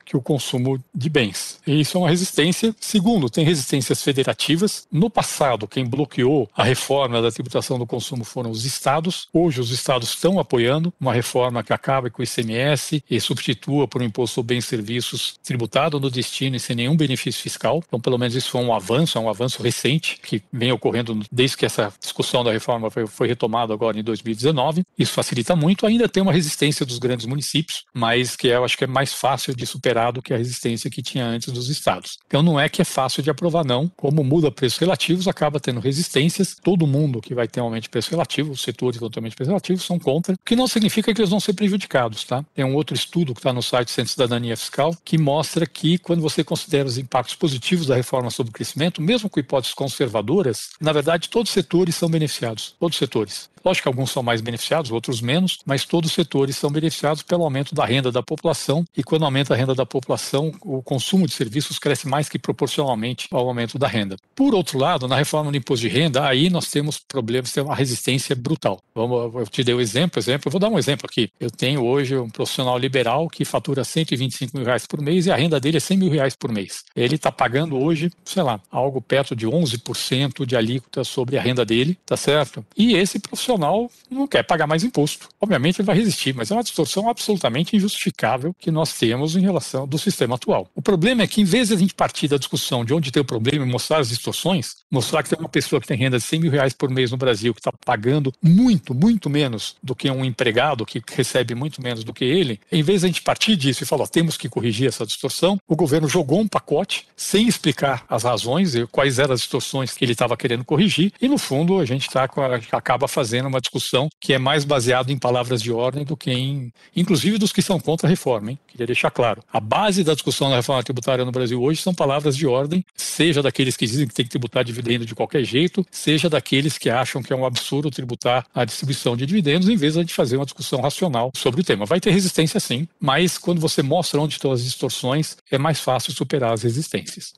que 0.05 0.17
o 0.17 0.23
consumo 0.23 0.83
de 0.95 1.09
bens. 1.09 1.61
E 1.67 1.81
isso 1.81 1.97
é 1.97 2.01
uma 2.01 2.09
resistência. 2.09 2.75
Segundo, 2.81 3.29
tem 3.29 3.45
resistências 3.45 4.03
federativas. 4.03 4.87
No 4.91 5.11
passado, 5.11 5.67
quem 5.67 5.85
bloqueou 5.85 6.49
a 6.57 6.65
reforma 6.65 7.21
da 7.21 7.31
tributação 7.31 7.79
do 7.79 7.87
consumo 7.87 8.25
foram 8.25 8.51
os 8.51 8.65
estados 8.65 8.85
estados. 8.95 9.29
Hoje 9.33 9.61
os 9.61 9.71
estados 9.71 10.11
estão 10.11 10.39
apoiando 10.39 10.93
uma 11.01 11.13
reforma 11.13 11.63
que 11.63 11.73
acabe 11.73 12.11
com 12.11 12.23
o 12.23 12.25
ICMS 12.25 13.03
e 13.11 13.21
substitua 13.21 13.89
por 13.89 14.03
um 14.03 14.05
imposto 14.05 14.35
sobre 14.35 14.55
bens 14.55 14.65
e 14.65 14.69
serviços 14.69 15.39
tributado 15.43 15.99
no 15.99 16.11
destino 16.11 16.57
e 16.57 16.61
sem 16.61 16.77
nenhum 16.77 16.97
benefício 16.97 17.43
fiscal. 17.43 17.83
Então, 17.87 18.01
pelo 18.01 18.19
menos 18.19 18.35
isso 18.35 18.51
foi 18.51 18.63
um 18.63 18.75
avanço, 18.75 19.19
é 19.19 19.21
um 19.21 19.29
avanço 19.29 19.63
recente 19.63 20.19
que 20.23 20.43
vem 20.53 20.73
ocorrendo 20.73 21.21
desde 21.31 21.57
que 21.57 21.67
essa 21.67 21.93
discussão 22.01 22.45
da 22.45 22.53
reforma 22.53 22.91
foi, 22.91 23.07
foi 23.07 23.29
retomada 23.29 23.73
agora 23.73 23.99
em 23.99 24.03
2019. 24.03 24.83
Isso 24.99 25.13
facilita 25.13 25.57
muito. 25.57 25.87
Ainda 25.87 26.09
tem 26.09 26.23
uma 26.23 26.33
resistência 26.33 26.85
dos 26.85 26.99
grandes 26.99 27.27
municípios, 27.27 27.85
mas 27.93 28.37
que 28.37 28.49
eu 28.49 28.65
acho 28.65 28.77
que 28.77 28.85
é 28.85 28.89
mais 28.89 29.13
fácil 29.13 29.34
de 29.37 29.67
superar 29.67 30.13
do 30.13 30.23
que 30.23 30.33
a 30.33 30.37
resistência 30.37 30.91
que 30.91 31.03
tinha 31.03 31.27
antes 31.27 31.53
dos 31.53 31.69
estados. 31.69 32.19
Então, 32.27 32.43
não 32.43 32.59
é 32.59 32.69
que 32.69 32.83
é 32.83 32.85
fácil 32.85 33.23
de 33.23 33.31
aprovar, 33.31 33.65
não. 33.65 33.91
Como 33.97 34.23
muda 34.23 34.51
preços 34.51 34.79
relativos, 34.79 35.27
acaba 35.29 35.59
tendo 35.61 35.81
resistências. 35.81 36.57
Todo 36.63 36.87
mundo 36.87 37.21
que 37.21 37.35
vai 37.35 37.49
ter 37.49 37.61
um 37.61 37.65
aumento 37.65 37.85
de 37.85 37.91
preço 37.91 38.11
relativo, 38.11 38.53
os 38.53 38.63
setores 38.63 38.99
totalmente 38.99 39.37
preservativos, 39.37 39.85
são 39.85 39.99
contra, 39.99 40.35
o 40.35 40.39
que 40.45 40.57
não 40.57 40.67
significa 40.67 41.13
que 41.13 41.21
eles 41.21 41.31
vão 41.31 41.41
ser 41.41 41.53
prejudicados, 41.55 42.25
tá? 42.25 42.45
Tem 42.55 42.65
um 42.65 42.75
outro 42.75 42.95
estudo 42.95 43.35
que 43.35 43.41
está 43.41 43.53
no 43.53 43.63
site 43.63 43.91
Centro 43.91 44.07
de 44.07 44.13
Cidadania 44.13 44.57
Fiscal 44.57 44.97
que 45.05 45.19
mostra 45.19 45.67
que 45.67 45.99
quando 45.99 46.21
você 46.21 46.45
considera 46.45 46.87
os 46.87 46.99
impactos 46.99 47.35
positivos 47.35 47.87
da 47.87 47.95
reforma 47.95 48.31
sobre 48.31 48.51
o 48.51 48.53
crescimento, 48.53 49.01
mesmo 49.01 49.29
com 49.29 49.41
hipóteses 49.41 49.75
conservadoras, 49.75 50.71
na 50.81 50.93
verdade 50.93 51.29
todos 51.29 51.51
os 51.51 51.55
setores 51.55 51.95
são 51.95 52.09
beneficiados, 52.09 52.75
todos 52.79 52.97
os 52.97 52.99
setores. 52.99 53.55
Lógico 53.65 53.85
que 53.85 53.89
alguns 53.89 54.11
são 54.11 54.23
mais 54.23 54.43
beneficiados, 54.43 54.91
outros 54.91 55.23
menos, 55.23 55.59
mas 55.65 55.87
todos 55.87 56.11
os 56.11 56.15
setores 56.15 56.55
são 56.57 56.71
beneficiados 56.71 57.23
pelo 57.23 57.45
aumento 57.45 57.75
da 57.75 57.87
renda 57.87 58.13
da 58.13 58.23
população 58.23 58.85
e 58.95 59.03
quando 59.03 59.24
aumenta 59.25 59.55
a 59.55 59.57
renda 59.57 59.75
da 59.75 59.87
população, 59.87 60.53
o 60.63 60.83
consumo 60.83 61.27
de 61.27 61.33
serviços 61.33 61.79
cresce 61.79 62.09
mais 62.09 62.29
que 62.29 62.39
proporcionalmente 62.39 63.29
ao 63.31 63.47
aumento 63.49 63.79
da 63.79 63.87
renda. 63.87 64.17
Por 64.35 64.55
outro 64.55 64.79
lado, 64.79 65.09
na 65.09 65.17
reforma 65.17 65.51
do 65.51 65.57
imposto 65.57 65.87
de 65.87 65.89
renda, 65.89 66.27
aí 66.27 66.51
nós 66.51 66.69
temos 66.69 66.99
problemas, 66.99 67.53
temos 67.53 67.71
uma 67.71 67.77
resistência 67.77 68.35
brutal. 68.35 68.81
Vamos, 68.95 69.35
eu 69.35 69.47
te 69.47 69.65
dei 69.65 69.75
o 69.75 69.79
um 69.79 69.81
exemplo, 69.81 70.19
exemplo, 70.19 70.49
eu 70.49 70.53
vou 70.53 70.61
dar 70.61 70.69
um 70.69 70.79
exemplo 70.79 71.07
aqui. 71.09 71.31
Eu 71.39 71.51
tenho 71.51 71.85
hoje 71.85 72.17
um 72.17 72.29
profissional 72.29 72.79
liberal 72.79 73.29
que 73.29 73.45
fatura 73.45 73.85
125 73.85 74.57
mil 74.57 74.67
reais 74.67 74.87
por 74.87 75.01
mês 75.01 75.27
e 75.27 75.31
a 75.31 75.37
renda 75.37 75.61
dele 75.61 75.77
é 75.77 75.81
100 75.81 75.97
mil 75.97 76.11
reais 76.11 76.35
por 76.37 76.53
mês. 76.53 76.85
Ele 76.95 77.15
está 77.17 77.31
pagando 77.31 77.77
hoje, 77.77 78.11
sei 78.25 78.43
lá, 78.43 78.61
algo 78.71 79.01
perto 79.01 79.35
de 79.35 79.47
11% 79.47 80.47
de 80.47 80.57
alíquota 80.57 81.05
sobre 81.05 81.39
a 81.39 81.43
renda 81.43 81.65
dele, 81.65 81.99
tá 82.05 82.17
certo? 82.17 82.65
E 82.77 82.95
esse 82.95 83.19
profissional 83.19 83.91
não 84.11 84.27
quer 84.27 84.43
pagar 84.43 84.67
mais 84.67 84.85
imposto. 84.85 85.29
Obviamente 85.41 85.81
ele 85.81 85.87
vai 85.87 85.97
resistir, 85.97 86.35
mas 86.35 86.51
é 86.51 86.55
uma 86.55 86.63
distorção 86.63 87.09
absolutamente 87.09 87.77
injustificável 87.77 88.55
que 88.59 88.71
nós 88.71 88.93
temos 88.95 89.14
em 89.15 89.41
relação 89.41 89.87
do 89.87 89.99
sistema 89.99 90.35
atual. 90.35 90.69
O 90.75 90.83
problema 90.83 91.23
é 91.23 91.27
que, 91.27 91.41
em 91.41 91.45
vez 91.45 91.69
de 91.69 91.75
a 91.75 91.77
gente 91.77 91.95
partir 91.95 92.29
da 92.29 92.37
discussão 92.37 92.85
de 92.85 92.93
onde 92.93 93.11
tem 93.11 93.21
o 93.23 93.25
problema 93.25 93.65
e 93.65 93.69
mostrar 93.69 93.99
as 93.99 94.09
distorções, 94.09 94.77
mostrar 94.91 95.23
que 95.23 95.31
tem 95.31 95.39
uma 95.39 95.49
pessoa 95.49 95.81
que 95.81 95.87
tem 95.87 95.97
renda 95.97 96.19
de 96.19 96.25
100 96.25 96.41
mil 96.41 96.51
reais 96.51 96.73
por 96.73 96.91
mês 96.91 97.11
no 97.11 97.17
Brasil, 97.17 97.55
que 97.55 97.61
está 97.61 97.73
pagando 97.85 98.33
muito, 98.43 98.95
muito 98.95 99.31
menos 99.31 99.77
do 99.83 99.95
que 99.95 100.11
um 100.11 100.25
empregado 100.25 100.85
que 100.85 101.03
recebe 101.13 101.55
muito 101.55 101.83
menos 101.83 102.05
do 102.05 102.13
que 102.13 102.25
ele, 102.25 102.61
em 102.71 102.83
vez 102.83 103.01
de 103.01 103.07
a 103.07 103.09
gente 103.09 103.23
partir 103.23 103.57
disso 103.57 103.83
e 103.83 103.87
falar, 103.87 104.07
temos 104.07 104.37
que 104.37 104.49
corrigir 104.49 104.89
essa 104.89 105.07
distorção, 105.07 105.59
o 105.67 105.77
governo 105.77 106.09
jogou 106.09 106.41
um 106.41 106.49
pacote 106.49 107.07
sem 107.17 107.47
explicar 107.47 108.05
as 108.09 108.25
razões 108.25 108.75
e 108.75 108.87
quais 108.87 109.19
eram 109.19 109.35
as 109.35 109.41
distorções 109.41 109.93
que 109.93 110.05
ele 110.05 110.13
estava 110.13 110.37
querendo 110.37 110.65
corrigir, 110.65 111.13
e 111.21 111.29
no 111.29 111.39
fundo 111.39 111.79
a 111.79 111.85
gente 111.85 112.09
tá, 112.09 112.29
acaba 112.73 113.09
fazendo 113.09 113.47
uma 113.47 113.61
discussão 113.61 114.09
que 114.21 114.33
é 114.33 114.39
mais 114.39 114.65
baseada 114.65 115.13
em 115.13 115.19
palavras 115.19 115.63
de 115.63 115.73
ordem 115.73 116.05
do 116.05 116.17
que 116.17 116.31
em, 116.31 116.73
inclusive 116.95 117.39
dos 117.39 117.53
que 117.53 117.63
são 117.63 117.79
contra 117.79 118.07
a 118.07 118.11
reforma, 118.11 118.51
hein? 118.51 118.59
Queria 118.67 118.87
deixar 118.87 119.04
claro. 119.11 119.43
A 119.53 119.61
base 119.61 120.05
da 120.05 120.15
discussão 120.15 120.51
da 120.51 120.57
reforma 120.57 120.83
tributária 120.83 121.25
no 121.25 121.33
Brasil 121.33 121.63
hoje 121.63 121.81
são 121.81 121.95
palavras 121.95 122.37
de 122.37 122.47
ordem, 122.47 122.85
seja 122.97 123.43
daqueles 123.43 123.77
que 123.77 123.87
dizem 123.87 124.07
que 124.07 124.15
tem 124.15 124.25
que 124.25 124.31
tributar 124.31 124.65
dividendo 124.65 125.07
de 125.07 125.15
qualquer 125.15 125.45
jeito, 125.45 125.87
seja 125.91 126.29
daqueles 126.29 126.79
que 126.79 126.91
acham 126.91 127.23
que 127.23 127.33
é 127.33 127.37
um 127.37 127.47
absurdo 127.47 127.91
tributar 127.91 128.47
a 128.55 128.65
distribuição 128.65 129.17
de 129.17 129.27
dividendos, 129.27 129.69
em 129.69 129.77
vez 129.77 129.95
de 129.95 130.13
fazer 130.13 130.37
uma 130.37 130.45
discussão 130.45 130.81
racional 130.81 131.31
sobre 131.35 131.61
o 131.61 131.65
tema. 131.65 131.87
Vai 131.87 132.01
ter 132.01 132.11
resistência 132.11 132.59
sim, 132.61 132.89
mas 133.01 133.39
quando 133.39 133.61
você 133.61 133.83
mostra 133.83 134.21
onde 134.21 134.35
estão 134.35 134.53
as 134.53 134.65
distorções, 134.65 135.37
é 135.51 135.59
mais 135.59 135.81
fácil 135.81 136.13
superar 136.13 136.53
as 136.53 136.63
resistências. 136.63 137.35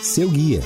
Seu 0.00 0.30
guia 0.30 0.62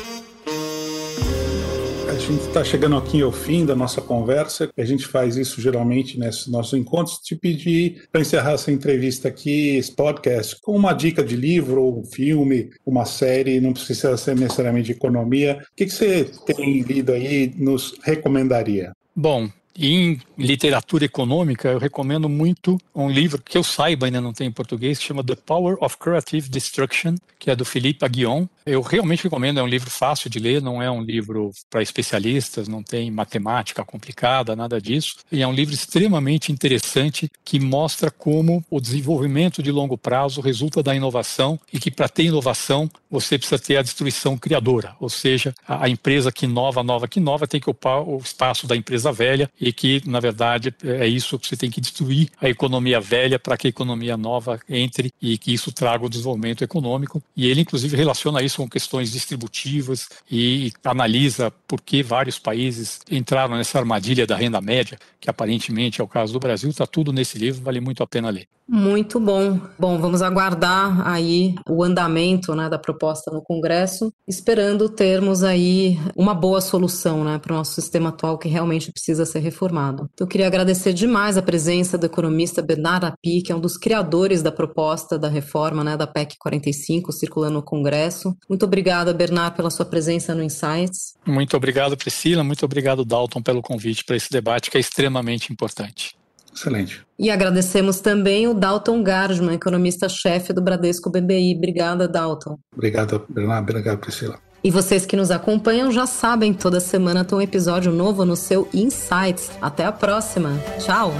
gente 2.14 2.46
está 2.46 2.64
chegando 2.64 2.96
aqui 2.96 3.22
ao 3.22 3.30
fim 3.30 3.64
da 3.64 3.74
nossa 3.74 4.00
conversa. 4.00 4.70
A 4.76 4.84
gente 4.84 5.06
faz 5.06 5.36
isso 5.36 5.60
geralmente 5.60 6.18
nesses 6.18 6.46
nossos 6.46 6.78
encontros. 6.78 7.18
Te 7.18 7.36
pedir 7.36 8.08
para 8.10 8.20
encerrar 8.20 8.52
essa 8.52 8.72
entrevista 8.72 9.28
aqui, 9.28 9.76
esse 9.76 9.92
podcast, 9.92 10.56
com 10.60 10.74
uma 10.74 10.92
dica 10.92 11.22
de 11.22 11.36
livro, 11.36 11.82
ou 11.82 12.00
um 12.00 12.04
filme, 12.04 12.70
uma 12.84 13.04
série, 13.04 13.60
não 13.60 13.72
precisa 13.72 14.16
ser 14.16 14.36
necessariamente 14.36 14.86
de 14.86 14.92
economia. 14.92 15.58
O 15.60 15.76
que, 15.76 15.86
que 15.86 15.92
você 15.92 16.24
tem 16.46 16.80
lido 16.82 17.12
aí 17.12 17.52
nos 17.56 17.94
recomendaria? 18.02 18.92
Bom, 19.14 19.48
em 19.76 20.20
literatura 20.36 21.04
econômica, 21.04 21.68
eu 21.68 21.78
recomendo 21.78 22.28
muito 22.28 22.78
um 22.94 23.10
livro 23.10 23.40
que 23.42 23.56
eu 23.56 23.62
saiba 23.62 24.06
ainda 24.06 24.20
não 24.20 24.32
tem 24.32 24.48
em 24.48 24.52
português, 24.52 24.98
que 24.98 25.04
chama 25.04 25.24
The 25.24 25.36
Power 25.36 25.76
of 25.80 25.96
Creative 25.98 26.48
Destruction, 26.48 27.14
que 27.38 27.50
é 27.50 27.56
do 27.56 27.64
Philippe 27.64 28.04
Aguillon. 28.04 28.46
Eu 28.66 28.82
realmente 28.82 29.24
recomendo, 29.24 29.58
é 29.58 29.62
um 29.62 29.66
livro 29.66 29.90
fácil 29.90 30.28
de 30.28 30.38
ler, 30.38 30.60
não 30.60 30.82
é 30.82 30.90
um 30.90 31.02
livro 31.02 31.50
para 31.70 31.82
especialistas, 31.82 32.68
não 32.68 32.82
tem 32.82 33.10
matemática 33.10 33.84
complicada, 33.84 34.54
nada 34.54 34.80
disso. 34.80 35.16
E 35.32 35.42
é 35.42 35.46
um 35.46 35.52
livro 35.52 35.74
extremamente 35.74 36.52
interessante 36.52 37.30
que 37.44 37.58
mostra 37.58 38.10
como 38.10 38.64
o 38.70 38.80
desenvolvimento 38.80 39.62
de 39.62 39.72
longo 39.72 39.96
prazo 39.96 40.40
resulta 40.40 40.82
da 40.82 40.94
inovação 40.94 41.58
e 41.72 41.78
que 41.78 41.90
para 41.90 42.08
ter 42.08 42.24
inovação 42.24 42.90
você 43.10 43.38
precisa 43.38 43.58
ter 43.58 43.76
a 43.76 43.82
destruição 43.82 44.38
criadora, 44.38 44.94
ou 45.00 45.08
seja, 45.08 45.52
a 45.66 45.88
empresa 45.88 46.30
que 46.30 46.44
inova, 46.44 46.82
nova 46.82 47.08
que 47.08 47.18
inova, 47.18 47.46
tem 47.46 47.60
que 47.60 47.68
ocupar 47.68 48.02
o 48.02 48.18
espaço 48.18 48.66
da 48.66 48.76
empresa 48.76 49.10
velha 49.10 49.50
e 49.60 49.72
que, 49.72 50.02
na 50.06 50.18
verdade, 50.18 50.74
é 50.82 51.06
isso 51.06 51.38
que 51.38 51.46
você 51.46 51.56
tem 51.56 51.70
que 51.70 51.80
destruir 51.80 52.30
a 52.40 52.48
economia 52.48 53.00
velha 53.00 53.38
para 53.38 53.56
que 53.56 53.66
a 53.66 53.70
economia 53.70 54.16
nova 54.16 54.58
entre 54.68 55.12
e 55.20 55.36
que 55.36 55.52
isso 55.52 55.70
traga 55.70 56.06
o 56.06 56.08
desenvolvimento 56.08 56.64
econômico. 56.64 57.22
E 57.36 57.46
ele, 57.46 57.60
inclusive, 57.60 57.96
relaciona 57.96 58.42
isso 58.42 58.56
com 58.56 58.68
questões 58.68 59.12
distributivas 59.12 60.08
e 60.30 60.72
analisa 60.84 61.50
por 61.68 61.82
que 61.82 62.02
vários 62.02 62.38
países 62.38 63.00
entraram 63.10 63.56
nessa 63.56 63.78
armadilha 63.78 64.26
da 64.26 64.36
renda 64.36 64.60
média, 64.60 64.98
que 65.20 65.28
aparentemente 65.28 66.00
é 66.00 66.04
o 66.04 66.08
caso 66.08 66.32
do 66.32 66.40
Brasil. 66.40 66.70
Está 66.70 66.86
tudo 66.86 67.12
nesse 67.12 67.38
livro, 67.38 67.62
vale 67.62 67.80
muito 67.80 68.02
a 68.02 68.06
pena 68.06 68.30
ler. 68.30 68.46
Muito 68.72 69.18
bom. 69.18 69.58
Bom, 69.76 69.98
vamos 69.98 70.22
aguardar 70.22 71.04
aí 71.04 71.56
o 71.68 71.82
andamento 71.82 72.54
né, 72.54 72.68
da 72.68 72.78
proposta 72.78 73.28
no 73.28 73.42
Congresso, 73.42 74.12
esperando 74.28 74.88
termos 74.88 75.42
aí 75.42 75.98
uma 76.14 76.34
boa 76.34 76.60
solução 76.60 77.24
né, 77.24 77.36
para 77.36 77.52
o 77.52 77.56
nosso 77.56 77.74
sistema 77.74 78.10
atual 78.10 78.38
que 78.38 78.48
realmente 78.48 78.92
precisa 78.92 79.26
ser 79.26 79.40
reformado. 79.40 80.08
Eu 80.20 80.24
queria 80.24 80.46
agradecer 80.46 80.92
demais 80.92 81.36
a 81.36 81.42
presença 81.42 81.98
do 81.98 82.06
economista 82.06 82.62
Bernardo 82.62 83.06
Api, 83.06 83.42
que 83.42 83.50
é 83.50 83.56
um 83.56 83.60
dos 83.60 83.76
criadores 83.76 84.40
da 84.40 84.52
proposta 84.52 85.18
da 85.18 85.28
reforma 85.28 85.82
né, 85.82 85.96
da 85.96 86.06
PEC 86.06 86.36
45, 86.38 87.10
circulando 87.10 87.54
no 87.54 87.64
Congresso. 87.64 88.36
Muito 88.48 88.64
obrigada, 88.64 89.12
Bernardo, 89.12 89.56
pela 89.56 89.70
sua 89.70 89.84
presença 89.84 90.32
no 90.32 90.44
Insights. 90.44 91.14
Muito 91.26 91.56
obrigado, 91.56 91.96
Priscila. 91.96 92.44
Muito 92.44 92.64
obrigado, 92.64 93.04
Dalton, 93.04 93.42
pelo 93.42 93.62
convite 93.62 94.04
para 94.04 94.14
esse 94.14 94.30
debate 94.30 94.70
que 94.70 94.76
é 94.76 94.80
extremamente 94.80 95.52
importante. 95.52 96.19
Excelente. 96.54 97.02
E 97.18 97.30
agradecemos 97.30 98.00
também 98.00 98.48
o 98.48 98.54
Dalton 98.54 99.02
Gardman, 99.02 99.54
economista-chefe 99.54 100.52
do 100.52 100.62
Bradesco 100.62 101.10
BBI. 101.10 101.54
Obrigada, 101.56 102.08
Dalton. 102.08 102.58
Obrigado, 102.74 103.24
Bernardo. 103.28 103.70
Obrigado, 103.70 103.98
Priscila. 103.98 104.38
E 104.62 104.70
vocês 104.70 105.06
que 105.06 105.16
nos 105.16 105.30
acompanham 105.30 105.90
já 105.90 106.06
sabem, 106.06 106.52
toda 106.52 106.80
semana 106.80 107.24
tem 107.24 107.38
um 107.38 107.40
episódio 107.40 107.92
novo 107.92 108.24
no 108.24 108.36
seu 108.36 108.68
Insights. 108.74 109.50
Até 109.60 109.84
a 109.84 109.92
próxima. 109.92 110.50
Tchau! 110.78 111.12